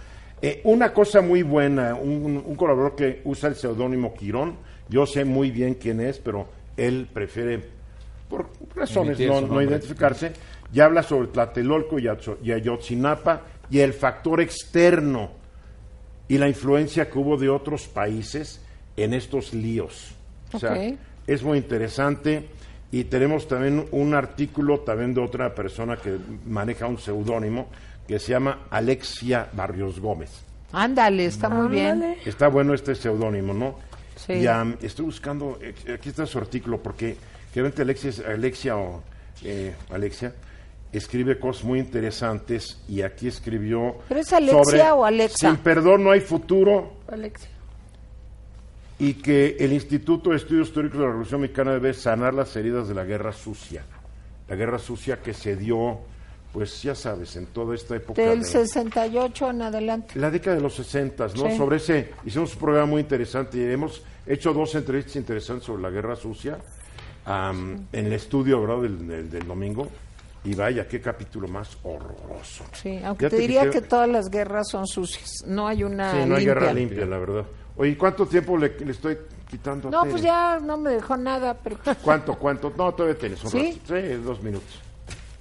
Eh, 0.43 0.61
una 0.65 0.93
cosa 0.93 1.21
muy 1.23 1.43
buena, 1.43 1.95
un, 1.95 2.43
un 2.45 2.55
colaborador 2.57 2.97
que 2.97 3.23
usa 3.25 3.49
el 3.49 3.55
seudónimo 3.57 4.13
Quirón, 4.15 4.57
yo 4.89 5.07
sé 5.07 5.25
muy 5.25 5.51
bien 5.51 5.75
quién 5.75 6.01
es, 6.01 6.19
pero 6.19 6.49
él 6.77 7.09
prefiere, 7.12 7.61
por 8.29 8.51
razones, 8.75 9.18
no, 9.21 9.41
no 9.41 9.61
identificarse, 9.62 10.33
y 10.73 10.81
habla 10.81 11.03
sobre 11.03 11.29
Tlatelolco 11.29 11.99
y 11.99 12.53
Ayotzinapa 12.53 13.43
y 13.71 13.81
el 13.81 13.93
factor 13.93 14.41
externo 14.41 15.31
y 16.29 16.39
la 16.39 16.49
influencia 16.49 17.11
que 17.11 17.18
hubo 17.18 17.37
de 17.37 17.49
otros 17.49 17.89
países 17.89 18.61
en 18.97 19.14
estos 19.14 19.53
líos. 19.53 20.14
O 20.53 20.59
sea, 20.59 20.73
Ok. 20.73 20.99
es 21.27 21.43
muy 21.43 21.59
interesante 21.59 22.49
y 22.93 23.05
tenemos 23.05 23.49
también 23.49 23.87
un 23.91 24.14
artículo 24.14 24.81
también 24.81 25.14
de 25.14 25.21
otra 25.21 25.55
persona 25.55 25.97
que 25.97 26.16
maneja 26.47 26.87
un 26.87 26.99
seudónimo 26.99 27.68
que 28.07 28.18
se 28.18 28.33
llama 28.33 28.66
Alexia 28.71 29.49
Barrios 29.53 30.01
Gómez. 30.01 30.31
Ándale, 30.73 31.27
está 31.27 31.49
muy 31.49 31.68
bien. 31.68 31.93
Ándale. 32.03 32.18
Está 32.25 32.49
bueno 32.49 32.75
este 32.75 32.95
seudónimo, 32.95 33.53
¿no? 33.53 33.77
Sí. 34.27 34.35
Y 34.35 34.47
am, 34.47 34.77
estoy 34.83 35.05
buscando, 35.07 35.59
aquí 35.93 36.09
está 36.11 36.27
su 36.27 36.39
artículo, 36.39 36.83
porque 36.83 37.16
realmente 37.55 37.83
Alexia 37.83 38.77
o 38.77 39.03
eh, 39.45 39.75
Alexia 39.91 40.35
escribe 40.93 41.39
cosas 41.39 41.64
muy 41.64 41.79
interesantes 41.79 42.81
y 42.89 43.03
aquí 43.03 43.29
escribió... 43.29 43.97
¿Pero 44.09 44.21
es 44.21 44.33
Alexia 44.33 44.64
sobre, 44.64 44.83
o 44.91 45.05
Alexa? 45.05 45.49
Sin 45.49 45.57
perdón 45.59 46.03
no 46.05 46.11
hay 46.11 46.21
futuro 46.21 46.95
Alexia. 47.09 47.49
y 48.99 49.14
que 49.14 49.57
el 49.61 49.73
Instituto 49.73 50.31
de 50.31 50.37
Estudios 50.37 50.68
Históricos 50.68 50.99
de 50.99 51.05
la 51.05 51.11
Revolución 51.11 51.41
Mexicana 51.41 51.73
debe 51.73 51.95
sanar 51.95 52.35
las 52.35 52.55
heridas 52.57 52.89
de 52.89 52.95
la 52.95 53.05
guerra 53.05 53.33
sucia. 53.33 53.85
La 54.49 54.57
guerra 54.57 54.79
sucia 54.79 55.23
que 55.23 55.33
se 55.33 55.55
dio, 55.57 56.01
pues 56.53 56.83
ya 56.83 56.95
sabes, 56.97 57.37
en 57.37 57.47
toda 57.47 57.75
esta 57.77 57.95
época 57.97 58.21
Del 58.21 58.41
de- 58.41 58.45
68 58.47 59.51
en 59.51 59.62
adelante. 59.62 60.18
la 60.18 60.31
década 60.31 60.57
de 60.57 60.62
los 60.62 60.75
60, 60.75 61.29
¿no? 61.37 61.51
Sí. 61.51 61.57
Sobre 61.57 61.77
ese, 61.77 62.11
hicimos 62.27 62.53
un 62.55 62.59
programa 62.59 62.87
muy 62.87 63.01
interesante 63.01 63.59
y 63.59 63.62
hemos 63.62 64.03
hecho 64.33 64.53
dos 64.53 64.74
entrevistas 64.74 65.16
interesantes 65.16 65.64
sobre 65.66 65.83
la 65.83 65.91
guerra 65.91 66.16
sucia 66.16 66.59
en 67.26 67.87
el 67.93 68.12
estudio, 68.12 68.61
¿verdad? 68.61 68.83
Del, 68.83 69.07
del- 69.09 69.31
del 69.31 69.47
domingo. 69.47 69.89
Y 70.43 70.55
vaya, 70.55 70.89
qué 70.89 71.03
capítulo 71.03 71.49
más 71.49 71.76
horroroso. 71.83 72.64
Sí, 72.72 72.99
aunque 73.05 73.24
Ya 73.26 73.28
te 73.31 73.37
diría 73.37 73.61
quisiera- 73.64 73.81
que 73.83 73.89
todas 73.89 74.09
las 74.09 74.31
guerras 74.31 74.68
son 74.70 74.87
sucias. 74.87 75.31
No 75.47 75.68
hay 75.68 75.85
una 75.85 76.12
Sí, 76.12 76.26
no 76.28 76.37
hay 76.37 76.45
guerra 76.47 76.72
limpia, 76.72 77.05
la 77.05 77.18
verdad. 77.18 77.45
Oye, 77.76 77.97
¿cuánto 77.99 78.26
tiempo 78.26 78.57
le, 78.57 78.74
le 78.78 78.91
estoy 78.93 79.18
quitando 79.49 79.89
a 79.89 79.91
No, 79.91 80.01
Tere? 80.01 80.11
pues 80.12 80.22
ya 80.22 80.59
no 80.59 80.78
me 80.78 80.91
dejó 80.93 81.16
nada, 81.18 81.53
pero... 81.62 81.76
¿Cuánto, 82.03 82.37
cuánto? 82.39 82.72
No, 82.76 82.93
todavía 82.95 83.18
tienes 83.18 83.45
un 83.45 83.51
¿Sí? 83.51 83.81
rato. 83.87 84.01
Sí, 84.01 84.14
dos 84.24 84.43
minutos. 84.43 84.81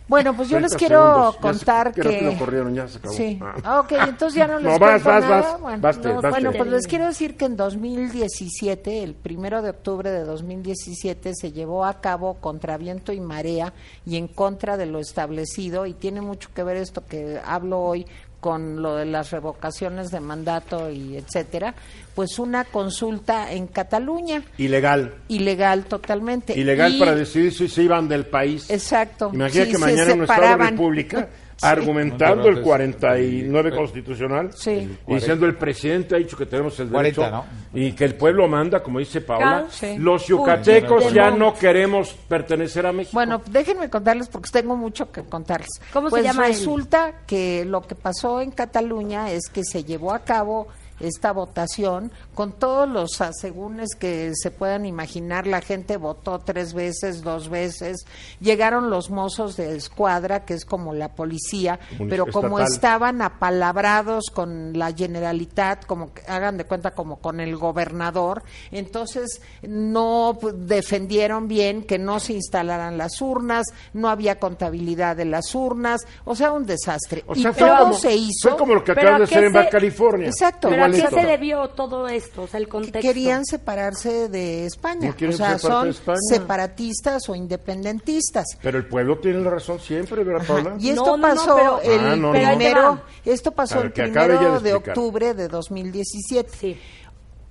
Bueno, 0.09 0.35
pues 0.35 0.49
yo 0.49 0.57
30 0.57 0.67
les 0.73 0.77
quiero 0.77 0.99
segundos. 1.05 1.33
Ya 1.33 1.37
se- 1.37 1.39
contar 1.41 1.93
que... 1.93 2.35
corrieron, 2.37 2.73
ya 2.75 2.87
se 2.87 2.97
acabó. 2.97 3.13
Sí. 3.13 3.39
Ah. 3.41 3.55
Ah, 3.63 3.79
ok, 3.79 3.91
entonces 4.09 4.33
ya 4.33 4.47
no 4.47 4.59
les 4.59 4.73
No, 4.73 4.79
vas, 4.79 5.03
vas, 5.03 5.23
nada. 5.23 5.41
vas. 5.41 5.61
Bueno, 5.61 5.81
Baste, 5.81 6.07
no, 6.09 6.13
baste. 6.15 6.29
bueno, 6.29 6.51
pues 6.57 6.69
les 6.71 6.87
quiero 6.87 7.05
decir 7.05 7.37
que 7.37 7.45
en 7.45 7.55
2017, 7.55 9.03
el 9.03 9.13
primero 9.15 9.61
de 9.61 9.69
octubre 9.69 10.09
de 10.11 10.23
2017, 10.23 11.33
se 11.35 11.51
llevó 11.51 11.85
a 11.85 12.01
cabo 12.01 12.35
contra 12.35 12.77
viento 12.77 13.13
y 13.13 13.19
marea 13.19 13.73
y 14.05 14.17
en 14.17 14.27
contra 14.27 14.77
de 14.77 14.85
lo 14.87 14.99
establecido 14.99 15.85
y 15.85 15.93
tiene 15.93 16.21
mucho 16.21 16.49
que 16.53 16.63
ver 16.63 16.77
esto 16.77 17.03
que 17.05 17.39
hablo 17.45 17.79
hoy 17.79 18.05
con 18.39 18.81
lo 18.81 18.95
de 18.95 19.05
las 19.05 19.31
revocaciones 19.31 20.11
de 20.11 20.19
mandato 20.21 20.89
y 20.89 21.17
etcétera, 21.17 21.73
pues 22.15 22.39
una 22.39 22.63
consulta 22.63 23.51
en 23.51 23.67
Cataluña 23.67 24.43
Ilegal. 24.57 25.13
ilegal 25.27 25.85
totalmente. 25.85 26.57
Ilegal 26.57 26.93
Y- 26.95 26.99
para 26.99 27.15
decidir 27.15 27.53
si 27.53 27.67
se 27.67 27.83
iban 27.83 28.07
del 28.07 28.25
país. 28.25 28.69
Exacto. 28.69 29.29
Imagina 29.33 29.65
Sí, 29.65 29.71
que 29.71 29.77
mañana 29.77 30.11
en 30.11 30.17
nuestra 30.19 30.55
república 30.57 31.29
argumentando 31.61 32.43
el 32.49 32.57
Entonces, 32.57 32.63
49 32.65 33.71
sí. 33.71 33.77
constitucional, 33.77 34.49
Sí. 34.53 34.97
y 35.07 35.13
diciendo 35.15 35.45
el 35.45 35.55
presidente 35.55 36.15
ha 36.15 36.17
dicho 36.17 36.37
que 36.37 36.45
tenemos 36.45 36.79
el 36.79 36.89
derecho 36.89 37.21
40, 37.21 37.47
y 37.73 37.91
que 37.93 38.05
el 38.05 38.15
pueblo 38.15 38.47
manda, 38.47 38.81
como 38.81 38.99
dice 38.99 39.21
Paola. 39.21 39.65
Sí. 39.69 39.97
Los 39.97 40.27
yucatecos 40.27 41.11
ya 41.13 41.31
no 41.31 41.53
queremos 41.53 42.13
pertenecer 42.27 42.85
a 42.85 42.91
México. 42.91 43.13
Bueno, 43.13 43.41
déjenme 43.49 43.89
contarles 43.89 44.27
porque 44.29 44.49
tengo 44.51 44.75
mucho 44.75 45.11
que 45.11 45.23
contarles. 45.23 45.69
¿Cómo 45.93 46.07
se 46.07 46.11
pues 46.11 46.23
llama 46.23 46.47
él? 46.47 46.53
resulta 46.53 47.13
que 47.27 47.65
lo 47.65 47.81
que 47.81 47.95
pasó 47.95 48.41
en 48.41 48.51
Cataluña 48.51 49.31
es 49.31 49.49
que 49.51 49.63
se 49.63 49.83
llevó 49.83 50.13
a 50.13 50.19
cabo 50.19 50.67
esta 50.99 51.31
votación 51.31 52.11
con 52.33 52.53
todos 52.53 52.87
los 52.87 53.21
asegúnes 53.21 53.95
que 53.97 54.31
se 54.35 54.51
puedan 54.51 54.85
imaginar. 54.85 55.47
La 55.47 55.61
gente 55.61 55.97
votó 55.97 56.39
tres 56.39 56.73
veces, 56.73 57.21
dos 57.21 57.49
veces. 57.49 58.05
Llegaron 58.39 58.89
los 58.89 59.09
mozos 59.09 59.57
de 59.57 59.75
escuadra, 59.75 60.45
que 60.45 60.53
es 60.53 60.65
como 60.65 60.93
la 60.93 61.09
policía, 61.09 61.79
pero 62.09 62.25
como 62.27 62.59
estatal. 62.59 62.73
estaban 62.73 63.21
apalabrados 63.21 64.25
con 64.33 64.77
la 64.77 64.93
Generalitat, 64.93 65.85
como 65.85 66.13
que 66.13 66.21
hagan 66.27 66.57
de 66.57 66.65
cuenta 66.65 66.91
como 66.91 67.17
con 67.17 67.39
el 67.39 67.55
gobernador, 67.55 68.43
entonces 68.71 69.41
no 69.61 70.37
defendieron 70.55 71.47
bien 71.47 71.83
que 71.83 71.97
no 71.97 72.19
se 72.19 72.33
instalaran 72.33 72.97
las 72.97 73.21
urnas, 73.21 73.65
no 73.93 74.09
había 74.09 74.39
contabilidad 74.39 75.15
de 75.15 75.25
las 75.25 75.53
urnas, 75.55 76.01
o 76.25 76.35
sea, 76.35 76.51
un 76.51 76.65
desastre. 76.65 77.23
o 77.27 77.35
y 77.35 77.41
sea, 77.41 77.53
todo 77.53 77.77
como, 77.77 77.93
se 77.93 78.15
hizo 78.15 78.49
fue 78.49 78.57
como 78.57 78.73
lo 78.75 78.83
que 78.83 78.91
acaban 78.91 79.19
de 79.19 79.23
¿a 79.23 79.27
qué 79.27 79.35
hacer 79.35 79.43
en 79.45 79.53
Baja 79.53 79.69
California. 79.69 80.27
Exacto. 80.27 80.69
¿Pero 80.69 80.88
a 80.89 81.09
qué 81.09 81.15
se 81.21 81.25
debió 81.27 81.69
todo 81.69 82.07
esto? 82.07 82.43
O 82.43 82.47
sea, 82.47 82.59
el 82.59 82.65
que 82.65 82.71
contexto. 82.71 82.99
querían 83.01 83.45
separarse 83.45 84.29
de 84.29 84.65
España. 84.65 85.09
No 85.09 85.15
quieren 85.15 85.33
o 85.35 85.37
sea, 85.37 85.57
ser 85.57 85.61
parte 85.61 85.67
son 85.75 85.83
de 85.85 85.89
España. 85.91 86.17
separatistas 86.29 87.29
o 87.29 87.35
independentistas. 87.35 88.45
Pero 88.61 88.77
el 88.77 88.87
pueblo 88.87 89.19
tiene 89.19 89.39
la 89.41 89.49
razón 89.51 89.79
siempre, 89.79 90.23
¿verdad, 90.23 90.41
Ajá, 90.43 90.53
Paula? 90.53 90.75
Y 90.79 90.89
esto 90.89 91.05
No, 91.05 91.17
no, 91.17 91.27
no, 91.27 91.35
pasó 91.35 91.55
pero- 91.55 91.81
el 91.81 92.25
Ah, 92.25 92.31
primero, 92.31 93.01
esto 93.25 93.51
pasó 93.51 93.75
ver, 93.77 93.85
el 93.87 93.93
que 93.93 94.03
primero 94.03 94.59
de 94.59 94.69
de 94.69 94.75
octubre 94.75 95.33
de 95.33 95.47
2017. 95.47 96.49
Sí. 96.57 96.79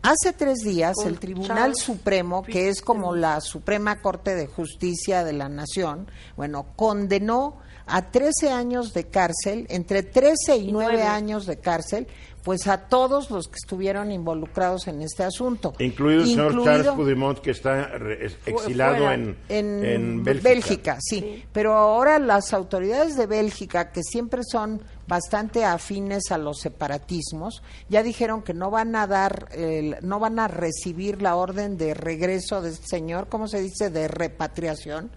Hace 0.01 0.33
tres 0.33 0.59
días 0.61 0.95
Con 0.95 1.09
el 1.09 1.19
Tribunal 1.19 1.57
Charles 1.57 1.79
Supremo, 1.83 2.43
que 2.45 2.69
es 2.69 2.81
como 2.83 3.17
la 3.17 3.41
Suprema 3.41 4.01
Corte 4.01 4.37
de 4.37 4.47
Justicia 4.47 5.25
de 5.25 5.33
la 5.33 5.49
Nación, 5.49 6.09
bueno, 6.37 6.67
condenó 6.77 7.57
a 7.85 8.11
13 8.11 8.51
años 8.53 8.93
de 8.93 9.09
cárcel, 9.09 9.67
entre 9.71 10.03
13 10.05 10.57
y 10.57 10.69
Y 10.69 10.73
9 10.73 10.93
nueve. 10.93 11.03
años 11.09 11.47
de 11.47 11.57
cárcel, 11.59 12.07
pues 12.49 12.67
a 12.67 12.79
todos 12.89 13.31
los 13.31 13.47
que 13.49 13.57
estuvieron 13.63 14.11
involucrados 14.11 14.89
en 14.89 15.03
este 15.03 15.23
asunto. 15.23 15.75
Incluido 15.81 16.23
el 16.23 16.29
señor 16.29 16.65
Charles 16.65 16.89
Puigdemont, 16.93 17.39
que 17.41 17.51
está 17.51 17.89
re- 17.99 18.25
es- 18.25 18.39
exilado 18.47 18.97
fuera. 18.97 19.13
en, 19.13 19.37
en, 19.51 19.85
en 19.85 20.23
Bélgica. 20.25 20.97
sí. 20.99 21.45
Pero 21.53 21.75
ahora 21.75 22.19
las 22.19 22.55
autoridades 22.55 23.19
de 23.19 23.27
Bélgica, 23.27 23.93
que 23.93 24.03
siempre 24.03 24.41
son 24.51 24.81
bastante 25.07 25.67
afines 25.67 26.31
a 26.33 26.39
los 26.39 26.61
separatismos, 26.61 27.63
ya 27.91 28.03
dijeron 28.03 28.41
que 28.43 28.55
no 28.55 28.71
van 28.71 28.97
a 28.97 29.07
dar, 29.07 29.49
el- 29.53 29.97
no 30.01 30.19
van 30.19 30.39
a 30.39 30.49
recibir 30.49 31.21
la 31.21 31.37
orden 31.37 31.77
de 31.77 31.93
regreso 31.93 32.63
de 32.63 32.71
este 32.71 32.87
señor, 32.87 33.29
¿cómo 33.29 33.47
se 33.47 33.61
dice? 33.61 33.91
De 33.91 34.09
repatriación. 34.09 35.11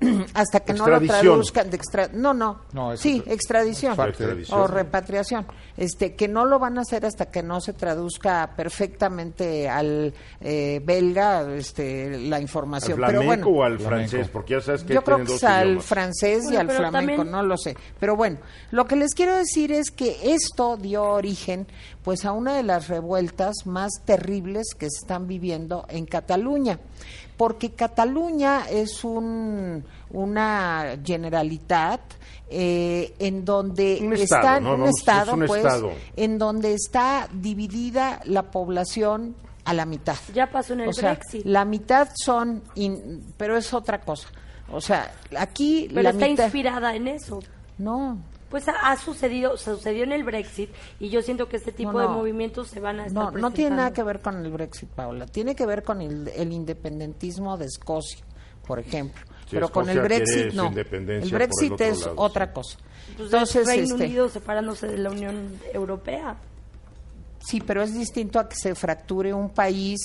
hasta 0.34 0.60
que 0.60 0.74
no 0.74 0.86
lo 0.86 1.00
traduzcan 1.00 1.70
de 1.70 1.76
extra 1.76 2.08
no 2.12 2.32
no, 2.34 2.60
sí 2.96 3.22
extradición, 3.26 3.98
Extradición. 4.00 4.60
o 4.60 4.66
repatriación 4.68 5.46
este 5.76 6.14
que 6.14 6.28
no 6.28 6.44
lo 6.44 6.58
van 6.58 6.78
a 6.78 6.82
hacer 6.82 7.04
hasta 7.04 7.30
que 7.30 7.42
no 7.42 7.60
se 7.60 7.72
traduzca 7.72 8.52
perfectamente 8.56 9.68
al 9.68 10.14
eh, 10.40 10.80
belga 10.84 11.52
este 11.54 12.18
la 12.18 12.36
¿Al 12.36 12.42
información 12.42 12.96
flamenco 12.96 13.18
pero 13.20 13.26
bueno 13.26 13.46
o 13.48 13.62
al 13.64 13.78
Flamenco. 13.78 14.10
francés? 14.10 14.28
Porque 14.32 14.54
ya 14.54 14.60
sabes 14.60 14.84
que 14.84 14.94
yo 14.94 15.02
creo 15.02 15.24
que 15.24 15.34
es 15.34 15.44
al 15.44 15.66
idiomas. 15.68 15.84
francés 15.84 16.44
y 16.44 16.54
Bueno, 16.54 16.60
al 16.60 16.70
flamenco, 16.70 16.92
también- 17.16 17.30
no 17.30 17.42
lo 17.42 17.56
sé. 17.56 17.76
Pero 17.98 18.16
bueno, 18.16 18.38
lo 18.70 18.86
que 18.86 18.96
les 18.96 19.14
quiero 19.14 19.34
decir 19.34 19.72
es 19.72 19.90
que 19.90 20.32
esto 20.34 20.76
dio 20.76 21.02
origen 21.04 21.66
pues 22.08 22.24
a 22.24 22.32
una 22.32 22.56
de 22.56 22.62
las 22.62 22.88
revueltas 22.88 23.66
más 23.66 23.90
terribles 24.06 24.68
que 24.78 24.88
se 24.88 25.00
están 25.02 25.26
viviendo 25.26 25.84
en 25.90 26.06
Cataluña. 26.06 26.78
Porque 27.36 27.72
Cataluña 27.72 28.62
es 28.70 29.04
un, 29.04 29.84
una 30.12 30.96
generalitat 31.04 32.00
eh, 32.48 33.12
en 33.18 33.44
donde 33.44 33.98
Un 34.00 34.14
está 34.14 34.36
estado, 34.38 34.60
¿no? 34.62 34.74
un 34.84 34.88
es 34.88 34.96
estado, 34.98 35.34
un 35.34 35.44
pues, 35.46 35.62
estado. 35.62 35.90
en 36.16 36.38
donde 36.38 36.72
está 36.72 37.28
dividida 37.30 38.22
la 38.24 38.44
población 38.50 39.34
a 39.66 39.74
la 39.74 39.84
mitad. 39.84 40.16
Ya 40.32 40.50
pasó 40.50 40.72
en 40.72 40.80
el 40.80 40.88
o 40.88 40.92
sea, 40.94 41.12
Brexit. 41.12 41.44
la 41.44 41.66
mitad 41.66 42.08
son, 42.24 42.62
in- 42.76 43.34
pero 43.36 43.54
es 43.58 43.74
otra 43.74 44.00
cosa. 44.00 44.28
O 44.72 44.80
sea, 44.80 45.12
aquí 45.36 45.88
Pero 45.90 46.00
la 46.04 46.10
está 46.12 46.26
mitad. 46.26 46.44
inspirada 46.44 46.94
en 46.96 47.08
eso. 47.08 47.40
No, 47.76 48.16
Pues 48.50 48.66
ha, 48.68 48.72
ha 48.90 48.96
sucedido, 48.96 49.56
sucedió 49.56 50.04
en 50.04 50.12
el 50.12 50.24
Brexit 50.24 50.70
y 50.98 51.10
yo 51.10 51.20
siento 51.22 51.48
que 51.48 51.56
este 51.58 51.70
tipo 51.72 51.92
No, 51.92 51.98
de 51.98 52.08
movimientos 52.08 52.68
se 52.68 52.80
van 52.80 53.00
a 53.00 53.06
estar 53.06 53.32
no, 53.32 53.38
no 53.38 53.50
tiene 53.50 53.76
nada 53.76 53.92
que 53.92 54.02
ver 54.02 54.20
con 54.20 54.36
el 54.44 54.50
Brexit, 54.50 54.88
Paula. 54.88 55.26
Tiene 55.26 55.54
que 55.54 55.66
ver 55.66 55.82
con 55.82 56.00
el, 56.00 56.28
el 56.28 56.52
independentismo 56.52 57.56
de 57.58 57.66
Escocia, 57.66 58.24
por 58.66 58.78
ejemplo. 58.78 59.22
Sí, 59.44 59.50
pero 59.56 59.70
con 59.70 59.88
el 59.88 60.00
Brexit 60.00 60.52
no. 60.54 60.66
independencia 60.66 61.24
El 61.26 61.34
Brexit 61.34 61.80
es 61.80 62.00
lado, 62.00 62.14
otra 62.16 62.46
sí. 62.46 62.52
cosa. 62.54 62.78
Pues 63.16 63.32
Entonces, 63.32 63.56
es 63.62 63.66
Reino 63.66 63.94
este, 63.94 64.04
Unido 64.04 64.28
separándose 64.28 64.86
de 64.88 64.98
la 64.98 65.10
Unión 65.10 65.58
Europea. 65.72 66.36
sí, 67.40 67.60
pero 67.60 67.82
es 67.82 67.94
distinto 67.94 68.38
a 68.38 68.48
que 68.48 68.56
se 68.56 68.74
fracture 68.74 69.32
un 69.32 69.50
país, 69.50 69.98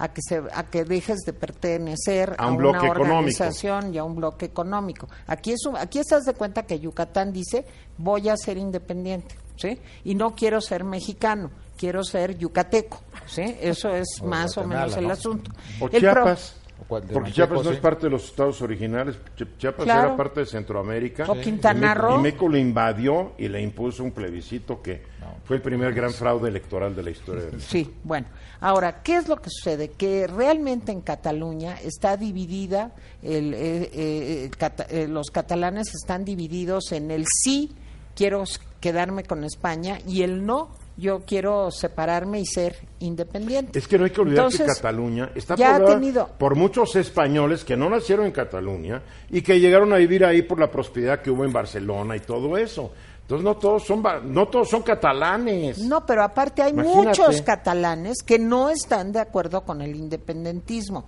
a 0.00 0.08
que 0.12 0.20
se, 0.22 0.42
a 0.52 0.64
que 0.64 0.84
dejes 0.84 1.18
de 1.26 1.32
pertenecer 1.32 2.34
A 2.38 2.44
a, 2.44 2.46
un 2.48 2.64
una 2.64 2.78
económico. 2.78 3.00
organización 3.02 3.94
y 3.94 3.98
a 3.98 4.04
un 4.04 4.16
bloque 4.16 4.46
económico. 4.46 5.08
Aquí 5.26 5.52
es 5.52 5.64
un- 5.66 5.76
aquí 5.76 5.98
estás 5.98 6.24
de 6.24 6.34
cuenta 6.34 6.64
que 6.64 6.80
Yucatán 6.80 7.32
dice 7.32 7.64
voy 7.98 8.28
a 8.28 8.36
ser 8.36 8.56
independiente, 8.56 9.34
¿sí? 9.56 9.78
Y 10.04 10.14
no 10.14 10.34
quiero 10.34 10.60
ser 10.60 10.84
mexicano, 10.84 11.50
quiero 11.76 12.02
ser 12.02 12.36
yucateco, 12.38 13.00
¿sí? 13.26 13.42
Eso 13.60 13.90
es 13.94 14.08
O 14.20 14.26
más 14.26 14.56
o 14.56 14.64
menos 14.64 14.96
el 14.96 15.06
¿no? 15.06 15.12
asunto. 15.12 15.50
O 15.80 15.86
El 15.88 16.00
Chiapas. 16.00 16.56
Porque 16.88 17.30
Chiapas 17.30 17.58
no 17.62 17.70
sí. 17.70 17.74
es 17.76 17.78
parte 17.78 18.06
de 18.06 18.10
los 18.10 18.24
estados 18.24 18.60
originales. 18.62 19.16
Chi- 19.36 19.44
Chiapas 19.58 19.84
Claro. 19.84 20.08
era 20.08 20.16
parte 20.16 20.40
de 20.40 20.46
Centroamérica. 20.46 21.24
O 21.28 21.34
Quintana 21.38 21.94
Roo. 21.94 22.18
Y 22.18 22.22
México 22.22 22.48
lo 22.48 22.56
invadió 22.56 23.32
y 23.38 23.46
le 23.48 23.60
impuso 23.62 24.02
un 24.02 24.10
plebiscito 24.10 24.82
que 24.82 25.02
fue 25.50 25.56
el 25.56 25.62
primer 25.62 25.92
gran 25.92 26.12
fraude 26.12 26.48
electoral 26.48 26.94
de 26.94 27.02
la 27.02 27.10
historia 27.10 27.42
de. 27.46 27.58
Sí, 27.60 27.92
bueno. 28.04 28.28
Ahora, 28.60 29.02
¿qué 29.02 29.16
es 29.16 29.26
lo 29.26 29.34
que 29.42 29.50
sucede? 29.50 29.88
Que 29.90 30.28
realmente 30.28 30.92
en 30.92 31.00
Cataluña 31.00 31.76
está 31.82 32.16
dividida, 32.16 32.92
el, 33.20 33.52
eh, 33.54 33.90
eh, 33.92 34.44
el 34.44 34.56
cata- 34.56 34.86
eh, 34.88 35.08
los 35.08 35.32
catalanes 35.32 35.92
están 35.92 36.24
divididos 36.24 36.92
en 36.92 37.10
el 37.10 37.24
sí, 37.26 37.72
quiero 38.14 38.44
quedarme 38.78 39.24
con 39.24 39.42
España, 39.42 39.98
y 40.06 40.22
el 40.22 40.46
no, 40.46 40.68
yo 40.96 41.22
quiero 41.26 41.72
separarme 41.72 42.38
y 42.38 42.46
ser 42.46 42.76
independiente. 43.00 43.76
Es 43.76 43.88
que 43.88 43.98
no 43.98 44.04
hay 44.04 44.10
que 44.10 44.20
olvidar 44.20 44.48
que 44.50 44.58
Cataluña 44.64 45.32
está 45.34 45.56
ya 45.56 45.70
ha 45.74 45.78
poblada 45.78 45.98
tenido- 45.98 46.28
por 46.38 46.54
muchos 46.54 46.94
españoles 46.94 47.64
que 47.64 47.76
no 47.76 47.90
nacieron 47.90 48.26
en 48.26 48.32
Cataluña 48.32 49.02
y 49.30 49.42
que 49.42 49.58
llegaron 49.58 49.92
a 49.92 49.96
vivir 49.96 50.24
ahí 50.24 50.42
por 50.42 50.60
la 50.60 50.70
prosperidad 50.70 51.22
que 51.22 51.30
hubo 51.32 51.44
en 51.44 51.52
Barcelona 51.52 52.14
y 52.14 52.20
todo 52.20 52.56
eso. 52.56 52.92
Entonces 53.30 53.44
no 53.44 53.56
todos 53.58 53.84
son 53.86 54.02
no 54.24 54.48
todos 54.48 54.68
son 54.68 54.82
catalanes. 54.82 55.78
No, 55.78 56.04
pero 56.04 56.24
aparte 56.24 56.62
hay 56.62 56.72
Imagínate. 56.72 57.06
muchos 57.06 57.42
catalanes 57.42 58.24
que 58.26 58.40
no 58.40 58.70
están 58.70 59.12
de 59.12 59.20
acuerdo 59.20 59.62
con 59.62 59.80
el 59.82 59.94
independentismo. 59.94 61.06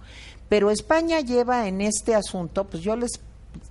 Pero 0.49 0.71
España 0.71 1.19
lleva 1.19 1.67
en 1.67 1.81
este 1.81 2.15
asunto, 2.15 2.63
pues 2.69 2.81
yo 2.85 2.95
les 2.95 3.11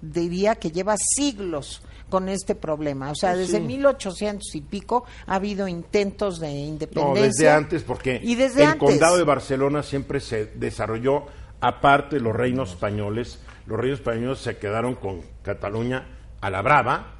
diría 0.01 0.55
que 0.55 0.69
lleva 0.69 0.95
siglos 0.97 1.81
con 2.09 2.27
este 2.27 2.53
problema. 2.55 3.11
O 3.11 3.15
sea, 3.15 3.31
Pues 3.35 3.47
desde 3.47 3.59
sí. 3.59 3.63
1800 3.63 4.55
y 4.55 4.59
pico 4.61 5.05
ha 5.27 5.35
habido 5.35 5.69
intentos 5.69 6.41
de 6.41 6.49
No, 6.49 6.53
independencia. 6.59 7.23
desde 7.27 7.49
antes, 7.49 7.83
porque 7.83 8.19
y 8.21 8.35
desde 8.35 8.63
el 8.63 8.71
antes. 8.71 8.89
condado 8.89 9.15
de 9.15 9.23
Barcelona 9.23 9.81
siempre 9.81 10.19
se 10.19 10.47
desarrolló 10.47 11.23
aparte 11.61 12.19
los 12.19 12.35
reinos 12.35 12.71
españoles. 12.71 13.39
Los 13.65 13.79
reinos 13.79 13.99
españoles 13.99 14.39
se 14.39 14.57
quedaron 14.57 14.95
con 14.95 15.21
Cataluña 15.41 16.05
a 16.41 16.49
la 16.49 16.61
brava 16.61 17.15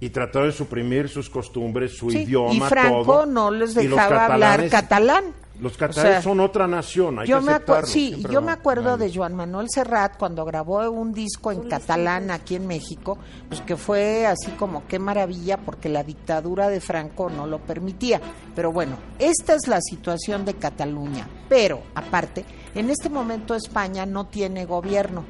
y 0.00 0.08
trataron 0.10 0.48
de 0.48 0.54
suprimir 0.56 1.08
sus 1.08 1.28
costumbres, 1.28 1.96
su 1.96 2.10
Sí, 2.10 2.22
idioma, 2.22 2.52
y 2.54 2.60
Franco 2.60 3.04
todo. 3.04 3.26
no 3.26 3.50
les 3.50 3.74
dejaba 3.74 4.26
hablar 4.26 4.60
catalanes- 4.60 4.70
catalán. 4.70 5.24
Los 5.60 5.74
O 5.74 5.78
catalanes 5.78 6.12
sea, 6.12 6.22
son 6.22 6.40
otra 6.40 6.66
nación, 6.66 7.18
hay 7.18 7.26
yo 7.28 7.38
que 7.38 7.44
me 7.44 7.84
sí, 7.84 8.24
yo 8.30 8.40
me 8.40 8.50
acuerdo 8.50 8.96
de 8.96 9.12
Joan 9.14 9.34
Manuel 9.34 9.66
Serrat 9.68 10.16
cuando 10.16 10.46
grabó 10.46 10.88
un 10.90 11.12
disco 11.12 11.52
en 11.52 11.68
catalán 11.68 12.30
aquí 12.30 12.54
en 12.54 12.66
México, 12.66 13.18
pues 13.46 13.60
que 13.60 13.76
fue 13.76 14.26
así 14.26 14.52
como 14.52 14.86
qué 14.86 14.98
maravilla 14.98 15.58
porque 15.58 15.90
la 15.90 16.02
dictadura 16.02 16.70
de 16.70 16.80
Franco 16.80 17.28
no 17.28 17.46
lo 17.46 17.58
permitía. 17.58 18.22
Pero 18.56 18.72
bueno, 18.72 18.96
esta 19.18 19.52
es 19.54 19.68
la 19.68 19.82
situación 19.82 20.46
de 20.46 20.54
Cataluña. 20.54 21.28
Pero 21.50 21.82
aparte, 21.94 22.46
en 22.74 22.88
este 22.88 23.10
momento 23.10 23.54
España 23.54 24.06
no 24.06 24.28
tiene 24.28 24.64
gobierno. 24.64 25.26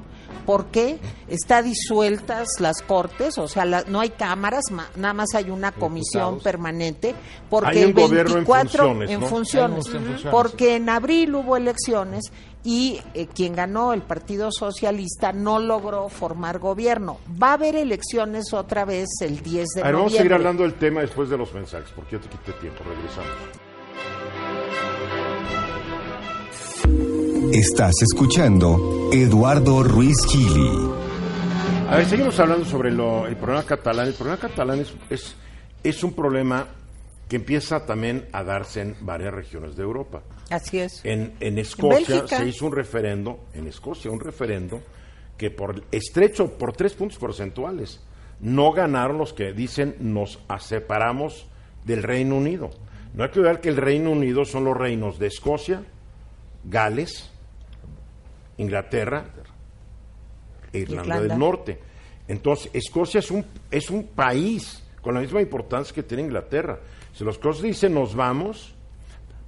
¿Por 0.46 0.66
qué? 0.66 0.98
Está 1.28 1.62
disueltas 1.62 2.48
las 2.60 2.82
cortes, 2.82 3.38
o 3.38 3.46
sea, 3.48 3.64
la- 3.64 3.84
no 3.86 4.00
hay 4.00 4.10
cámaras, 4.10 4.64
ma- 4.70 4.88
nada 4.96 5.14
más 5.14 5.34
hay 5.34 5.50
una 5.50 5.72
comisión 5.72 6.34
Diputados. 6.34 6.42
permanente, 6.42 7.14
porque 7.48 7.82
el 7.82 7.92
gobierno 7.92 8.38
en 8.38 8.44
24 8.44 8.84
funciones, 8.84 9.10
en 9.10 9.20
¿no? 9.20 9.26
funciones, 9.26 9.86
un- 9.88 9.96
en 9.96 10.02
funciones, 10.04 10.32
porque 10.32 10.76
en 10.76 10.88
abril 10.88 11.34
hubo 11.34 11.56
elecciones 11.56 12.24
y 12.64 13.00
eh, 13.14 13.26
quien 13.26 13.54
ganó 13.54 13.92
el 13.92 14.02
Partido 14.02 14.50
Socialista 14.52 15.32
no 15.32 15.58
logró 15.60 16.08
formar 16.08 16.58
gobierno. 16.58 17.18
Va 17.42 17.50
a 17.50 17.52
haber 17.54 17.74
elecciones 17.76 18.52
otra 18.52 18.84
vez 18.84 19.08
el 19.20 19.40
10 19.42 19.68
de 19.76 19.82
A 19.82 19.84
ver, 19.86 19.94
vamos 19.94 20.12
a 20.12 20.16
noviembre. 20.16 20.18
seguir 20.18 20.34
hablando 20.34 20.62
del 20.64 20.74
tema 20.74 21.00
después 21.00 21.28
de 21.30 21.38
los 21.38 21.52
mensajes, 21.54 21.88
porque 21.94 22.12
yo 22.12 22.20
te 22.20 22.28
quité 22.28 22.52
tiempo. 22.60 22.82
Regresamos. 22.84 23.28
Estás 27.48 27.94
escuchando 28.02 29.08
Eduardo 29.12 29.82
Ruiz 29.82 30.14
Gili. 30.28 30.70
A 31.88 31.96
ver, 31.96 32.06
seguimos 32.06 32.38
hablando 32.38 32.64
sobre 32.66 32.92
lo- 32.92 33.26
el 33.26 33.34
problema 33.36 33.64
catalán. 33.64 34.06
El 34.08 34.14
problema 34.14 34.38
catalán 34.38 34.78
es, 34.78 34.92
es, 35.08 35.34
es 35.82 36.04
un 36.04 36.12
problema 36.12 36.68
que 37.28 37.36
empieza 37.36 37.86
también 37.86 38.26
a 38.32 38.44
darse 38.44 38.82
en 38.82 38.96
varias 39.00 39.32
regiones 39.34 39.74
de 39.74 39.82
Europa. 39.82 40.22
Así 40.50 40.78
es. 40.78 41.00
En, 41.04 41.32
en 41.40 41.58
Escocia 41.58 42.16
Bélgica. 42.18 42.36
se 42.38 42.46
hizo 42.46 42.66
un 42.66 42.72
referendo, 42.72 43.40
en 43.54 43.66
Escocia 43.66 44.10
un 44.10 44.20
referendo 44.20 44.80
que 45.36 45.50
por 45.50 45.82
estrecho, 45.90 46.52
por 46.58 46.74
tres 46.74 46.92
puntos 46.92 47.18
porcentuales, 47.18 48.00
no 48.38 48.70
ganaron 48.72 49.18
los 49.18 49.32
que 49.32 49.52
dicen 49.54 49.96
nos 49.98 50.38
separamos 50.60 51.46
del 51.84 52.02
Reino 52.04 52.36
Unido. 52.36 52.70
No 53.14 53.24
hay 53.24 53.30
que 53.30 53.40
olvidar 53.40 53.60
que 53.60 53.70
el 53.70 53.76
Reino 53.78 54.10
Unido 54.12 54.44
son 54.44 54.64
los 54.64 54.76
reinos 54.76 55.18
de 55.18 55.26
Escocia, 55.26 55.82
Gales, 56.64 57.30
Inglaterra 58.58 59.24
e 60.72 60.78
Irlanda, 60.78 61.02
Irlanda. 61.16 61.28
del 61.28 61.38
Norte. 61.38 61.80
Entonces, 62.28 62.70
Escocia 62.74 63.18
es 63.18 63.30
un, 63.30 63.44
es 63.70 63.90
un 63.90 64.04
país 64.08 64.82
con 65.00 65.14
la 65.14 65.20
misma 65.20 65.40
importancia 65.40 65.94
que 65.94 66.02
tiene 66.02 66.22
Inglaterra. 66.24 66.78
Si 67.12 67.24
los 67.24 67.36
escoceses 67.36 67.62
dicen 67.64 67.94
nos 67.94 68.14
vamos, 68.14 68.74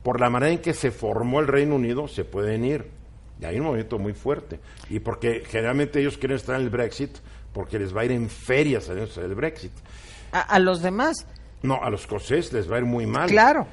por 0.02 0.20
la 0.20 0.30
manera 0.30 0.52
en 0.52 0.58
que 0.60 0.74
se 0.74 0.90
formó 0.90 1.40
el 1.40 1.46
Reino 1.46 1.76
Unido, 1.76 2.08
se 2.08 2.24
pueden 2.24 2.64
ir. 2.64 2.90
Y 3.40 3.44
hay 3.44 3.58
un 3.58 3.66
movimiento 3.66 3.98
muy 3.98 4.14
fuerte. 4.14 4.58
Y 4.88 4.98
porque 5.00 5.42
generalmente 5.46 6.00
ellos 6.00 6.16
quieren 6.18 6.36
estar 6.36 6.56
en 6.56 6.62
el 6.62 6.70
Brexit, 6.70 7.18
porque 7.52 7.78
les 7.78 7.94
va 7.94 8.00
a 8.00 8.04
ir 8.06 8.12
en 8.12 8.28
ferias 8.28 8.88
del 8.88 9.34
Brexit. 9.34 9.72
A, 10.32 10.40
a 10.40 10.58
los 10.58 10.80
demás, 10.82 11.26
No, 11.62 11.80
a 11.82 11.90
los 11.90 12.00
escoceses 12.02 12.52
les 12.52 12.70
va 12.70 12.76
a 12.76 12.78
ir 12.80 12.84
muy 12.86 13.06
mal. 13.06 13.28
Claro. 13.28 13.66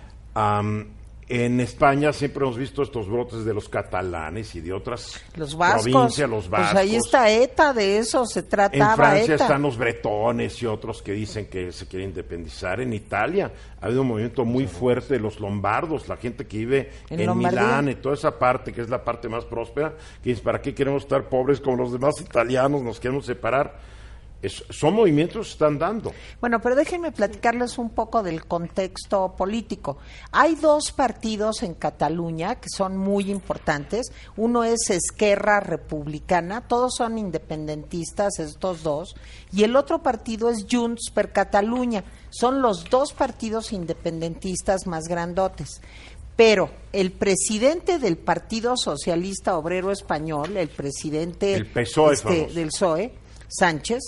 En 1.29 1.59
España 1.59 2.11
siempre 2.11 2.43
hemos 2.43 2.57
visto 2.57 2.81
estos 2.81 3.07
brotes 3.07 3.45
de 3.45 3.53
los 3.53 3.69
catalanes 3.69 4.55
y 4.55 4.61
de 4.61 4.73
otras 4.73 5.21
los 5.35 5.55
vascos. 5.55 5.83
provincias, 5.83 6.27
los 6.29 6.49
vascos. 6.49 6.71
Pues 6.71 6.81
ahí 6.83 6.95
está 6.95 7.29
ETA, 7.29 7.71
de 7.71 7.99
eso 7.99 8.25
se 8.25 8.39
En 8.39 8.49
trataba 8.49 8.95
Francia 8.95 9.35
ETA. 9.35 9.43
están 9.45 9.61
los 9.61 9.77
bretones 9.77 10.61
y 10.61 10.65
otros 10.65 11.03
que 11.03 11.11
dicen 11.11 11.45
que 11.45 11.71
se 11.71 11.87
quieren 11.87 12.09
independizar. 12.09 12.81
En 12.81 12.93
Italia 12.93 13.51
ha 13.79 13.85
habido 13.85 14.01
un 14.01 14.07
movimiento 14.07 14.43
muy 14.43 14.65
fuerte 14.65 15.13
de 15.13 15.19
los 15.19 15.39
lombardos, 15.39 16.07
la 16.07 16.17
gente 16.17 16.47
que 16.47 16.57
vive 16.57 16.91
En 17.09 17.19
en. 17.19 17.37
Milán 17.37 17.89
y 17.89 17.95
toda 17.95 18.15
esa 18.15 18.37
parte 18.37 18.73
que 18.73 18.81
es 18.81 18.89
la 18.89 19.03
parte 19.03 19.29
más 19.29 19.45
próspera, 19.45 19.93
que 20.23 20.31
dice, 20.31 20.41
¿para 20.41 20.59
qué 20.61 20.73
queremos 20.73 21.03
estar 21.03 21.29
pobres 21.29 21.61
como 21.61 21.77
los 21.77 21.91
demás 21.91 22.19
italianos? 22.19 22.81
Nos 22.81 22.99
queremos 22.99 23.25
separar. 23.25 23.98
Es- 24.41 24.63
son 24.69 24.93
movimientos 24.95 25.47
que 25.47 25.51
están 25.53 25.77
dando. 25.77 26.13
Bueno, 26.39 26.61
pero 26.61 26.75
déjenme 26.75 27.11
platicarles 27.11 27.77
un 27.77 27.89
poco 27.89 28.23
del 28.23 28.45
contexto 28.45 29.35
político. 29.35 29.97
Hay 30.31 30.55
dos 30.55 30.91
partidos 30.93 31.61
en 31.63 31.73
Cataluña 31.73 32.55
que 32.55 32.69
son 32.69 32.95
muy 32.97 33.29
importantes. 33.31 34.11
Uno 34.37 34.63
es 34.63 34.89
Esquerra 34.89 35.59
Republicana, 35.59 36.61
todos 36.67 36.93
son 36.95 37.17
independentistas 37.17 38.39
estos 38.39 38.81
dos, 38.83 39.15
y 39.51 39.63
el 39.63 39.75
otro 39.75 40.01
partido 40.01 40.49
es 40.49 40.65
Junts 40.71 41.11
per 41.13 41.31
Catalunya. 41.33 42.03
Son 42.29 42.61
los 42.61 42.85
dos 42.89 43.11
partidos 43.13 43.73
independentistas 43.73 44.87
más 44.87 45.05
grandotes. 45.09 45.81
Pero 46.37 46.69
el 46.93 47.11
presidente 47.11 47.99
del 47.99 48.17
Partido 48.17 48.77
Socialista 48.77 49.57
Obrero 49.57 49.91
Español, 49.91 50.55
el 50.55 50.69
presidente 50.69 51.53
El 51.53 51.65
PSOE 51.65 52.13
este, 52.13 52.47
del 52.53 52.69
PSOE, 52.69 53.13
Sánchez, 53.49 53.99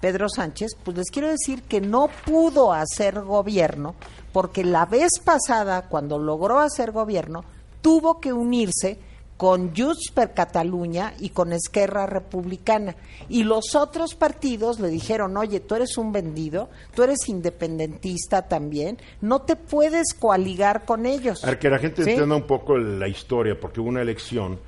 Pedro 0.00 0.28
Sánchez, 0.28 0.76
pues 0.82 0.96
les 0.96 1.10
quiero 1.10 1.28
decir 1.28 1.62
que 1.62 1.80
no 1.80 2.08
pudo 2.24 2.72
hacer 2.72 3.20
gobierno 3.22 3.94
porque 4.32 4.64
la 4.64 4.86
vez 4.86 5.12
pasada, 5.24 5.88
cuando 5.88 6.18
logró 6.18 6.60
hacer 6.60 6.92
gobierno, 6.92 7.44
tuvo 7.80 8.20
que 8.20 8.32
unirse 8.32 8.98
con 9.38 9.74
Junts 9.74 10.10
per 10.12 10.34
Catalunya 10.34 11.14
y 11.20 11.30
con 11.30 11.52
Esquerra 11.52 12.06
Republicana. 12.06 12.96
Y 13.28 13.44
los 13.44 13.76
otros 13.76 14.16
partidos 14.16 14.80
le 14.80 14.88
dijeron, 14.88 15.36
oye, 15.36 15.60
tú 15.60 15.76
eres 15.76 15.96
un 15.96 16.12
vendido, 16.12 16.68
tú 16.92 17.04
eres 17.04 17.28
independentista 17.28 18.42
también, 18.48 18.98
no 19.20 19.42
te 19.42 19.54
puedes 19.54 20.12
coaligar 20.12 20.84
con 20.84 21.06
ellos. 21.06 21.44
A 21.44 21.48
ver, 21.48 21.58
que 21.60 21.70
la 21.70 21.78
gente 21.78 22.02
¿Sí? 22.02 22.10
entienda 22.10 22.34
un 22.34 22.48
poco 22.48 22.76
la 22.76 23.06
historia, 23.06 23.58
porque 23.58 23.80
hubo 23.80 23.88
una 23.88 24.02
elección 24.02 24.58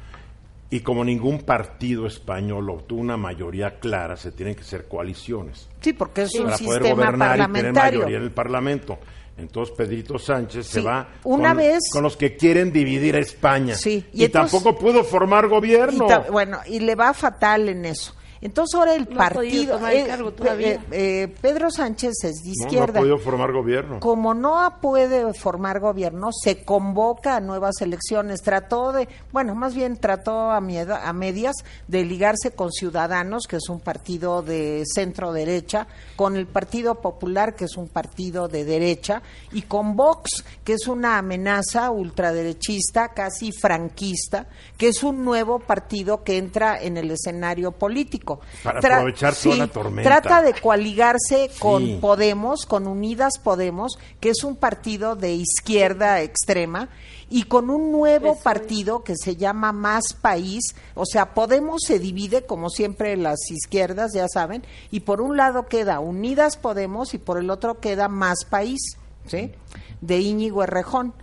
y 0.70 0.80
como 0.80 1.04
ningún 1.04 1.40
partido 1.40 2.06
español 2.06 2.70
obtuvo 2.70 3.00
una 3.00 3.16
mayoría 3.16 3.78
clara, 3.80 4.16
se 4.16 4.30
tienen 4.32 4.54
que 4.54 4.60
hacer 4.62 4.86
coaliciones. 4.86 5.68
Sí, 5.80 5.92
porque 5.92 6.22
es 6.22 6.34
un 6.36 6.44
para 6.46 6.58
poder 6.58 6.82
sistema 6.82 6.94
gobernar 7.06 7.38
y 7.40 7.52
tener 7.52 7.72
mayoría 7.74 8.16
en 8.18 8.22
el 8.22 8.30
Parlamento. 8.32 8.98
Entonces 9.36 9.74
Pedrito 9.74 10.18
Sánchez 10.18 10.66
se 10.66 10.80
Sí, 10.80 10.86
va 10.86 11.08
una 11.24 11.48
con, 11.48 11.56
vez- 11.58 11.90
con 11.92 12.02
los 12.02 12.16
que 12.16 12.36
quieren 12.36 12.72
dividir 12.72 13.16
a 13.16 13.20
España. 13.20 13.74
Sí, 13.74 14.04
y 14.12 14.22
y, 14.22 14.24
entonces- 14.26 14.52
tampoco 14.52 14.78
pudo 14.78 15.02
formar 15.02 15.48
gobierno. 15.48 16.04
Y 16.04 16.08
ta- 16.08 16.26
bueno, 16.30 16.58
y 16.66 16.80
le 16.80 16.94
va 16.94 17.14
fatal 17.14 17.68
en 17.70 17.86
eso. 17.86 18.14
Entonces 18.42 18.74
ahora 18.78 18.94
el 18.94 19.08
No 19.10 19.16
partido, 19.16 19.76
tomar 19.76 19.92
el 19.92 19.98
eh, 19.98 20.06
cargo 20.06 20.32
todavía. 20.32 20.72
eh, 20.72 20.80
eh, 20.92 21.34
Pedro 21.42 21.70
Sánchez 21.70 22.12
es 22.24 22.42
de 22.42 22.50
No, 22.50 22.54
no 22.56 22.62
ha 22.62 22.64
izquierda. 22.64 23.00
podido 23.00 23.18
formar 23.18 23.52
gobierno. 23.52 24.00
Como 24.00 24.32
no 24.32 24.58
ha- 24.60 24.80
puede 24.80 25.34
formar 25.34 25.78
gobierno, 25.80 26.30
se 26.32 26.64
convoca 26.64 27.36
a 27.36 27.40
nuevas 27.40 27.80
elecciones. 27.82 28.40
Trató 28.40 28.92
de, 28.92 29.08
bueno, 29.30 29.54
más 29.54 29.74
bien 29.74 29.98
trató 29.98 30.50
a, 30.50 30.60
mieda- 30.62 31.06
a 31.06 31.12
medias 31.12 31.56
de 31.86 32.04
ligarse 32.04 32.52
con 32.52 32.72
Ciudadanos, 32.72 33.46
que 33.46 33.56
es 33.56 33.68
un 33.68 33.80
partido 33.80 34.40
de 34.42 34.84
centro 34.86 35.32
derecha, 35.32 35.86
con 36.16 36.36
el 36.36 36.46
Partido 36.46 36.94
Popular, 37.02 37.54
que 37.54 37.66
es 37.66 37.76
un 37.76 37.88
partido 37.88 38.48
de 38.48 38.64
derecha, 38.64 39.20
y 39.52 39.62
con 39.62 39.96
Vox, 39.96 40.44
que 40.64 40.72
es 40.74 40.86
una 40.88 41.18
amenaza 41.18 41.90
ultraderechista, 41.90 43.08
casi 43.08 43.52
franquista, 43.52 44.46
que 44.78 44.88
es 44.88 45.02
un 45.02 45.24
nuevo 45.24 45.58
partido 45.58 46.22
que 46.24 46.38
entra 46.38 46.80
en 46.80 46.96
el 46.96 47.10
escenario 47.10 47.72
político. 47.72 48.29
Para 48.62 48.78
aprovechar 48.78 49.34
toda 49.34 49.56
la 49.56 49.66
tormenta. 49.66 50.08
Trata 50.08 50.42
de 50.42 50.54
coaligarse 50.54 51.50
con 51.58 51.84
Sí. 51.84 51.98
Podemos, 52.00 52.66
con 52.66 52.86
Unidas 52.86 53.38
Podemos, 53.42 53.98
que 54.20 54.30
es 54.30 54.44
un 54.44 54.56
partido 54.56 55.16
de 55.16 55.32
izquierda 55.32 56.20
extrema, 56.20 56.88
y 57.30 57.44
con 57.44 57.70
un 57.70 57.92
nuevo 57.92 58.36
partido 58.38 59.04
que 59.04 59.14
se 59.16 59.36
llama 59.36 59.72
Más 59.72 60.12
País. 60.20 60.74
O 60.94 61.06
sea, 61.06 61.32
Podemos 61.32 61.82
se 61.86 61.98
divide, 61.98 62.44
como 62.44 62.68
siempre, 62.70 63.16
las 63.16 63.38
izquierdas, 63.50 64.12
ya 64.12 64.26
saben, 64.28 64.64
y 64.90 65.00
por 65.00 65.20
un 65.20 65.36
lado 65.36 65.66
queda 65.66 66.00
Unidas 66.00 66.56
Podemos 66.56 67.14
y 67.14 67.18
por 67.18 67.38
el 67.38 67.50
otro 67.50 67.80
queda 67.80 68.08
Más 68.08 68.44
País, 68.44 68.80
¿sí? 69.26 69.52
De 70.00 70.18
Íñigo 70.18 70.62
Errejón. 70.64 71.14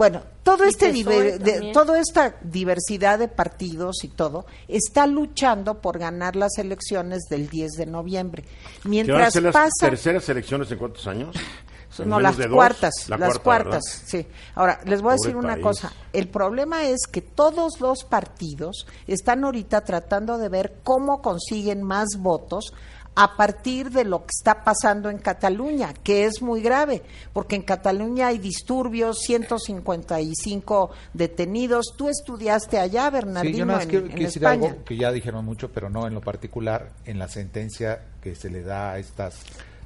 Bueno, 0.00 0.22
todo 0.42 0.64
este 0.64 0.90
de- 0.94 1.72
toda 1.74 2.00
esta 2.00 2.34
diversidad 2.40 3.18
de 3.18 3.28
partidos 3.28 4.02
y 4.02 4.08
todo 4.08 4.46
está 4.66 5.06
luchando 5.06 5.82
por 5.82 5.98
ganar 5.98 6.36
las 6.36 6.56
elecciones 6.56 7.24
del 7.28 7.50
10 7.50 7.72
de 7.72 7.84
noviembre. 7.84 8.42
¿Que 8.44 8.48
van 8.48 8.86
a 8.86 8.88
Mientras 8.88 9.32
ser 9.34 9.42
las 9.42 9.52
pasa 9.52 9.90
terceras 9.90 10.26
elecciones 10.30 10.70
en 10.72 10.78
cuántos 10.78 11.06
años? 11.06 11.36
¿En 11.98 12.08
no, 12.08 12.18
las 12.18 12.36
cuartas, 12.46 12.94
La 13.08 13.18
las 13.18 13.38
cuarta, 13.40 13.42
cuartas, 13.42 13.82
¿verdad? 13.84 14.06
sí. 14.06 14.26
Ahora, 14.54 14.80
les 14.86 15.02
voy 15.02 15.10
a 15.10 15.16
decir 15.16 15.36
una 15.36 15.54
país. 15.54 15.62
cosa. 15.64 15.92
El 16.14 16.28
problema 16.28 16.84
es 16.84 17.00
que 17.10 17.20
todos 17.20 17.78
los 17.80 18.04
partidos 18.04 18.86
están 19.06 19.44
ahorita 19.44 19.82
tratando 19.82 20.38
de 20.38 20.48
ver 20.48 20.76
cómo 20.82 21.20
consiguen 21.20 21.82
más 21.82 22.06
votos 22.16 22.72
a 23.14 23.36
partir 23.36 23.90
de 23.90 24.04
lo 24.04 24.20
que 24.20 24.30
está 24.38 24.62
pasando 24.64 25.10
en 25.10 25.18
Cataluña, 25.18 25.92
que 25.92 26.24
es 26.24 26.40
muy 26.40 26.62
grave, 26.62 27.02
porque 27.32 27.56
en 27.56 27.62
Cataluña 27.62 28.28
hay 28.28 28.38
disturbios, 28.38 29.18
155 29.20 30.90
detenidos. 31.12 31.94
Tú 31.96 32.08
estudiaste 32.08 32.78
allá, 32.78 33.06
Sí, 33.06 33.12
Bernardino, 33.12 33.58
yo 33.58 33.66
nada 33.66 33.78
más 33.78 33.84
en, 33.84 33.90
quiero 33.90 34.06
en 34.06 34.12
quiero 34.12 34.26
decir 34.26 34.42
España. 34.42 34.68
algo 34.70 34.84
que 34.84 34.96
ya 34.96 35.12
dijeron 35.12 35.44
mucho, 35.44 35.70
pero 35.70 35.90
no 35.90 36.06
en 36.06 36.14
lo 36.14 36.20
particular, 36.20 36.90
en 37.04 37.18
la 37.18 37.28
sentencia 37.28 38.00
que 38.22 38.34
se 38.34 38.48
le 38.50 38.62
da 38.62 38.92
a 38.92 38.98
estas 38.98 39.34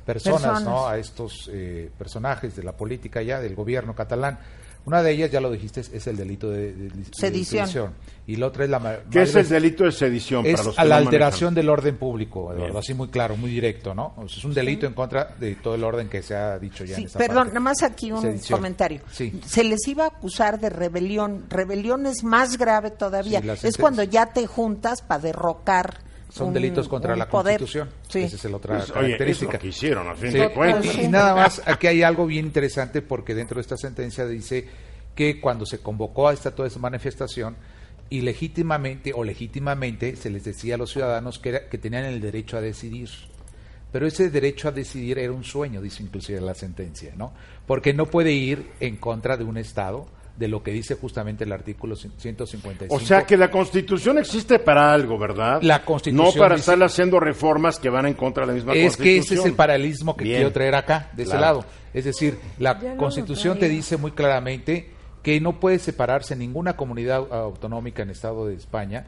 personas, 0.04 0.42
Personas. 0.42 0.64
¿no? 0.64 0.86
a 0.86 0.98
estos 0.98 1.48
eh, 1.52 1.90
personajes 1.96 2.54
de 2.54 2.62
la 2.62 2.72
política 2.72 3.22
ya, 3.22 3.40
del 3.40 3.54
gobierno 3.54 3.94
catalán. 3.94 4.38
Una 4.86 5.02
de 5.02 5.12
ellas, 5.12 5.30
ya 5.30 5.40
lo 5.40 5.50
dijiste, 5.50 5.80
es, 5.80 6.06
el 6.06 6.16
delito 6.16 6.50
de, 6.50 6.74
de- 6.74 6.88
de 6.90 7.04
Sedición. 7.12 7.94
Y 8.26 8.36
la 8.36 8.46
otra 8.48 8.64
es 8.64 8.70
la... 8.70 9.00
¿Qué 9.10 9.22
es 9.22 9.34
el 9.34 9.48
delito 9.48 9.84
de 9.84 9.92
sedición? 9.92 10.44
es 10.46 10.52
para 10.56 10.64
los 10.64 10.74
que 10.74 10.80
a 10.80 10.84
la 10.84 11.00
no 11.00 11.04
alteración 11.06 11.48
manejan? 11.48 11.54
del 11.54 11.68
orden 11.70 11.96
público, 11.96 12.52
Eduardo, 12.52 12.78
así 12.78 12.94
muy 12.94 13.08
claro, 13.08 13.36
muy 13.36 13.50
directo, 13.50 13.94
¿no? 13.94 14.14
O 14.16 14.28
sea, 14.28 14.38
es 14.38 14.44
un 14.44 14.54
delito 14.54 14.86
en 14.86 14.92
contra 14.94 15.34
de 15.38 15.54
todo 15.56 15.74
el 15.74 15.84
orden 15.84 16.08
que 16.08 16.22
se 16.22 16.34
ha 16.34 16.58
dicho 16.58 16.84
ya 16.84 16.96
Sí, 16.96 17.02
en 17.02 17.06
esta 17.08 17.18
perdón, 17.18 17.36
parte. 17.36 17.50
nada 17.50 17.60
más 17.60 17.82
aquí 17.82 18.12
un 18.12 18.22
Sedición. 18.22 18.58
comentario. 18.58 19.00
Sí. 19.10 19.40
Se 19.46 19.64
les 19.64 19.86
iba 19.88 20.04
a 20.04 20.08
acusar 20.08 20.58
de 20.60 20.70
rebelión. 20.70 21.44
Rebelión 21.50 22.06
es 22.06 22.24
más 22.24 22.56
grave 22.58 22.90
todavía. 22.90 23.42
Es 23.62 23.76
cuando 23.76 24.02
ya 24.02 24.26
te 24.32 24.46
juntas 24.46 25.00
para 25.02 25.20
derrocar 25.22 25.98
son 26.36 26.48
un- 26.48 26.54
delitos 26.54 26.88
contra 26.88 27.14
la 27.16 27.28
poder. 27.28 27.58
Constitución. 27.58 27.88
Sí. 28.08 28.20
Esa 28.22 28.36
es 28.36 28.44
la 28.44 28.56
otra 28.56 28.76
Pues, 28.78 28.90
oye, 28.90 28.98
es 28.98 29.02
característica. 29.02 29.52
lo 29.52 29.58
que 29.58 29.68
hicieron, 29.68 30.08
a 30.08 30.14
fin 30.14 30.32
Sí, 30.32 30.38
de 30.38 30.50
cuentas. 30.52 30.96
y, 30.96 31.00
y 31.02 31.08
nada 31.08 31.34
más, 31.34 31.62
aquí 31.64 31.86
hay 31.86 32.02
algo 32.02 32.26
bien 32.26 32.46
interesante 32.46 33.02
porque 33.02 33.34
dentro 33.34 33.54
de 33.56 33.60
esta 33.60 33.76
sentencia 33.76 34.26
dice 34.26 34.66
que 35.14 35.40
cuando 35.40 35.64
se 35.64 35.78
convocó 35.78 36.28
a 36.28 36.32
esta 36.32 36.54
toda 36.54 36.66
esa 36.68 36.80
manifestación, 36.80 37.56
ilegítimamente 38.10 39.12
o 39.14 39.22
legítimamente 39.24 40.16
se 40.16 40.30
les 40.30 40.44
decía 40.44 40.74
a 40.74 40.78
los 40.78 40.90
ciudadanos 40.92 41.38
que, 41.38 41.48
era- 41.50 41.68
que 41.68 41.78
tenían 41.78 42.04
el 42.04 42.20
derecho 42.20 42.56
a 42.56 42.60
decidir. 42.60 43.08
Pero 43.92 44.06
ese 44.06 44.28
derecho 44.30 44.68
a 44.68 44.72
decidir 44.72 45.18
era 45.18 45.32
un 45.32 45.44
sueño, 45.44 45.80
dice 45.80 46.02
inclusive 46.02 46.40
la 46.40 46.54
sentencia, 46.54 47.12
¿no? 47.16 47.32
Porque 47.66 47.94
no 47.94 48.06
puede 48.06 48.32
ir 48.32 48.70
en 48.80 48.96
contra 48.96 49.36
de 49.36 49.44
un 49.44 49.56
Estado, 49.56 50.06
de 50.36 50.48
lo 50.48 50.62
que 50.62 50.72
dice 50.72 50.94
justamente 50.96 51.44
el 51.44 51.52
artículo 51.52 51.94
155. 51.94 52.92
O 52.94 53.00
sea 53.00 53.24
que 53.24 53.36
la 53.36 53.50
Constitución 53.50 54.18
existe 54.18 54.58
para 54.58 54.92
algo, 54.92 55.16
¿verdad? 55.18 55.60
La 55.62 55.84
Constitución 55.84 56.26
No 56.34 56.38
para 56.38 56.56
dice- 56.56 56.72
estar 56.72 56.82
haciendo 56.84 57.20
reformas 57.20 57.78
que 57.78 57.88
van 57.88 58.06
en 58.06 58.14
contra 58.14 58.42
de 58.42 58.48
la 58.48 58.54
misma 58.54 58.72
es 58.74 58.96
que 58.96 59.16
Constitución. 59.16 59.22
ese 59.24 59.34
es 59.34 59.44
el 59.46 59.54
paralelismo 59.54 60.16
que 60.16 60.24
Bien. 60.24 60.36
quiero 60.38 60.52
traer 60.52 60.74
acá, 60.74 61.10
de 61.12 61.22
ese 61.22 61.38
lado. 61.38 61.64
Es 61.92 62.04
decir, 62.04 62.38
la 62.58 62.80
Ya 62.80 62.96
Constitución 62.96 63.58
te 63.58 63.68
dice 63.68 63.96
muy 63.96 64.10
claramente 64.10 64.90
que 65.22 65.40
no 65.40 65.60
puede 65.60 65.78
separarse 65.78 66.34
ninguna 66.36 66.76
comunidad 66.76 67.32
autonómica 67.32 68.02
en 68.02 68.08
el 68.08 68.14
Estado 68.16 68.46
de 68.46 68.54
España 68.56 69.06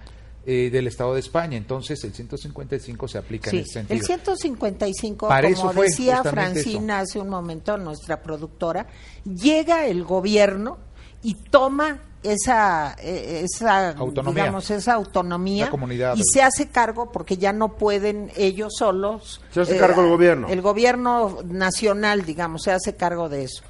eh, 0.48 0.70
del 0.70 0.86
Estado 0.86 1.12
de 1.14 1.18
España. 1.20 1.56
Entonces, 1.56 2.02
el 2.04 2.14
155 2.14 3.08
se 3.08 3.18
aplica 3.18 3.50
en 3.50 3.56
ese 3.58 3.72
sentido. 3.72 3.98
el 3.98 4.06
155, 4.06 5.26
Para 5.26 5.52
como 5.52 5.72
eso 5.72 5.82
decía 5.82 6.22
Francina 6.22 7.00
hace 7.00 7.18
un 7.18 7.28
momento, 7.28 7.76
nuestra 7.78 8.22
productora, 8.22 8.86
llega 9.24 9.86
el 9.86 10.04
gobierno 10.04 10.78
y 11.26 11.34
toma 11.34 11.98
esa, 12.22 12.96
eh, 13.00 13.44
esa 13.44 13.90
Autonomía. 13.90 14.42
digamos, 14.44 14.70
esa 14.70 14.94
autonomía 14.94 15.70
comunidad. 15.70 16.14
y 16.16 16.22
se 16.24 16.42
hace 16.42 16.68
cargo 16.68 17.12
porque 17.12 17.36
ya 17.36 17.52
no 17.52 17.76
pueden 17.76 18.30
ellos 18.36 18.74
solos. 18.78 19.40
eh, 19.44 19.48
Se 19.54 19.60
hace 19.62 19.76
cargo 19.78 20.02
el 20.02 20.08
gobierno. 20.08 20.48
El 20.48 20.60
gobierno 20.62 21.38
nacional, 21.44 22.24
digamos, 22.24 22.62
se 22.62 22.72
hace 22.72 22.96
cargo 22.96 23.28
de 23.28 23.44
eso. 23.44 23.62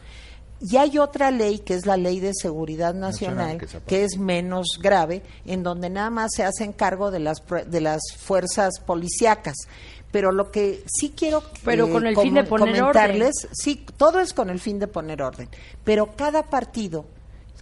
Y 0.61 0.79
hay 0.79 0.97
otra 0.99 1.31
ley 1.31 1.59
que 1.59 1.75
es 1.75 1.85
la 1.85 1.99
Ley 1.99 2.19
de 2.19 2.33
Seguridad 2.35 2.95
Nacional, 2.95 3.59
Nacional, 3.59 3.83
que 3.87 4.05
es 4.05 4.17
menos 4.19 4.79
grave, 4.83 5.23
en 5.45 5.63
donde 5.63 5.91
nada 5.91 6.09
más 6.09 6.31
se 6.35 6.45
hacen 6.45 6.73
cargo 6.73 7.11
de 7.11 7.19
las 7.21 7.47
pr- 7.47 7.67
de 7.67 7.81
las 7.83 8.01
fuerzas 8.19 8.81
policíacas. 8.81 9.55
Pero 10.11 10.33
lo 10.33 10.51
que 10.51 10.83
sí 10.87 11.13
quiero 11.15 11.41
eh, 11.41 11.59
Pero 11.63 11.91
con 11.91 12.07
el 12.07 12.17
fin 12.17 12.33
de 12.33 12.45
poner 12.45 12.79
comentarles, 12.81 13.35
sí, 13.53 13.85
todo 13.99 14.19
es 14.21 14.33
con 14.33 14.49
el 14.49 14.59
fin 14.61 14.79
de 14.79 14.87
poner 14.87 15.21
orden, 15.21 15.49
pero 15.85 16.17
cada 16.17 16.45
partido 16.45 17.05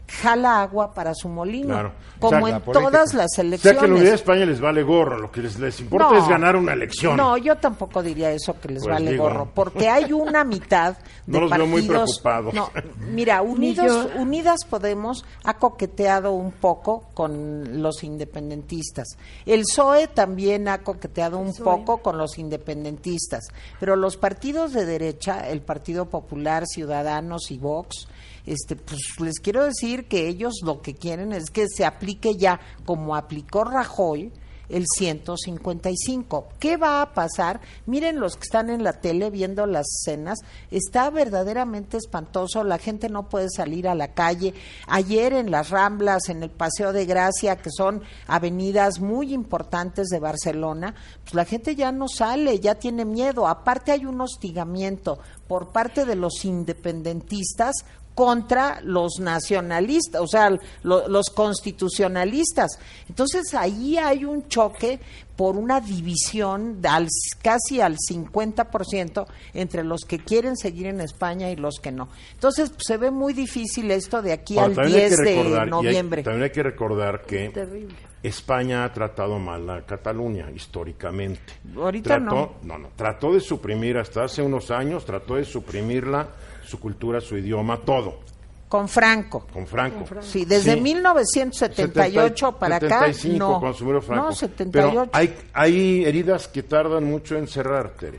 jala 0.06 0.60
agua 0.62 0.92
para 0.92 1.14
su 1.14 1.28
molino, 1.28 1.68
Claro. 1.74 1.92
como 2.20 2.36
O 2.44 2.48
sea, 2.48 2.56
en 2.58 2.62
la 2.66 2.72
todas 2.72 3.14
las 3.14 3.26
O 3.32 3.34
sea 3.34 3.44
elecciones. 3.44 3.80
que 3.80 3.88
la 3.88 3.94
unidad 3.94 4.10
de 4.10 4.14
España 4.16 4.46
les 4.46 4.60
vale 4.60 4.82
gorro, 4.82 5.18
lo 5.18 5.30
que 5.32 5.40
les, 5.42 5.58
les 5.58 5.80
importa 5.80 6.10
No. 6.10 6.18
es 6.22 6.28
ganar 6.28 6.56
una 6.56 6.72
elección. 6.74 7.16
No, 7.16 7.36
yo 7.36 7.56
tampoco 7.56 8.02
diría 8.02 8.30
eso 8.30 8.54
que 8.60 8.68
les 8.68 8.82
Pues 8.84 8.92
vale 8.94 9.12
digo. 9.12 9.24
gorro, 9.24 9.50
porque 9.54 9.88
hay 9.88 10.12
una 10.12 10.44
mitad 10.44 10.96
de 11.26 11.38
No 11.38 11.40
los 11.40 11.50
veo 11.50 11.66
muy 11.66 11.82
partidos- 11.82 12.20
preocupados. 12.20 12.54
No, 12.54 12.70
mira, 13.12 13.42
Unidos. 13.42 14.08
Unidas 14.16 14.60
Podemos 14.68 15.24
ha 15.44 15.54
coqueteado 15.54 16.32
un 16.32 16.52
poco 16.52 17.08
con 17.14 17.82
los 17.82 18.04
independentistas. 18.04 19.06
El 19.46 19.62
PSOE 19.62 20.08
también 20.08 20.68
ha 20.68 20.78
coqueteado 20.82 21.38
un 21.38 21.54
poco 21.54 21.98
con 21.98 22.18
los 22.18 22.38
independentistas, 22.38 23.48
pero 23.80 23.96
los 23.96 24.16
partidos 24.16 24.72
de 24.72 24.84
derecha, 24.84 25.48
el 25.48 25.60
Partido 25.62 26.06
Popular, 26.06 26.64
Ciudadanos 26.66 27.50
y 27.50 27.58
Vox, 27.58 28.06
este, 28.46 28.76
pues 28.76 29.00
les 29.20 29.40
quiero 29.40 29.64
decir 29.64 30.06
que 30.06 30.28
ellos 30.28 30.60
lo 30.62 30.82
que 30.82 30.94
quieren 30.94 31.32
es 31.32 31.50
que 31.50 31.66
se 31.68 31.84
aplique 31.84 32.36
ya 32.36 32.60
como 32.84 33.16
aplicó 33.16 33.64
Rajoy 33.64 34.32
el 34.68 34.84
155. 34.86 36.48
¿Qué 36.58 36.76
va 36.76 37.02
a 37.02 37.12
pasar? 37.14 37.60
Miren 37.86 38.20
los 38.20 38.36
que 38.36 38.44
están 38.44 38.70
en 38.70 38.82
la 38.82 38.94
tele 38.94 39.30
viendo 39.30 39.66
las 39.66 39.86
escenas, 40.00 40.38
está 40.70 41.10
verdaderamente 41.10 41.96
espantoso, 41.96 42.64
la 42.64 42.78
gente 42.78 43.08
no 43.08 43.28
puede 43.28 43.48
salir 43.50 43.88
a 43.88 43.94
la 43.94 44.14
calle. 44.14 44.54
Ayer 44.86 45.32
en 45.32 45.50
las 45.50 45.70
Ramblas, 45.70 46.28
en 46.28 46.42
el 46.42 46.50
Paseo 46.50 46.92
de 46.92 47.06
Gracia, 47.06 47.56
que 47.56 47.70
son 47.70 48.02
avenidas 48.26 49.00
muy 49.00 49.32
importantes 49.32 50.08
de 50.08 50.20
Barcelona, 50.20 50.94
pues 51.22 51.34
la 51.34 51.44
gente 51.44 51.74
ya 51.76 51.92
no 51.92 52.08
sale, 52.08 52.58
ya 52.60 52.76
tiene 52.76 53.04
miedo. 53.04 53.46
Aparte 53.46 53.92
hay 53.92 54.06
un 54.06 54.20
hostigamiento 54.20 55.18
por 55.46 55.72
parte 55.72 56.04
de 56.04 56.16
los 56.16 56.44
independentistas 56.44 57.84
contra 58.14 58.80
los 58.82 59.18
nacionalistas, 59.20 60.20
o 60.20 60.26
sea, 60.28 60.50
lo- 60.82 61.08
los 61.08 61.26
constitucionalistas. 61.30 62.78
Entonces 63.08 63.54
ahí 63.54 63.96
hay 63.98 64.24
un 64.24 64.46
choque 64.48 65.00
por 65.36 65.56
una 65.56 65.80
división 65.80 66.80
de 66.80 66.88
al- 66.88 67.08
casi 67.42 67.80
al 67.80 67.96
50% 67.98 69.26
entre 69.52 69.82
los 69.82 70.02
que 70.04 70.18
quieren 70.20 70.56
seguir 70.56 70.86
en 70.86 71.00
España 71.00 71.50
y 71.50 71.56
los 71.56 71.80
que 71.82 71.90
no. 71.90 72.08
Entonces 72.34 72.70
pues, 72.70 72.82
se 72.86 72.96
ve 72.96 73.10
muy 73.10 73.32
difícil 73.32 73.90
esto 73.90 74.22
de 74.22 74.32
aquí 74.32 74.54
Ahora, 74.58 74.66
al 74.68 74.74
también 74.76 74.94
hay 74.96 75.08
10 75.08 75.16
que 75.20 75.24
recordar, 75.24 75.52
de 75.52 75.60
hay- 75.60 75.70
noviembre. 75.70 76.22
también 76.22 76.42
hay 76.44 76.50
que 76.50 76.62
recordar 76.62 77.22
que 77.22 77.48
Terrible. 77.50 77.94
España 78.22 78.84
ha 78.84 78.92
tratado 78.92 79.38
mal 79.38 79.68
a 79.68 79.84
Cataluña 79.84 80.50
históricamente. 80.54 81.40
Ahorita 81.76 82.16
trató, 82.20 82.54
no. 82.62 82.78
No, 82.78 82.88
trató 82.96 83.34
de 83.34 83.40
suprimir 83.40 83.98
hasta 83.98 84.24
hace 84.24 84.40
unos 84.40 84.70
años, 84.70 85.04
trató 85.04 85.34
de 85.34 85.44
suprimirla, 85.44 86.28
su 86.64 86.80
cultura, 86.80 87.20
su 87.20 87.36
idioma, 87.36 87.78
todo, 87.78 88.20
Con 88.68 88.88
Franco. 88.88 89.46
con 89.52 89.66
Franco. 89.66 90.04
Sí, 90.20 90.44
desde 90.44 90.74
Sí. 90.74 90.80
1978 90.80 92.52
para 92.58 92.76
acá, 92.76 93.00
75 93.12 93.38
no. 93.38 93.60
cuando 93.60 93.78
murió 93.84 94.02
Franco. 94.02 94.24
No, 94.24 94.32
78. 94.32 94.90
Pero 94.90 95.08
hay, 95.12 95.34
hay 95.52 96.04
heridas 96.04 96.48
que 96.48 96.62
tardan 96.62 97.04
mucho 97.04 97.36
en 97.36 97.46
cerrar, 97.46 97.90
Tere. 97.90 98.18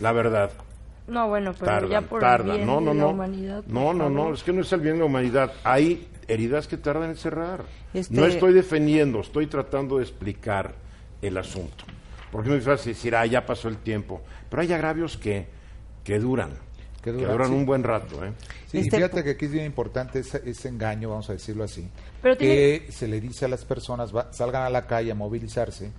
La 0.00 0.12
verdad. 0.12 0.50
No, 1.08 1.28
bueno, 1.28 1.52
pero 1.54 1.64
tardan, 1.66 1.90
ya 1.90 2.00
por 2.02 2.20
tardan. 2.20 2.50
el 2.50 2.56
bien 2.56 2.66
no, 2.66 2.80
no, 2.80 2.90
de 2.92 2.96
no. 2.98 3.06
la 3.06 3.12
humanidad. 3.12 3.64
no, 3.66 3.94
no, 3.94 4.10
no, 4.10 4.34
es 4.34 4.42
que 4.42 4.52
no 4.52 4.60
es 4.60 4.72
el 4.72 4.80
bien 4.80 4.94
de 4.94 5.00
la 5.00 5.06
humanidad. 5.06 5.52
Hay 5.64 6.06
heridas 6.28 6.68
que 6.68 6.76
tardan 6.76 7.10
en 7.10 7.16
cerrar. 7.16 7.64
Este- 7.94 8.14
No 8.14 8.26
estoy 8.26 8.52
defendiendo, 8.52 9.20
estoy 9.20 9.46
tratando 9.46 9.96
de 9.96 10.04
explicar 10.04 10.74
el 11.22 11.36
asunto. 11.38 11.84
Porque 12.30 12.50
es 12.50 12.54
muy 12.56 12.60
fácil 12.60 12.92
decir, 12.92 13.16
ah, 13.16 13.24
ya 13.24 13.46
pasó 13.46 13.68
el 13.68 13.78
tiempo. 13.78 14.20
Pero 14.50 14.60
hay 14.62 14.70
agravios 14.72 15.16
que, 15.16 15.46
que 16.04 16.18
duran. 16.18 16.50
Que 17.02 17.12
Que 17.12 17.24
duran, 17.24 17.48
sí. 17.48 17.54
un 17.54 17.64
buen 17.64 17.84
rato, 17.84 18.24
¿eh? 18.24 18.32
Sí, 18.66 18.78
y 18.78 18.80
Este- 18.80 18.96
fíjate 18.96 19.22
que 19.24 19.30
aquí 19.30 19.44
es 19.46 19.52
bien 19.52 19.64
importante 19.66 20.18
ese, 20.18 20.42
ese 20.44 20.68
engaño, 20.68 21.08
vamos 21.10 21.30
a 21.30 21.32
decirlo 21.34 21.64
así, 21.64 21.88
Pero 22.20 22.36
que 22.36 22.86
se 22.90 23.06
le 23.06 23.20
dice 23.20 23.44
a 23.44 23.48
las 23.48 23.64
personas, 23.64 24.14
va- 24.14 24.32
salgan 24.32 24.62
a 24.64 24.70
la 24.70 24.86
calle 24.86 25.12
a 25.12 25.14
movilizarse 25.14 25.90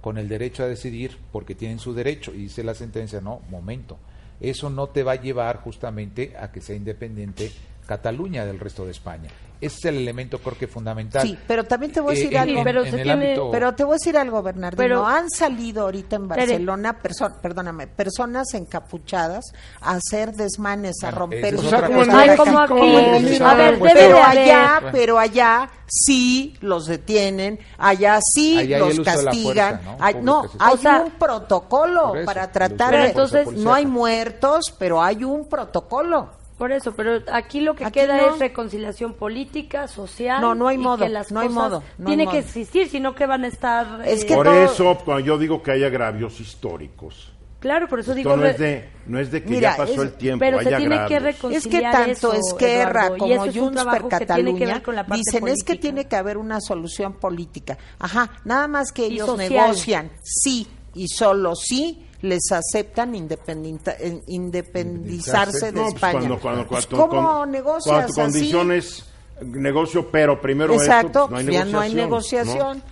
con 0.00 0.18
el 0.18 0.28
derecho 0.28 0.64
a 0.64 0.66
decidir, 0.66 1.16
porque 1.32 1.54
tienen 1.54 1.78
su 1.78 1.94
derecho, 1.94 2.32
y 2.34 2.38
dice 2.38 2.62
la 2.64 2.74
sentencia, 2.74 3.20
no, 3.20 3.40
momento, 3.50 3.98
eso 4.40 4.68
no 4.70 4.88
te 4.88 5.02
va 5.04 5.12
a 5.12 5.20
llevar 5.20 5.58
justamente 5.58 6.34
a 6.38 6.50
que 6.52 6.60
sea 6.60 6.76
independiente 6.76 7.50
Cataluña 7.88 8.44
del 8.44 8.60
resto 8.60 8.84
de 8.84 8.90
España. 8.92 9.30
Ese 9.60 9.76
es 9.76 9.84
el 9.86 9.96
elemento 9.96 10.38
creo 10.38 10.56
que 10.56 10.68
fundamental. 10.68 11.20
Sí, 11.26 11.36
pero 11.48 11.64
también 11.64 11.90
te 11.90 11.98
voy 12.00 12.10
a 12.10 12.12
Eh, 12.12 12.20
decir 12.20 12.34
en- 12.34 12.40
algo. 12.42 12.58
en- 12.58 12.64
pero 12.64 12.84
en 12.84 12.90
se 12.92 12.96
el 12.96 13.02
tiene- 13.02 13.26
ámbito- 13.32 13.50
Pero 13.50 13.74
te 13.74 13.82
voy 13.82 13.92
a 13.94 13.96
decir 13.96 14.16
algo, 14.16 14.40
Bernardino. 14.40 14.78
Pero- 14.80 15.04
Han 15.04 15.28
salido 15.30 15.82
ahorita 15.82 16.14
en. 16.14 16.28
Barcelona, 16.28 16.98
perso- 17.02 17.34
perdóname, 17.42 17.88
personas 17.88 18.54
encapuchadas 18.54 19.46
a 19.80 19.94
hacer 19.96 20.32
desmanes, 20.34 21.02
a 21.02 21.10
romper 21.10 21.54
es 21.54 21.60
como 21.60 21.70
cosas. 21.96 22.14
Ay, 22.14 22.36
como 22.36 22.66
como 22.68 22.82
aquí. 22.84 23.20
México. 23.24 23.44
A 23.46 23.54
ver, 23.54 23.78
Pues, 23.80 23.94
debe 23.94 24.04
pero 24.06 24.16
de 24.16 24.22
allá, 24.22 24.80
pero 24.92 25.18
allá 25.18 25.70
sí 25.88 26.54
los 26.60 26.86
detienen, 26.86 27.58
allá 27.78 28.20
sí 28.34 28.58
Allá 28.58 28.78
los 28.78 29.00
castigan. 29.00 29.80
fuerza, 29.80 29.90
¿no? 29.98 30.04
Hay- 30.04 30.14
no, 30.22 30.42
hay 30.60 30.74
O 30.74 30.76
sea, 30.76 31.00
un 31.02 31.10
protocolo 31.12 32.14
eso, 32.14 32.26
para 32.26 32.52
tratar 32.52 32.94
entonces 32.94 33.50
no 33.54 33.74
hay 33.74 33.86
muertos, 33.86 34.72
pero 34.78 35.02
hay 35.02 35.24
un 35.24 35.48
protocolo. 35.48 36.37
Por 36.58 36.72
eso, 36.72 36.92
pero 36.92 37.20
aquí 37.32 37.60
lo 37.60 37.74
que 37.76 37.84
Aquí 37.84 38.00
queda 38.00 38.16
no. 38.16 38.34
es 38.34 38.38
reconciliación 38.40 39.14
política, 39.14 39.86
social. 39.86 40.40
No, 40.40 40.54
no 40.56 40.66
hay 40.66 40.76
modo, 40.76 41.04
que 41.04 41.08
las 41.08 41.30
no 41.30 41.38
hay 41.40 41.48
modo, 41.48 41.84
no 41.98 42.04
hay 42.04 42.06
tiene 42.06 42.24
modo. 42.24 42.32
que 42.32 42.38
existir, 42.40 42.88
sino 42.88 43.14
que 43.14 43.26
van 43.26 43.44
a 43.44 43.46
estar. 43.46 44.02
Es 44.04 44.24
eh, 44.24 44.26
que 44.26 44.34
Por 44.34 44.46
todo- 44.46 44.64
eso, 44.64 44.98
cuando 45.04 45.24
yo 45.24 45.38
digo 45.38 45.62
que 45.62 45.70
hay 45.70 45.84
agravios 45.84 46.40
históricos, 46.40 47.32
Claro, 47.60 47.88
por 47.88 47.98
eso 48.00 48.14
digo. 48.14 48.36
no 48.36 48.44
es 48.46 48.56
de, 48.58 48.88
no 49.06 49.18
es 49.18 49.30
de 49.32 49.42
que 49.42 49.50
Mira, 49.50 49.70
ya 49.72 49.76
pasó 49.76 49.92
es- 49.94 49.98
el 49.98 50.12
tiempo, 50.14 50.40
pero 50.40 50.58
se 50.58 50.64
tiene 50.68 50.88
que 50.88 50.94
agravios. 51.16 51.22
reconciliar. 51.22 51.58
Es 51.58 51.66
que 51.68 51.80
tanto 51.80 52.32
eso, 52.32 52.54
Esquerra 52.54 53.06
Eduardo, 53.06 53.18
como 53.18 53.44
es 53.44 53.56
Junts 53.56 53.84
per 53.84 54.02
que 54.02 54.08
que 54.08 54.08
Cataluña 54.26 54.82
dicen 55.14 55.14
es 55.16 55.32
que 55.32 55.40
política. 55.40 55.80
tiene 55.80 56.04
que 56.08 56.16
haber 56.16 56.38
una 56.38 56.60
solución 56.60 57.14
política. 57.14 57.78
Ajá, 58.00 58.30
nada 58.44 58.66
más 58.68 58.92
que 58.92 59.06
Y 59.08 59.14
ellos 59.14 59.26
social. 59.26 59.48
negocian 59.50 60.10
sí 60.22 60.66
y 60.94 61.06
solo 61.08 61.54
sí 61.56 62.04
les 62.22 62.50
aceptan 62.52 63.14
eh, 63.14 64.20
independizarse 64.26 65.66
de 65.66 65.72
No, 65.72 65.82
pues 65.82 65.94
España. 65.94 66.12
cuando, 66.18 66.38
cuando, 66.40 66.66
Pues, 66.66 66.86
cuando- 66.86 67.08
¿Cómo 67.08 67.38
con- 67.40 67.50
negocias 67.52 67.94
cuando 67.94 68.06
tu 68.14 68.20
así? 68.20 68.32
condición 68.32 68.72
es 68.72 69.04
negocio, 69.44 70.08
pero 70.10 70.40
primero 70.40 70.74
Exacto, 70.74 71.06
esto, 71.06 71.28
pues, 71.28 71.44
no 71.44 71.50
hay 71.50 71.54
ya 71.56 71.64
no 71.64 71.80
hay 71.80 71.94
negociación. 71.94 72.82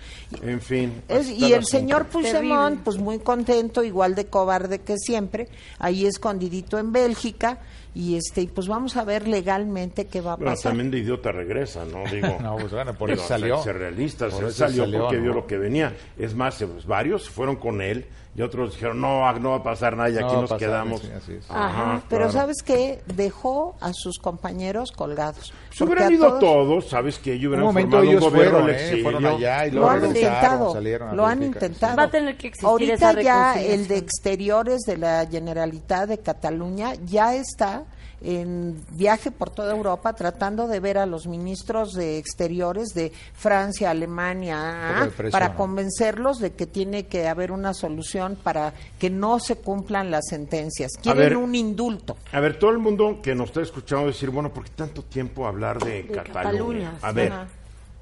En 0.43 0.61
fin. 0.61 1.03
Es- 1.09 1.29
y 1.31 1.53
el 1.53 1.65
señor 1.65 2.07
Puigdemont, 2.07 2.83
pues 2.83 2.99
muy 2.99 3.19
contento, 3.21 3.83
igual 3.85 4.15
de 4.15 4.27
cobarde 4.27 4.81
que 4.81 4.97
siempre, 4.97 5.49
ahí 5.79 6.07
escondidito 6.07 6.79
en 6.79 6.93
Bélgica, 6.93 7.59
y 7.95 8.17
este, 8.17 8.43
y 8.43 8.47
pues 8.49 8.69
vamos 8.69 8.97
a 8.97 9.05
ver 9.05 9.27
legalmente 9.27 10.07
qué 10.07 10.21
va 10.21 10.35
a 10.35 10.37
pasar. 10.37 10.71
también 10.71 10.91
de 10.91 10.99
idiota 10.99 11.33
regresa, 11.33 11.85
¿no? 11.85 12.05
Digo, 12.13 12.37
No, 12.43 12.57
pues 12.57 12.73
bueno, 12.73 12.93
por 12.95 13.09
digo, 13.09 13.21
eso 13.21 13.29
salió. 13.29 13.63
Ser 13.63 13.79
realistas, 13.79 14.35
Por 14.35 14.43
él 14.45 14.49
eso 14.51 14.59
salió, 14.59 14.83
salió, 14.85 15.01
porque 15.03 15.17
¿no? 15.17 15.23
vio 15.23 15.33
lo 15.33 15.47
que 15.47 15.59
venía. 15.59 15.97
Es 16.19 16.35
más, 16.35 16.57
pues, 16.63 16.87
varios 16.87 17.29
fueron 17.29 17.57
con 17.57 17.81
él 17.81 18.07
y 18.37 18.43
otros 18.43 18.75
dijeron, 18.75 19.01
no, 19.01 19.33
no 19.39 19.51
va 19.51 19.57
a 19.57 19.63
pasar 19.63 19.97
nada 19.97 20.11
y 20.11 20.15
No 20.15 20.27
aquí 20.27 20.35
nos 20.35 20.43
pasar, 20.51 20.59
quedamos. 20.59 21.01
sí, 21.01 21.09
así 21.17 21.33
es. 21.35 21.51
Ajá, 21.51 22.03
Pero 22.09 22.25
claro. 22.27 22.33
¿sabes 22.33 22.57
qué? 22.65 23.01
Dejó 23.07 23.77
a 23.81 23.93
sus 23.95 24.19
compañeros 24.19 24.93
colgados. 24.93 25.53
Se 25.71 25.85
hubieran 25.85 26.13
ido 26.13 26.27
todos- 26.29 26.41
todos, 26.41 26.89
¿sabes 26.89 27.19
que 27.19 27.33
Ellos 27.33 27.45
Un 27.45 27.49
hubieran 27.49 27.65
momento 27.67 27.91
formado 27.97 28.11
ellos 28.13 28.25
un 28.25 28.31
gobierno 28.31 28.59
fueron, 28.61 28.77
¿eh? 28.81 29.03
fueron 29.03 29.27
allá 29.27 29.67
y 29.67 29.71
Lo 29.71 29.81
luego 29.81 29.91
han 29.91 30.07
intentado, 30.07 30.73
salieron 30.73 31.17
lo 31.17 31.27
han 31.27 31.43
intentado. 31.43 31.97
Va 31.97 32.03
a 32.05 32.11
tener 32.11 32.37
que 32.37 32.47
existir 32.49 32.69
Ahorita 32.69 32.95
esa 33.11 33.23
ya 33.23 33.61
el 33.61 33.89
de 33.89 33.97
exteriores 33.97 34.81
de 34.87 34.97
la 34.99 35.27
Generalitat 35.31 36.09
de 36.09 36.19
Cataluña 36.19 36.93
ya 37.05 37.35
está 37.35 37.85
en 38.23 38.83
viaje 38.93 39.31
por 39.31 39.51
toda 39.51 39.75
Europa 39.75 40.15
tratando 40.15 40.67
de 40.67 40.81
ver 40.81 40.99
a 40.99 41.07
los 41.07 41.27
ministros 41.27 41.93
de 41.93 42.19
exteriores 42.19 42.89
de 42.89 43.13
Francia, 43.35 43.91
Alemania, 43.91 45.11
presión, 45.17 45.33
para 45.33 45.51
¿no? 45.51 45.57
convencerlos 45.57 46.39
de 46.39 46.53
que 46.53 46.67
tiene 46.67 47.07
que 47.07 47.29
haber 47.29 47.53
una 47.53 47.75
solución 47.75 48.37
para 48.43 48.73
que 48.99 49.11
no 49.11 49.39
se 49.39 49.57
cumplan 49.57 50.11
las 50.11 50.27
sentencias. 50.29 50.93
Quieren 51.03 51.21
ver. 51.21 51.37
un 51.37 51.55
indulto. 51.55 52.17
A 52.33 52.41
ver, 52.41 52.59
todo 52.59 52.71
el 52.71 52.79
mundo 52.79 53.21
que 53.23 53.35
nos 53.35 53.49
está 53.49 53.61
escuchando 53.61 54.07
decir, 54.07 54.31
bueno, 54.31 54.53
¿por 54.53 54.65
qué 54.65 54.71
tanto 54.75 55.03
tiempo 55.03 55.47
hablar 55.47 55.79
de, 55.79 56.03
De 56.03 56.07
Cataluña? 56.09 56.33
Cataluña, 56.33 56.99
A 57.03 57.13
ver, 57.13 57.33
Ajá. 57.33 57.49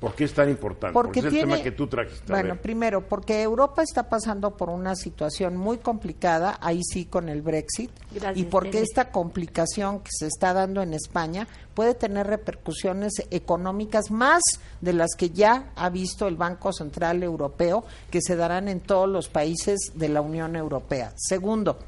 ¿Por 0.04 0.14
qué 0.14 0.24
es 0.24 0.34
tan 0.34 0.50
importante? 0.50 0.92
Porque 0.92 1.20
es 1.20 1.26
el 1.26 1.32
tema 1.32 1.62
que 1.62 1.72
tú 1.72 1.86
trajiste. 1.86 2.30
a 2.30 2.36
Bueno, 2.36 2.56
primero, 2.60 3.08
porque 3.08 3.40
Europa 3.40 3.82
está 3.82 4.08
pasando 4.10 4.54
por 4.54 4.68
una 4.68 4.94
situación 4.94 5.56
muy 5.56 5.78
complicada, 5.78 6.58
ahí 6.60 6.82
sí 6.84 7.06
con 7.06 7.30
el 7.30 7.40
Brexit, 7.40 7.90
Gracias, 8.12 8.36
y 8.36 8.44
porque 8.44 8.72
Tere. 8.72 8.84
esta 8.84 9.10
complicación 9.10 10.00
que 10.00 10.10
se 10.10 10.26
está 10.26 10.52
dando 10.52 10.82
en 10.82 10.92
España 10.92 11.48
puede 11.72 11.94
tener 11.94 12.26
repercusiones 12.26 13.12
económicas 13.30 14.10
más 14.10 14.42
de 14.82 14.92
las 14.92 15.14
que 15.16 15.30
ya 15.30 15.72
ha 15.74 15.88
visto 15.88 16.28
el 16.28 16.36
Banco 16.36 16.72
Central 16.72 17.22
Europeo, 17.22 17.84
que 18.10 18.20
se 18.20 18.36
darán 18.36 18.68
en 18.68 18.80
todos 18.80 19.08
los 19.08 19.28
países 19.28 19.78
de 19.94 20.10
la 20.10 20.20
Unión 20.20 20.54
Europea. 20.54 21.12
Segundo, 21.16 21.78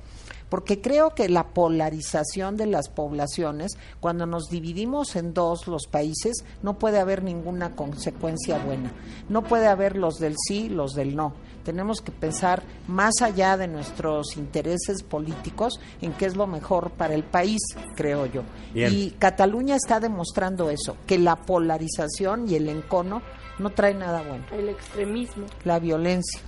porque 0.48 0.80
creo 0.80 1.14
que 1.14 1.28
la 1.28 1.48
polarización 1.48 2.56
de 2.56 2.66
las 2.66 2.88
poblaciones, 2.88 3.76
cuando 4.00 4.26
nos 4.26 4.48
dividimos 4.48 5.16
en 5.16 5.34
dos 5.34 5.66
los 5.66 5.86
países, 5.86 6.44
no 6.62 6.78
puede 6.78 6.98
haber 6.98 7.22
ninguna 7.22 7.74
consecuencia 7.74 8.58
buena. 8.58 8.92
No 9.28 9.42
puede 9.42 9.66
haber 9.66 9.96
los 9.96 10.18
del 10.18 10.34
sí, 10.48 10.68
los 10.68 10.94
del 10.94 11.16
no. 11.16 11.34
Tenemos 11.64 12.00
que 12.00 12.12
pensar 12.12 12.62
más 12.86 13.22
allá 13.22 13.56
de 13.56 13.66
nuestros 13.66 14.36
intereses 14.36 15.02
políticos 15.02 15.80
en 16.00 16.12
qué 16.12 16.26
es 16.26 16.36
lo 16.36 16.46
mejor 16.46 16.92
para 16.92 17.14
el 17.14 17.24
país, 17.24 17.60
creo 17.96 18.26
yo. 18.26 18.42
Bien. 18.72 18.92
Y 18.92 19.10
Cataluña 19.12 19.74
está 19.74 19.98
demostrando 19.98 20.70
eso, 20.70 20.96
que 21.06 21.18
la 21.18 21.34
polarización 21.34 22.48
y 22.48 22.54
el 22.54 22.68
encono 22.68 23.20
no 23.58 23.70
trae 23.70 23.94
nada 23.94 24.22
bueno. 24.22 24.44
El 24.52 24.68
extremismo. 24.68 25.46
La 25.64 25.80
violencia. 25.80 26.40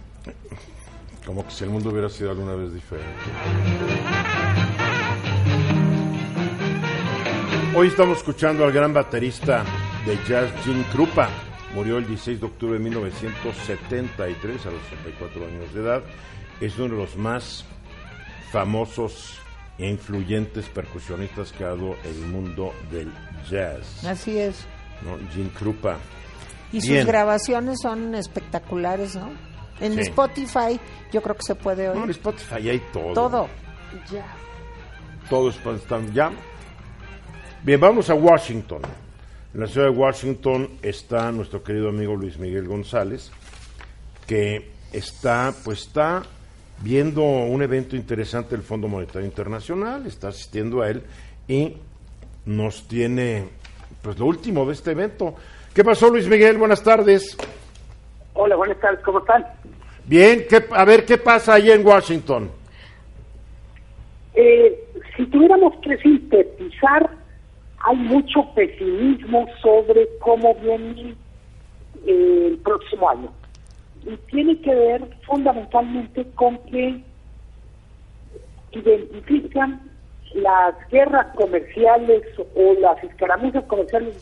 Como 1.29 1.45
que 1.45 1.51
si 1.51 1.63
el 1.63 1.69
mundo 1.69 1.91
hubiera 1.91 2.09
sido 2.09 2.31
alguna 2.31 2.55
vez 2.55 2.73
diferente. 2.73 3.13
Hoy 7.77 7.89
estamos 7.89 8.17
escuchando 8.17 8.65
al 8.65 8.73
gran 8.73 8.95
baterista 8.95 9.63
de 10.07 10.19
jazz 10.27 10.51
Jim 10.65 10.83
Krupa. 10.85 11.29
Murió 11.75 11.99
el 11.99 12.07
16 12.07 12.41
de 12.41 12.47
octubre 12.47 12.79
de 12.79 12.85
1973 12.85 14.65
a 14.65 14.71
los 14.71 14.83
64 14.85 15.47
años 15.47 15.75
de 15.75 15.83
edad. 15.83 16.03
Es 16.63 16.79
uno 16.79 16.95
de 16.95 17.03
los 17.03 17.15
más 17.17 17.67
famosos 18.51 19.39
e 19.77 19.87
influyentes 19.87 20.65
percusionistas 20.71 21.53
que 21.53 21.63
ha 21.65 21.69
dado 21.69 21.95
el 22.05 22.21
mundo 22.21 22.73
del 22.91 23.13
jazz. 23.51 24.03
Así 24.07 24.39
es. 24.39 24.65
¿no? 25.03 25.19
Jim 25.35 25.51
Krupa. 25.51 25.99
Y 26.73 26.81
sus 26.81 27.05
grabaciones 27.05 27.81
son 27.83 28.15
espectaculares, 28.15 29.15
¿no? 29.15 29.48
En 29.81 29.95
Sí. 29.95 30.01
Spotify 30.01 30.79
yo 31.13 31.23
creo 31.23 31.37
que 31.37 31.43
se 31.43 31.55
puede 31.55 31.87
No, 31.87 31.93
en 31.95 31.99
oír 32.03 32.11
Spotify 32.11 32.69
hay 32.69 32.83
todo. 32.93 33.13
todo. 33.15 33.49
Ya. 34.13 34.27
Todo 35.31 35.51
es 35.51 35.57
está 35.57 36.01
ya. 36.13 36.31
Bien, 37.63 37.81
vamos 37.81 38.09
a 38.11 38.15
Washington. 38.15 38.83
En 39.55 39.61
la 39.61 39.67
ciudad 39.67 39.89
de 39.89 39.97
Washington 39.97 40.69
está 40.83 41.31
nuestro 41.33 41.63
querido 41.63 41.89
amigo 41.89 42.15
Luis 42.15 42.39
Miguel 42.39 42.67
González, 42.69 43.31
que 44.27 44.71
está, 44.93 45.53
pues 45.65 45.81
está 45.87 46.23
viendo 46.81 47.23
un 47.23 47.63
evento 47.63 47.97
interesante 47.97 48.51
del 48.55 48.63
Fondo 48.65 48.89
Monetario 48.89 49.27
Internacional, 49.27 50.07
está 50.07 50.29
asistiendo 50.29 50.83
a 50.83 50.91
él 50.91 51.03
y 51.49 51.77
nos 52.45 52.87
tiene, 52.87 53.49
pues 54.03 54.19
lo 54.19 54.27
último 54.27 54.65
de 54.67 54.73
este 54.75 54.93
evento. 54.93 55.35
¿Qué 55.75 55.83
pasó, 55.85 56.09
Luis 56.09 56.29
Miguel? 56.29 56.57
Buenas 56.59 56.83
tardes. 56.83 57.37
Hola, 58.41 58.55
buenas 58.55 58.79
tardes, 58.79 59.01
¿cómo 59.05 59.19
están? 59.19 59.45
Bien, 60.07 60.45
¿qué- 60.49 60.65
a 60.71 60.85
ver 60.85 61.05
qué 61.05 61.19
pasa 61.19 61.55
ahí 61.55 61.73
en 61.73 61.85
Washington. 61.85 62.49
Eh, 64.33 64.79
si 65.17 65.27
tuviéramos 65.27 65.75
que 65.83 65.97
sintetizar, 65.99 67.11
hay 67.81 67.97
mucho 67.97 68.49
pesimismo 68.55 69.45
sobre 69.61 70.09
cómo 70.21 70.55
viene 70.55 71.17
eh, 72.07 72.47
el 72.53 72.59
próximo 72.59 73.11
año. 73.11 73.33
Y 74.07 74.17
tiene 74.31 74.61
que 74.61 74.73
ver 74.73 75.03
fundamentalmente 75.27 76.25
con 76.37 76.59
que 76.67 77.03
identifican 78.71 79.81
las 80.35 80.77
guerras 80.93 81.27
comerciales 81.35 82.23
o 82.55 82.75
las 82.75 83.03
escaramuzas 83.03 83.65
comerciales 83.65 84.15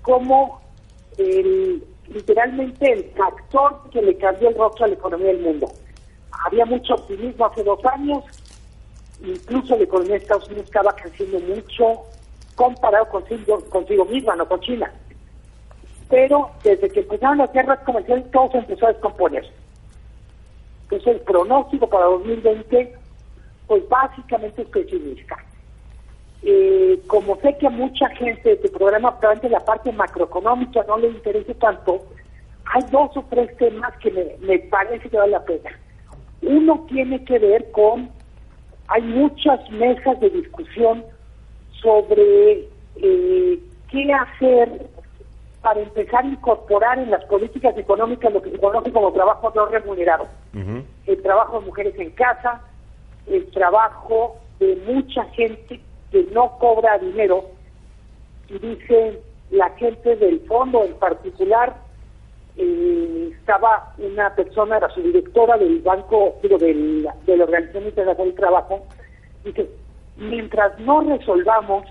como 0.00 0.62
el, 1.18 1.84
literalmente 2.08 2.92
el 2.92 3.04
factor 3.12 3.80
que 3.90 4.02
le 4.02 4.16
cambió 4.16 4.48
el 4.48 4.56
rostro 4.56 4.84
a 4.84 4.88
la 4.88 4.94
economía 4.94 5.28
del 5.28 5.40
mundo. 5.40 5.72
Había 6.46 6.64
mucho 6.66 6.94
optimismo 6.94 7.46
hace 7.46 7.62
dos 7.62 7.84
años, 7.84 8.24
incluso 9.22 9.76
la 9.76 9.84
economía 9.84 10.14
de 10.14 10.22
Estados 10.22 10.46
Unidos 10.48 10.66
estaba 10.66 10.94
creciendo 10.94 11.38
mucho 11.40 12.02
comparado 12.54 13.08
consigo, 13.08 13.60
consigo 13.70 14.04
misma, 14.04 14.36
no 14.36 14.46
con 14.46 14.60
China. 14.60 14.92
Pero 16.08 16.50
desde 16.62 16.90
que 16.90 17.00
empezaron 17.00 17.38
las 17.38 17.52
guerras 17.52 17.78
comerciales 17.80 18.30
todo 18.30 18.50
se 18.50 18.58
empezó 18.58 18.86
a 18.86 18.92
descomponer. 18.92 19.50
Entonces 20.84 21.14
el 21.14 21.20
pronóstico 21.20 21.88
para 21.88 22.06
2020 22.06 22.98
pues 23.66 23.88
básicamente 23.88 24.62
es 24.62 24.68
pesimista. 24.68 25.36
Eh, 26.44 27.00
como 27.06 27.36
sé 27.36 27.56
que 27.58 27.68
a 27.68 27.70
mucha 27.70 28.08
gente 28.10 28.50
de 28.50 28.56
tu 28.56 28.72
programa, 28.72 29.18
probablemente 29.18 29.48
la 29.48 29.64
parte 29.64 29.92
macroeconómica 29.92 30.84
no 30.88 30.98
le 30.98 31.08
interese 31.08 31.54
tanto, 31.54 32.04
hay 32.72 32.82
dos 32.90 33.16
o 33.16 33.24
tres 33.30 33.56
temas 33.58 33.96
que 33.98 34.10
me, 34.10 34.36
me 34.40 34.58
parece 34.58 35.08
que 35.08 35.16
vale 35.16 35.32
la 35.32 35.44
pena. 35.44 35.70
Uno 36.42 36.84
tiene 36.88 37.24
que 37.24 37.38
ver 37.38 37.70
con, 37.70 38.10
hay 38.88 39.02
muchas 39.02 39.70
mesas 39.70 40.18
de 40.20 40.30
discusión 40.30 41.04
sobre 41.80 42.68
eh, 42.96 43.60
qué 43.88 44.12
hacer 44.12 44.88
para 45.60 45.80
empezar 45.80 46.24
a 46.24 46.28
incorporar 46.28 46.98
en 46.98 47.10
las 47.10 47.24
políticas 47.26 47.76
económicas 47.78 48.32
lo 48.32 48.42
que 48.42 48.50
se 48.50 48.58
conoce 48.58 48.90
como 48.92 49.12
trabajo 49.12 49.52
no 49.54 49.66
remunerado. 49.66 50.26
El 51.06 51.22
trabajo 51.22 51.60
de 51.60 51.66
mujeres 51.66 51.94
en 51.98 52.10
casa, 52.10 52.62
el 53.28 53.46
trabajo 53.52 54.36
de 54.58 54.76
mucha 54.86 55.24
gente 55.26 55.80
que 56.12 56.28
no 56.30 56.58
cobra 56.58 56.98
dinero 56.98 57.46
y 58.48 58.58
dice 58.58 59.20
la 59.50 59.70
gente 59.70 60.14
del 60.16 60.40
fondo 60.46 60.84
en 60.84 60.94
particular 60.94 61.74
eh, 62.56 63.30
estaba 63.38 63.94
una 63.96 64.34
persona 64.34 64.76
era 64.76 64.90
su 64.90 65.00
directora 65.00 65.56
del 65.56 65.80
banco 65.80 66.36
del, 66.42 67.08
de 67.24 67.36
la 67.36 67.44
organización 67.44 67.84
internacional 67.84 68.28
del 68.28 68.34
trabajo 68.34 68.86
dice 69.42 69.70
mientras 70.16 70.78
no 70.80 71.00
resolvamos 71.00 71.84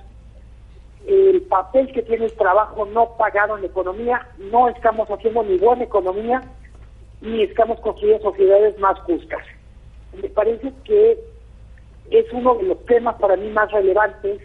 el 1.07 1.41
papel 1.41 1.91
que 1.91 2.03
tiene 2.03 2.25
el 2.25 2.33
trabajo 2.33 2.85
no 2.85 3.17
pagado 3.17 3.55
en 3.55 3.61
la 3.63 3.67
economía 3.67 4.27
no 4.37 4.69
estamos 4.69 5.09
haciendo 5.09 5.41
ni 5.41 5.57
buena 5.57 5.83
economía 5.83 6.41
ni 7.21 7.41
estamos 7.41 7.79
construyendo 7.79 8.29
sociedades 8.29 8.77
más 8.77 8.99
justas 8.99 9.41
me 10.21 10.29
parece 10.29 10.71
que 10.83 11.30
es 12.11 12.25
uno 12.33 12.55
de 12.55 12.63
los 12.63 12.85
temas 12.85 13.15
para 13.15 13.37
mí 13.37 13.49
más 13.49 13.71
relevantes. 13.71 14.41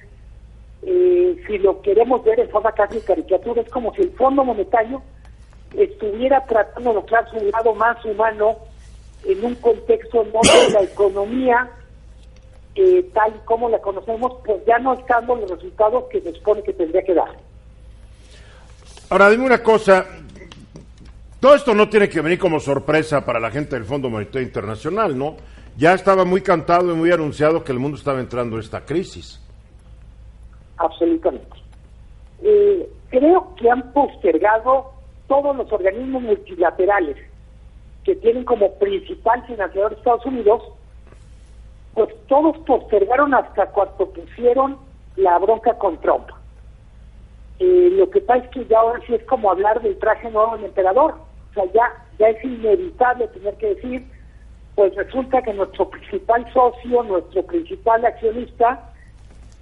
Eh, 0.82 1.36
si 1.46 1.58
lo 1.58 1.82
queremos 1.82 2.24
ver 2.24 2.38
en 2.38 2.48
forma 2.48 2.72
casi 2.72 3.00
caricatura, 3.00 3.60
es 3.60 3.68
como 3.70 3.92
si 3.94 4.02
el 4.02 4.12
Fondo 4.12 4.44
Monetario 4.44 5.02
estuviera 5.76 6.44
tratando 6.46 6.90
de 6.90 6.96
mostrar 6.96 7.28
su 7.30 7.44
lado 7.44 7.74
más 7.74 8.02
humano 8.04 8.56
en 9.24 9.44
un 9.44 9.54
contexto 9.56 10.22
en 10.22 10.32
donde 10.32 10.70
la 10.72 10.82
economía, 10.82 11.70
eh, 12.76 13.10
tal 13.12 13.34
y 13.34 13.44
como 13.44 13.68
la 13.68 13.80
conocemos, 13.80 14.34
pues 14.44 14.64
ya 14.64 14.78
no 14.78 14.94
está 14.94 15.16
dando 15.16 15.36
los 15.36 15.50
resultados 15.50 16.04
que 16.10 16.20
se 16.20 16.32
supone 16.34 16.62
que 16.62 16.72
tendría 16.72 17.02
que 17.02 17.14
dar. 17.14 17.36
Ahora, 19.10 19.30
dime 19.30 19.46
una 19.46 19.62
cosa. 19.62 20.06
Todo 21.40 21.54
esto 21.54 21.74
no 21.74 21.88
tiene 21.88 22.08
que 22.08 22.20
venir 22.20 22.38
como 22.38 22.60
sorpresa 22.60 23.24
para 23.24 23.40
la 23.40 23.50
gente 23.50 23.76
del 23.76 23.84
Fondo 23.84 24.08
Monetario 24.08 24.46
Internacional, 24.46 25.18
¿no? 25.18 25.36
Ya 25.76 25.92
estaba 25.92 26.24
muy 26.24 26.40
cantado 26.40 26.92
y 26.92 26.96
muy 26.96 27.12
anunciado 27.12 27.62
que 27.62 27.72
el 27.72 27.78
mundo 27.78 27.98
estaba 27.98 28.20
entrando 28.20 28.56
en 28.56 28.62
esta 28.62 28.84
crisis. 28.84 29.40
Absolutamente. 30.78 31.56
Eh, 32.42 32.88
creo 33.10 33.54
que 33.56 33.70
han 33.70 33.92
postergado 33.92 34.92
todos 35.26 35.54
los 35.56 35.70
organismos 35.70 36.22
multilaterales 36.22 37.16
que 38.04 38.16
tienen 38.16 38.44
como 38.44 38.72
principal 38.78 39.44
financiador 39.46 39.92
Estados 39.92 40.24
Unidos, 40.24 40.62
pues 41.94 42.08
todos 42.28 42.56
postergaron 42.58 43.34
hasta 43.34 43.66
cuando 43.66 44.10
pusieron 44.10 44.78
la 45.16 45.38
bronca 45.38 45.76
con 45.78 46.00
Trump. 46.00 46.28
Eh, 47.58 47.88
lo 47.92 48.08
que 48.10 48.20
pasa 48.20 48.44
es 48.44 48.50
que 48.50 48.66
ya 48.66 48.78
ahora 48.78 49.00
sí 49.06 49.14
es 49.14 49.24
como 49.24 49.50
hablar 49.50 49.82
del 49.82 49.98
traje 49.98 50.30
nuevo 50.30 50.56
del 50.56 50.66
emperador. 50.66 51.16
O 51.50 51.54
sea, 51.54 51.64
ya, 51.72 52.06
ya 52.18 52.28
es 52.28 52.44
inevitable 52.44 53.28
tener 53.28 53.54
que 53.56 53.74
decir, 53.74 54.06
pues 54.76 54.94
resulta 54.94 55.42
que 55.42 55.54
nuestro 55.54 55.90
principal 55.90 56.46
socio, 56.52 57.02
nuestro 57.02 57.42
principal 57.44 58.04
accionista, 58.04 58.92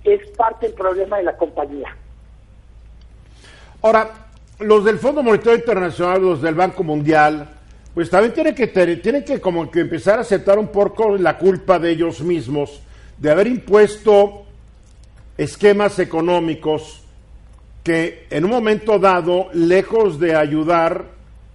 es 0.03 0.29
parte 0.37 0.67
del 0.67 0.75
problema 0.75 1.17
de 1.17 1.23
la 1.23 1.37
compañía. 1.37 1.97
Ahora, 3.81 4.11
los 4.59 4.85
del 4.85 4.99
Fondo 4.99 5.23
Monetario 5.23 5.57
Internacional, 5.57 6.21
los 6.21 6.43
del 6.43 6.57
Banco 6.57 6.83
Mundial, 6.83 7.49
pues 7.95 8.11
también 8.11 8.35
tienen 8.35 8.55
que, 8.57 8.67
tienen 8.67 9.25
que 9.25 9.41
como 9.41 9.71
que 9.71 9.81
empezar 9.81 10.19
a 10.19 10.23
aceptar 10.23 10.59
un 10.59 10.69
poco 10.69 11.17
la 11.17 11.39
culpa 11.39 11.79
de 11.79 11.93
ellos 11.93 12.21
mismos 12.21 12.83
de 13.17 13.31
haber 13.31 13.47
impuesto 13.47 14.45
esquemas 15.39 16.01
económicos 16.01 17.05
que 17.85 18.27
en 18.31 18.45
un 18.45 18.51
momento 18.51 18.99
dado, 18.99 19.49
lejos 19.53 20.19
de 20.19 20.35
ayudar, 20.35 21.05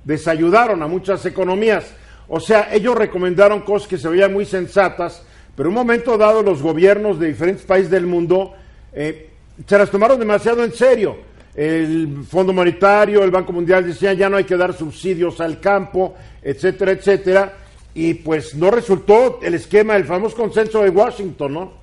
desayudaron 0.05 0.82
a 0.82 0.88
muchas 0.88 1.26
economías. 1.26 1.93
O 2.30 2.40
sea, 2.40 2.70
ellos 2.72 2.96
recomendaron 2.96 3.62
cosas 3.62 3.88
que 3.88 3.98
se 3.98 4.08
veían 4.08 4.32
muy 4.32 4.46
sensatas, 4.46 5.26
pero 5.56 5.68
en 5.68 5.76
un 5.76 5.82
momento 5.82 6.16
dado 6.16 6.44
los 6.44 6.62
gobiernos 6.62 7.20
de 7.20 7.28
diferentes 7.28 7.66
países 7.66 7.90
del 7.90 8.06
mundo 8.06 8.54
eh, 8.94 9.32
se 9.66 9.78
las 9.78 9.90
tomaron 9.90 10.20
demasiado 10.20 10.64
en 10.64 10.72
serio. 10.72 11.18
El 11.56 12.24
Fondo 12.30 12.54
Monetario, 12.54 13.24
el 13.24 13.32
Banco 13.32 13.52
Mundial 13.52 13.86
decían 13.86 14.16
ya 14.16 14.30
no 14.30 14.38
hay 14.38 14.44
que 14.44 14.56
dar 14.56 14.74
subsidios 14.74 15.42
al 15.42 15.60
campo, 15.60 16.16
etcétera, 16.44 16.92
etcétera. 16.92 17.54
Y 17.96 18.14
pues 18.14 18.56
no 18.56 18.70
resultó 18.70 19.40
el 19.42 19.56
esquema, 19.56 19.96
el 19.96 20.06
famoso 20.06 20.38
consenso 20.38 20.84
de 20.84 20.92
Washington, 20.92 21.54
¿no? 21.54 21.74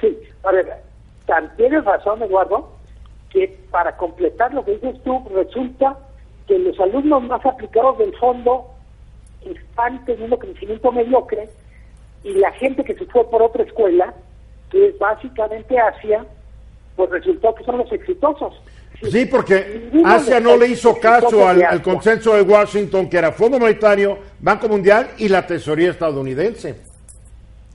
Sí, 0.00 0.16
a 0.42 0.52
ver, 0.52 0.70
tienes 1.56 1.82
razón, 1.84 2.22
Eduardo, 2.22 2.70
que 3.30 3.58
para 3.70 3.96
completar 3.96 4.52
lo 4.52 4.62
que 4.64 4.72
dices 4.72 5.02
tú, 5.02 5.26
resulta 5.34 5.98
que 6.46 6.58
los 6.58 6.78
alumnos 6.78 7.22
más 7.22 7.44
aplicados 7.46 7.98
del 7.98 8.14
fondo 8.18 8.73
están 9.52 10.04
teniendo 10.04 10.38
crecimiento 10.38 10.92
mediocre 10.92 11.48
y 12.22 12.32
la 12.34 12.52
gente 12.52 12.84
que 12.84 12.94
se 12.94 13.04
fue 13.06 13.28
por 13.30 13.42
otra 13.42 13.62
escuela, 13.62 14.14
que 14.70 14.88
es 14.88 14.98
básicamente 14.98 15.78
Asia, 15.78 16.24
pues 16.96 17.10
resultó 17.10 17.54
que 17.54 17.64
son 17.64 17.78
los 17.78 17.92
exitosos. 17.92 18.54
Sí, 19.02 19.26
porque 19.26 19.90
Asia 20.04 20.40
no 20.40 20.56
le 20.56 20.68
hizo 20.68 20.98
caso 20.98 21.46
al, 21.46 21.82
consenso 21.82 22.34
de 22.34 22.42
Washington, 22.42 23.08
que 23.08 23.18
era 23.18 23.32
Fondo 23.32 23.58
Monetario, 23.58 24.18
Banco 24.40 24.68
Mundial 24.68 25.10
y 25.18 25.28
la 25.28 25.46
tesoría 25.46 25.90
estadounidense. 25.90 26.76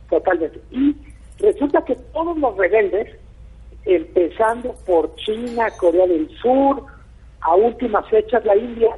Totalmente. 0.09 0.59
Y 0.71 0.95
resulta 1.39 1.83
que 1.85 1.95
todos 2.13 2.37
los 2.37 2.57
rebeldes, 2.57 3.15
empezando 3.85 4.75
por 4.85 5.13
China, 5.17 5.69
Corea 5.77 6.07
del 6.07 6.29
Sur, 6.41 6.83
a 7.41 7.55
últimas 7.55 8.07
fechas 8.09 8.43
la 8.45 8.55
India, 8.55 8.89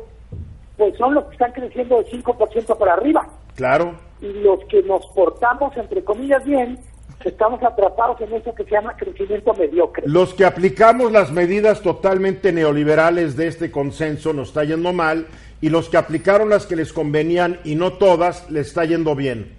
pues 0.81 0.97
son 0.97 1.13
los 1.13 1.25
que 1.25 1.33
están 1.33 1.51
creciendo 1.51 2.01
de 2.01 2.09
5% 2.09 2.75
para 2.75 2.93
arriba. 2.93 3.27
Claro. 3.53 3.93
Y 4.19 4.33
los 4.41 4.65
que 4.65 4.81
nos 4.81 5.05
portamos, 5.13 5.77
entre 5.77 6.03
comillas, 6.03 6.43
bien, 6.43 6.79
estamos 7.23 7.61
atrapados 7.61 8.19
en 8.19 8.33
eso 8.33 8.55
que 8.55 8.63
se 8.63 8.71
llama 8.71 8.97
crecimiento 8.97 9.53
mediocre. 9.53 10.07
Los 10.07 10.33
que 10.33 10.43
aplicamos 10.43 11.11
las 11.11 11.31
medidas 11.31 11.83
totalmente 11.83 12.51
neoliberales 12.51 13.37
de 13.37 13.45
este 13.45 13.69
consenso 13.69 14.33
nos 14.33 14.47
está 14.47 14.63
yendo 14.63 14.91
mal 14.91 15.27
y 15.61 15.69
los 15.69 15.87
que 15.87 15.97
aplicaron 15.97 16.49
las 16.49 16.65
que 16.65 16.75
les 16.75 16.91
convenían 16.91 17.59
y 17.63 17.75
no 17.75 17.93
todas 17.93 18.49
les 18.49 18.69
está 18.69 18.83
yendo 18.83 19.13
bien. 19.13 19.53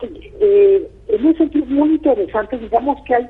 Sí, 0.00 0.32
eh, 0.40 0.90
en 1.08 1.26
ese 1.26 1.40
sentido 1.40 1.66
muy 1.66 1.90
interesante, 1.90 2.56
digamos 2.56 3.04
que 3.04 3.16
hay, 3.16 3.28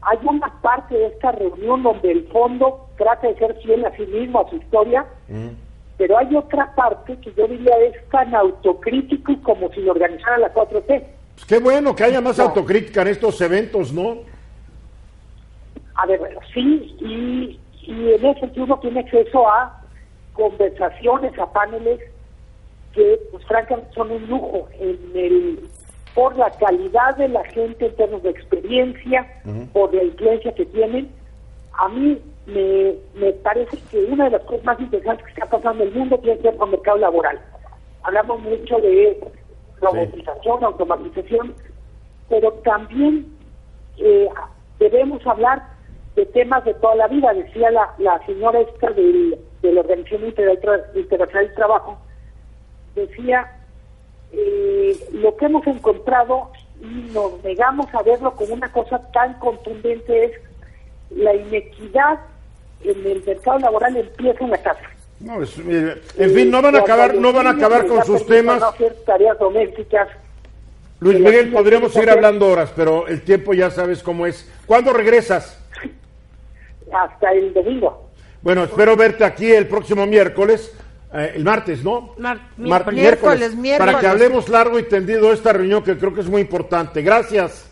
hay 0.00 0.18
una 0.22 0.58
parte 0.62 0.94
de 0.94 1.08
esta 1.08 1.32
reunión 1.32 1.82
donde 1.82 2.12
el 2.12 2.26
fondo 2.28 2.86
trata 2.96 3.28
de 3.28 3.36
ser 3.36 3.54
fiel 3.62 3.84
a 3.84 3.94
sí 3.94 4.06
mismo, 4.06 4.40
a 4.40 4.48
su 4.48 4.56
historia, 4.56 5.04
mm. 5.30 5.48
pero 5.96 6.18
hay 6.18 6.34
otra 6.36 6.74
parte 6.74 7.16
que 7.20 7.32
yo 7.34 7.46
diría 7.46 7.76
es 7.78 8.08
tan 8.10 8.34
autocrítico 8.34 9.34
como 9.42 9.72
si 9.72 9.80
lo 9.80 9.92
organizara 9.92 10.38
la 10.38 10.52
4T. 10.52 10.86
Pues 10.86 11.46
qué 11.46 11.58
bueno 11.58 11.96
que 11.96 12.04
haya 12.04 12.20
más 12.20 12.38
autocrítica 12.38 13.02
en 13.02 13.08
estos 13.08 13.40
eventos, 13.40 13.92
¿no? 13.92 14.18
A 15.94 16.06
ver, 16.06 16.20
sí, 16.52 16.94
y, 17.00 17.58
y 17.82 18.12
en 18.12 18.26
ese 18.26 18.40
sentido 18.40 18.64
uno 18.64 18.78
tiene 18.80 19.00
acceso 19.00 19.48
a 19.48 19.82
conversaciones, 20.34 21.38
a 21.38 21.52
paneles 21.52 22.00
que, 22.92 23.20
pues 23.30 23.44
francamente, 23.46 23.92
son 23.94 24.10
un 24.10 24.26
lujo 24.26 24.68
en 24.78 24.98
el 25.14 25.60
por 26.14 26.36
la 26.36 26.50
calidad 26.50 27.16
de 27.16 27.28
la 27.28 27.44
gente 27.44 27.86
en 27.86 27.96
términos 27.96 28.22
de 28.22 28.30
experiencia, 28.30 29.26
por 29.72 29.94
la 29.94 30.02
influencia 30.02 30.52
que 30.52 30.66
tienen. 30.66 31.08
A 31.78 31.88
mí 31.88 32.20
me, 32.52 32.94
me 33.14 33.32
parece 33.32 33.78
que 33.90 34.04
una 34.04 34.24
de 34.24 34.30
las 34.30 34.42
cosas 34.42 34.64
más 34.64 34.80
interesantes 34.80 35.24
que 35.26 35.32
está 35.32 35.46
pasando 35.46 35.82
en 35.82 35.88
el 35.90 35.94
mundo 35.94 36.18
tiene 36.18 36.38
que 36.38 36.48
ver 36.48 36.56
con 36.56 36.68
el 36.68 36.76
mercado 36.76 36.98
laboral. 36.98 37.40
Hablamos 38.02 38.40
mucho 38.40 38.78
de 38.78 39.20
robotización, 39.80 40.64
automatización, 40.64 41.54
pero 42.28 42.52
también 42.64 43.26
eh, 43.98 44.28
debemos 44.78 45.26
hablar 45.26 45.62
de 46.16 46.26
temas 46.26 46.64
de 46.64 46.74
toda 46.74 46.94
la 46.96 47.08
vida. 47.08 47.32
Decía 47.34 47.70
la, 47.70 47.94
la 47.98 48.24
señora 48.26 48.60
esta 48.60 48.90
del, 48.90 49.38
de 49.62 49.72
la 49.72 49.80
Organización 49.80 50.26
Internacional 50.26 51.46
del 51.46 51.54
Trabajo, 51.54 51.98
decía 52.94 53.56
eh, 54.32 54.96
lo 55.12 55.36
que 55.36 55.46
hemos 55.46 55.66
encontrado 55.66 56.50
y 56.80 57.10
nos 57.12 57.42
negamos 57.44 57.86
a 57.94 58.02
verlo 58.02 58.34
como 58.34 58.54
una 58.54 58.72
cosa 58.72 58.98
tan 59.12 59.34
contundente 59.34 60.24
es 60.24 60.32
la 61.10 61.34
inequidad 61.34 62.20
en 62.84 63.06
el 63.06 63.22
mercado 63.24 63.58
laboral 63.58 63.96
empieza 63.96 64.44
en 64.44 64.50
la 64.50 64.62
casa. 64.62 64.80
No, 65.20 65.42
en 65.42 66.34
fin, 66.34 66.50
no 66.50 66.62
van 66.62 66.76
a 66.76 66.78
acabar, 66.78 67.14
no 67.14 67.32
van 67.32 67.46
a 67.46 67.50
acabar 67.50 67.86
con 67.86 68.04
sus 68.04 68.26
temas. 68.26 68.62
tareas 69.04 69.38
domésticas. 69.38 70.08
Luis 71.00 71.18
Miguel, 71.18 71.52
podríamos 71.52 71.92
seguir 71.92 72.10
hablando 72.10 72.48
horas, 72.48 72.72
pero 72.74 73.06
el 73.06 73.22
tiempo 73.22 73.54
ya 73.54 73.70
sabes 73.70 74.02
cómo 74.02 74.26
es. 74.26 74.50
¿Cuándo 74.66 74.92
regresas? 74.92 75.58
Hasta 76.92 77.32
el 77.32 77.52
domingo. 77.52 78.10
Bueno, 78.42 78.64
espero 78.64 78.96
verte 78.96 79.24
aquí 79.24 79.50
el 79.50 79.66
próximo 79.66 80.06
miércoles 80.06 80.74
eh, 81.12 81.32
el 81.34 81.44
martes, 81.44 81.82
¿no? 81.82 82.14
miércoles, 82.56 83.56
miércoles, 83.56 83.78
Para 83.78 83.98
que 83.98 84.06
hablemos 84.06 84.48
largo 84.48 84.78
y 84.78 84.84
tendido 84.84 85.28
de 85.28 85.34
esta 85.34 85.52
reunión 85.52 85.82
que 85.82 85.98
creo 85.98 86.14
que 86.14 86.20
es 86.20 86.28
muy 86.28 86.40
importante. 86.40 87.02
Gracias. 87.02 87.69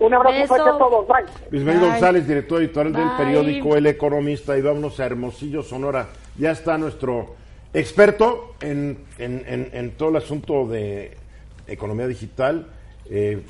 Un 0.00 0.14
abrazo 0.14 0.46
fuerte 0.46 0.68
a 0.68 0.78
todos. 0.78 1.06
Bye. 1.08 1.24
Luis 1.50 1.80
González, 1.80 2.26
director 2.26 2.60
editorial 2.60 2.92
del 2.92 3.10
periódico 3.16 3.76
El 3.76 3.86
Economista. 3.86 4.56
Y 4.56 4.62
vámonos 4.62 5.00
a 5.00 5.06
Hermosillo, 5.06 5.62
Sonora. 5.62 6.08
Ya 6.36 6.52
está 6.52 6.78
nuestro 6.78 7.34
experto 7.72 8.54
en, 8.60 9.04
en, 9.18 9.70
en, 9.72 9.90
todo 9.92 10.10
el 10.10 10.16
asunto 10.16 10.66
de 10.66 11.16
economía 11.66 12.06
digital, 12.06 12.66
eh, 13.10 13.42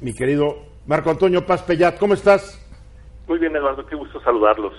mi 0.00 0.14
querido 0.14 0.56
Marco 0.86 1.10
Antonio 1.10 1.46
Paz 1.46 1.62
Pellat. 1.62 1.98
¿Cómo 1.98 2.14
estás? 2.14 2.58
Muy 3.28 3.38
bien, 3.38 3.54
Eduardo. 3.54 3.86
Qué 3.86 3.94
gusto 3.94 4.20
saludarlos. 4.22 4.74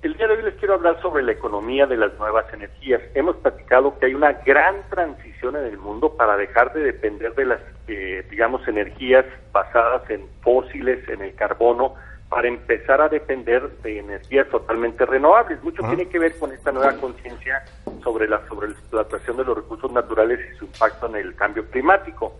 El 0.00 0.14
día 0.16 0.28
de 0.28 0.34
hoy 0.34 0.42
les 0.44 0.54
quiero 0.54 0.74
hablar 0.74 1.02
sobre 1.02 1.24
la 1.24 1.32
economía 1.32 1.84
de 1.84 1.96
las 1.96 2.16
nuevas 2.20 2.44
energías. 2.52 3.00
Hemos 3.14 3.34
platicado 3.38 3.98
que 3.98 4.06
hay 4.06 4.14
una 4.14 4.32
gran 4.32 4.76
transición 4.90 5.56
en 5.56 5.64
el 5.64 5.76
mundo 5.76 6.14
para 6.14 6.36
dejar 6.36 6.72
de 6.72 6.84
depender 6.84 7.34
de 7.34 7.46
las, 7.46 7.60
eh, 7.88 8.24
digamos, 8.30 8.66
energías 8.68 9.24
basadas 9.50 10.08
en 10.08 10.28
fósiles, 10.40 11.08
en 11.08 11.22
el 11.22 11.34
carbono, 11.34 11.96
para 12.28 12.46
empezar 12.46 13.00
a 13.00 13.08
depender 13.08 13.68
de 13.82 13.98
energías 13.98 14.48
totalmente 14.50 15.04
renovables. 15.04 15.60
Mucho 15.64 15.82
tiene 15.82 16.08
que 16.08 16.20
ver 16.20 16.38
con 16.38 16.52
esta 16.52 16.70
nueva 16.70 16.92
conciencia 17.00 17.64
sobre 18.04 18.28
la 18.28 18.46
sobre 18.46 18.68
la 18.68 18.74
explotación 18.74 19.36
de 19.38 19.44
los 19.46 19.56
recursos 19.56 19.90
naturales 19.90 20.38
y 20.54 20.58
su 20.58 20.66
impacto 20.66 21.06
en 21.08 21.16
el 21.16 21.34
cambio 21.34 21.68
climático. 21.70 22.36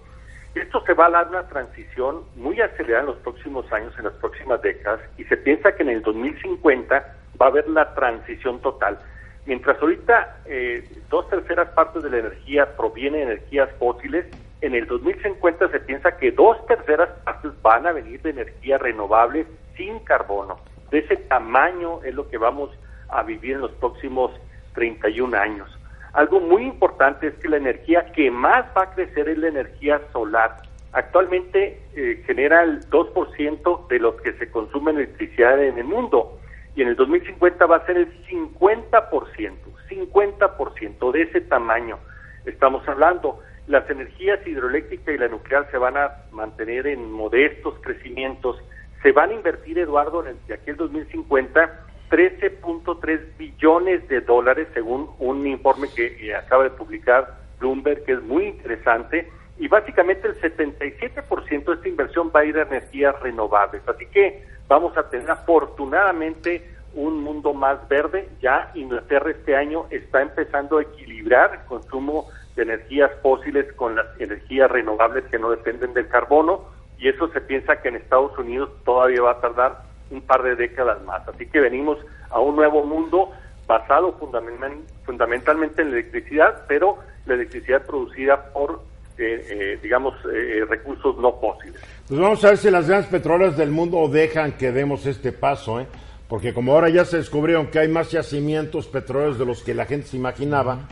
Esto 0.59 0.83
se 0.85 0.93
va 0.95 1.07
a 1.07 1.11
dar 1.11 1.29
una 1.29 1.47
transición 1.47 2.25
muy 2.35 2.61
acelerada 2.61 3.03
en 3.03 3.07
los 3.07 3.19
próximos 3.19 3.71
años, 3.73 3.95
en 3.97 4.05
las 4.05 4.15
próximas 4.15 4.61
décadas, 4.61 5.01
y 5.17 5.25
se 5.25 5.37
piensa 5.37 5.73
que 5.73 5.85
en 5.85 5.91
el 5.91 6.03
2050 6.03 7.15
va 7.41 7.47
a 7.47 7.49
haber 7.49 7.69
la 7.69 7.95
transición 7.95 8.61
total. 8.61 8.99
Mientras 9.47 9.81
ahorita 9.81 10.41
eh, 10.47 10.85
dos 11.09 11.29
terceras 11.31 11.69
partes 11.71 12.03
de 12.03 12.11
la 12.11 12.19
energía 12.19 12.77
proviene 12.77 13.19
de 13.19 13.25
energías 13.25 13.71
fósiles, 13.79 14.27
en 14.61 14.75
el 14.75 14.87
2050 14.87 15.69
se 15.69 15.81
piensa 15.81 16.17
que 16.17 16.33
dos 16.33 16.67
terceras 16.67 17.09
partes 17.25 17.53
van 17.63 17.87
a 17.87 17.93
venir 17.93 18.21
de 18.23 18.31
energías 18.31 18.81
renovables 18.81 19.47
sin 19.77 20.01
carbono. 20.01 20.59
De 20.91 20.99
ese 20.99 21.17
tamaño 21.17 22.03
es 22.03 22.15
lo 22.15 22.29
que 22.29 22.37
vamos 22.37 22.71
a 23.09 23.23
vivir 23.23 23.53
en 23.55 23.61
los 23.61 23.73
próximos 23.73 24.33
31 24.75 25.37
años. 25.39 25.78
Algo 26.19 26.41
muy 26.41 26.65
importante 26.65 27.29
es 27.29 27.35
que 27.35 27.49
la 27.49 27.59
energía 27.59 28.11
que 28.11 28.29
más 28.29 28.67
va 28.77 28.83
a 28.83 28.91
crecer 28.91 29.29
es 29.29 29.39
la 29.39 29.47
energía 29.47 30.01
solar. 30.13 30.57
Actualmente 30.91 31.81
eh, 31.95 32.25
genera 32.27 32.65
el 32.65 32.81
2% 32.91 33.87
de 33.87 33.99
los 34.01 34.21
que 34.23 34.33
se 34.33 34.51
consume 34.51 34.91
electricidad 34.91 35.63
en 35.63 35.79
el 35.79 35.85
mundo 35.85 36.41
y 36.75 36.83
en 36.83 36.89
el 36.89 36.97
2050 36.97 37.65
va 37.67 37.77
a 37.77 37.87
ser 37.87 37.99
el 37.99 38.25
50%, 38.27 39.55
50% 39.89 41.13
de 41.13 41.23
ese 41.23 41.41
tamaño 41.43 42.01
estamos 42.47 42.83
hablando. 42.89 43.39
Las 43.69 43.89
energías 43.89 44.45
hidroeléctricas 44.45 45.15
y 45.15 45.19
la 45.19 45.29
nuclear 45.29 45.71
se 45.71 45.79
van 45.79 45.97
a 45.97 46.25
mantener 46.33 46.89
en 46.89 47.13
modestos 47.13 47.75
crecimientos. 47.81 48.61
Se 49.05 49.13
van 49.13 49.31
a 49.31 49.35
invertir, 49.35 49.79
Eduardo, 49.79 50.25
de 50.25 50.53
aquí 50.53 50.71
al 50.71 50.79
2050 50.79 51.88
13.3 52.11 53.37
billones 53.37 54.07
de 54.09 54.21
dólares, 54.21 54.69
según 54.75 55.11
un 55.19 55.47
informe 55.47 55.89
que 55.95 56.35
acaba 56.35 56.65
de 56.65 56.71
publicar 56.71 57.39
Bloomberg, 57.59 58.05
que 58.05 58.13
es 58.13 58.23
muy 58.23 58.47
interesante, 58.47 59.29
y 59.59 59.69
básicamente 59.69 60.29
el 60.29 60.41
77% 60.41 61.65
de 61.65 61.75
esta 61.75 61.89
inversión 61.89 62.31
va 62.35 62.41
a 62.41 62.45
ir 62.45 62.57
a 62.59 62.63
energías 62.63 63.19
renovables. 63.21 63.83
Así 63.89 64.07
que 64.07 64.45
vamos 64.69 64.97
a 64.97 65.09
tener 65.11 65.31
afortunadamente 65.31 66.65
un 66.95 67.23
mundo 67.23 67.53
más 67.53 67.87
verde. 67.89 68.29
Ya 68.41 68.71
Inglaterra 68.75 69.31
este 69.31 69.57
año 69.57 69.87
está 69.91 70.23
empezando 70.23 70.79
a 70.79 70.83
equilibrar 70.83 71.55
el 71.55 71.67
consumo 71.67 72.29
de 72.55 72.63
energías 72.63 73.11
fósiles 73.23 73.73
con 73.75 73.97
las 73.97 74.07
energías 74.21 74.71
renovables 74.71 75.25
que 75.25 75.39
no 75.39 75.51
dependen 75.51 75.93
del 75.95 76.09
carbono 76.09 76.65
y 76.99 77.09
eso 77.09 77.29
se 77.29 77.41
piensa 77.41 77.81
que 77.81 77.89
en 77.89 77.97
Estados 77.97 78.37
Unidos 78.39 78.71
todavía 78.85 79.23
va 79.23 79.33
a 79.33 79.41
tardar 79.41 79.88
un 80.11 80.21
par 80.23 80.43
de 80.43 80.57
décadas 80.57 81.03
más. 81.05 81.27
Así 81.29 81.47
que 81.47 81.61
venimos 81.61 81.99
a 82.31 82.41
un 82.41 82.57
nuevo 82.57 82.85
mundo 82.85 83.31
basado 83.67 84.15
fundamentalmente 84.19 85.83
en 85.83 85.91
la 85.91 85.99
electricidad, 85.99 86.65
pero 86.67 86.99
la 87.27 87.35
electricidad 87.35 87.85
producida 87.85 88.51
por, 88.53 88.83
eh, 89.19 89.47
eh, 89.51 89.79
digamos, 89.83 90.15
eh, 90.33 90.65
recursos 90.69 91.19
no 91.19 91.33
fósiles. 91.39 91.81
Pues 92.09 92.19
vamos 92.19 92.43
a 92.45 92.49
ver 92.49 92.57
si 92.57 92.71
las 92.71 92.89
grandes 92.89 93.11
petroleras 93.11 93.57
del 93.57 93.71
mundo 93.71 94.09
dejan 94.09 94.53
que 94.53 94.73
demos 94.73 95.05
este 95.05 95.33
paso, 95.33 95.85
porque 96.29 96.55
como 96.55 96.73
ahora 96.73 96.89
ya 96.89 97.05
se 97.05 97.19
descubrieron 97.19 97.67
que 97.67 97.79
hay 97.79 97.89
más 97.89 98.11
yacimientos 98.11 98.87
petroleros 98.89 99.39
de 99.39 99.45
los 99.45 99.63
que 99.63 99.75
la 99.75 99.85
gente 99.85 100.07
se 100.07 100.17
imaginaba, 100.17 100.89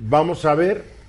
vamos 0.00 0.44
a 0.44 0.54
ver 0.54 1.01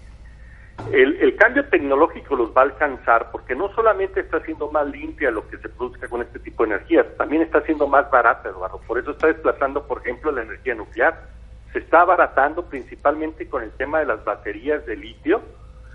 el, 0.92 1.36
cambio 1.36 1.66
tecnológico 1.70 2.36
los 2.36 2.50
va 2.56 2.62
a 2.62 2.66
alcanzar 2.66 3.32
porque 3.32 3.56
no 3.56 3.74
solamente 3.74 4.20
está 4.20 4.38
haciendo 4.38 4.70
más 4.70 4.88
limpia 4.88 5.32
lo 5.32 5.48
que 5.48 5.58
se 5.58 5.70
produzca 5.70 6.08
con 6.08 6.22
este 6.22 6.40
tipo 6.40 6.64
de 6.64 6.76
energías, 6.76 7.06
también 7.18 7.42
está 7.42 7.60
haciendo 7.60 7.88
más 7.88 8.10
barata, 8.12 8.50
Eduardo. 8.50 8.80
Por 8.88 9.00
eso 9.00 9.12
está 9.12 9.28
desplazando, 9.28 9.86
por 9.88 10.02
ejemplo, 10.02 10.32
la 10.32 10.44
energía 10.44 10.76
nuclear. 10.76 11.30
Se 11.72 11.80
está 11.80 12.02
abaratando 12.02 12.66
principalmente 12.66 13.48
con 13.48 13.64
el 13.64 13.72
tema 13.72 14.00
de 14.00 14.06
las 14.06 14.24
baterías 14.24 14.86
de 14.86 14.96
litio, 14.96 15.42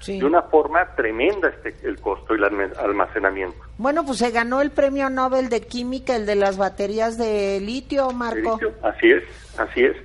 de 0.07 0.25
una 0.25 0.43
forma 0.43 0.95
tremenda 0.95 1.49
este, 1.49 1.75
el 1.87 2.01
costo 2.01 2.35
y 2.35 2.39
el 2.39 2.45
almacenamiento. 2.45 3.59
Bueno, 3.79 4.05
pues 4.05 4.19
se 4.19 4.31
ganó 4.31 4.61
el 4.61 4.71
premio 4.71 5.11
Nobel 5.11 5.49
de 5.49 5.61
Química, 5.61 6.17
el 6.17 6.27
de 6.27 6.37
las 6.37 6.57
baterías 6.57 7.19
de 7.19 7.61
litio, 7.61 8.11
Marco. 8.13 8.59
Así 8.83 9.11
es, 9.11 9.25
así 9.59 9.85
es. 9.85 9.97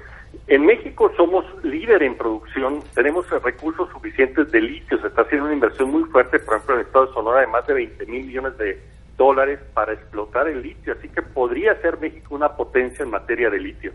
En 0.53 0.67
México 0.67 1.11
somos 1.17 1.43
líder 1.63 2.03
en 2.03 2.15
producción, 2.15 2.83
tenemos 2.93 3.27
recursos 3.41 3.89
suficientes 3.89 4.51
de 4.51 4.61
litio, 4.61 5.01
se 5.01 5.07
está 5.07 5.23
haciendo 5.23 5.45
una 5.45 5.55
inversión 5.55 5.89
muy 5.89 6.03
fuerte, 6.11 6.37
por 6.37 6.53
ejemplo, 6.53 6.75
en 6.75 6.81
el 6.81 6.85
estado 6.85 7.07
de 7.07 7.13
Sonora 7.13 7.41
de 7.41 7.47
más 7.47 7.65
de 7.65 7.73
20 7.73 8.05
mil 8.05 8.27
millones 8.27 8.55
de 8.59 8.79
dólares 9.17 9.59
para 9.73 9.93
explotar 9.93 10.47
el 10.47 10.61
litio, 10.61 10.93
así 10.93 11.09
que 11.09 11.23
podría 11.23 11.73
ser 11.81 11.99
México 11.99 12.35
una 12.35 12.49
potencia 12.49 13.01
en 13.01 13.09
materia 13.09 13.49
de 13.49 13.59
litio. 13.59 13.93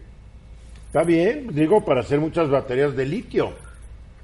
Está 0.88 1.04
bien, 1.04 1.46
digo, 1.52 1.84
para 1.84 2.00
hacer 2.00 2.18
muchas 2.18 2.50
baterías 2.50 2.96
de 2.96 3.06
litio. 3.06 3.52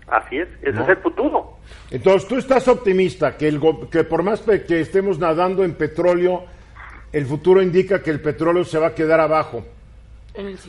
Así 0.08 0.38
es, 0.38 0.48
ese 0.60 0.82
es 0.82 0.88
el 0.88 0.96
futuro. 0.96 1.58
Entonces, 1.92 2.26
tú 2.26 2.36
estás 2.36 2.66
optimista 2.66 3.36
que, 3.36 3.46
el 3.46 3.60
que 3.92 4.02
por 4.02 4.24
más 4.24 4.40
que 4.40 4.80
estemos 4.80 5.20
nadando 5.20 5.62
en 5.62 5.74
petróleo, 5.74 6.46
el 7.12 7.26
futuro 7.26 7.62
indica 7.62 8.02
que 8.02 8.10
el 8.10 8.20
petróleo 8.20 8.64
se 8.64 8.80
va 8.80 8.88
a 8.88 8.94
quedar 8.96 9.20
abajo. 9.20 9.64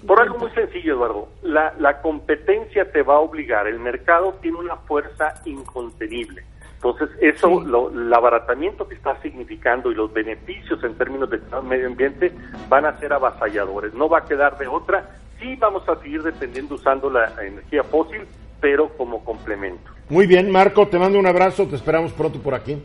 Por 0.06 0.20
algo 0.20 0.38
muy 0.38 0.52
sencillo, 0.52 0.94
Eduardo. 0.94 1.30
La, 1.42 1.74
la 1.80 2.02
competencia 2.02 2.92
te 2.92 3.02
va 3.02 3.16
a 3.16 3.20
obligar. 3.20 3.68
El 3.68 3.80
mercado 3.80 4.38
tiene 4.42 4.58
una 4.58 4.76
fuerza 4.76 5.42
incontenible. 5.46 6.44
Entonces, 6.76 7.10
eso, 7.20 7.64
el 7.90 8.14
abaratamiento 8.14 8.88
que 8.88 8.94
está 8.94 9.20
significando 9.22 9.92
y 9.92 9.96
los 9.96 10.14
beneficios 10.14 10.84
en 10.84 10.94
términos 10.96 11.30
de 11.32 11.42
medio 11.64 11.88
ambiente 11.88 12.32
van 12.70 12.86
a 12.86 13.00
ser 13.00 13.12
avasalladores. 13.12 13.96
No 13.96 14.08
va 14.08 14.20
a 14.20 14.26
quedar 14.26 14.58
de 14.60 14.68
otra. 14.68 15.18
Sí 15.40 15.56
vamos 15.56 15.88
a 15.90 15.96
seguir 15.96 16.22
dependiendo 16.22 16.76
usando 16.76 17.10
la 17.10 17.34
energía 17.44 17.84
fósil, 17.84 18.22
pero 18.62 18.90
como 18.90 19.24
complemento. 19.24 19.90
Muy 20.10 20.28
bien, 20.28 20.52
Marco, 20.52 20.88
te 20.88 21.00
mando 21.00 21.18
un 21.18 21.26
abrazo. 21.26 21.66
Te 21.68 21.76
esperamos 21.76 22.12
pronto 22.14 22.40
por 22.40 22.54
aquí. 22.54 22.78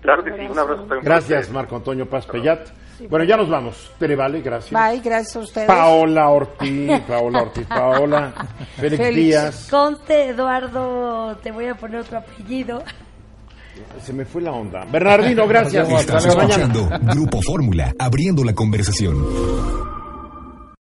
Claro 0.00 0.24
que 0.24 0.32
sí, 0.32 0.46
un 0.50 0.58
abrazo 0.58 0.82
también. 0.82 1.04
Gracias, 1.04 1.50
Marco 1.50 1.76
Antonio 1.76 2.06
Paz 2.06 2.26
Pellat. 2.26 2.68
Bueno, 3.08 3.24
ya 3.24 3.36
nos 3.36 3.48
vamos. 3.48 3.90
Vale, 4.16 4.40
gracias. 4.40 4.70
Bye, 4.72 5.00
gracias 5.00 5.36
a 5.36 5.40
ustedes. 5.40 5.66
Paola 5.66 6.28
Ortiz, 6.28 7.00
Paola 7.08 7.42
Ortiz, 7.42 7.66
Paola. 7.66 8.32
Félix, 8.76 9.14
Díaz. 9.14 9.68
Conte, 9.70 10.28
Eduardo, 10.30 11.36
te 11.42 11.50
voy 11.50 11.66
a 11.66 11.74
poner 11.74 12.00
otro 12.00 12.18
apellido. 12.18 12.82
Se 14.02 14.12
me 14.12 14.24
fue 14.24 14.42
la 14.42 14.52
onda. 14.52 14.84
Bernardino, 14.90 15.46
gracias. 15.48 15.88
Estás 15.88 16.26
escuchando 16.26 16.88
Grupo 17.02 17.42
Fórmula, 17.42 17.92
abriendo 17.98 18.44
la 18.44 18.54
conversación. 18.54 20.03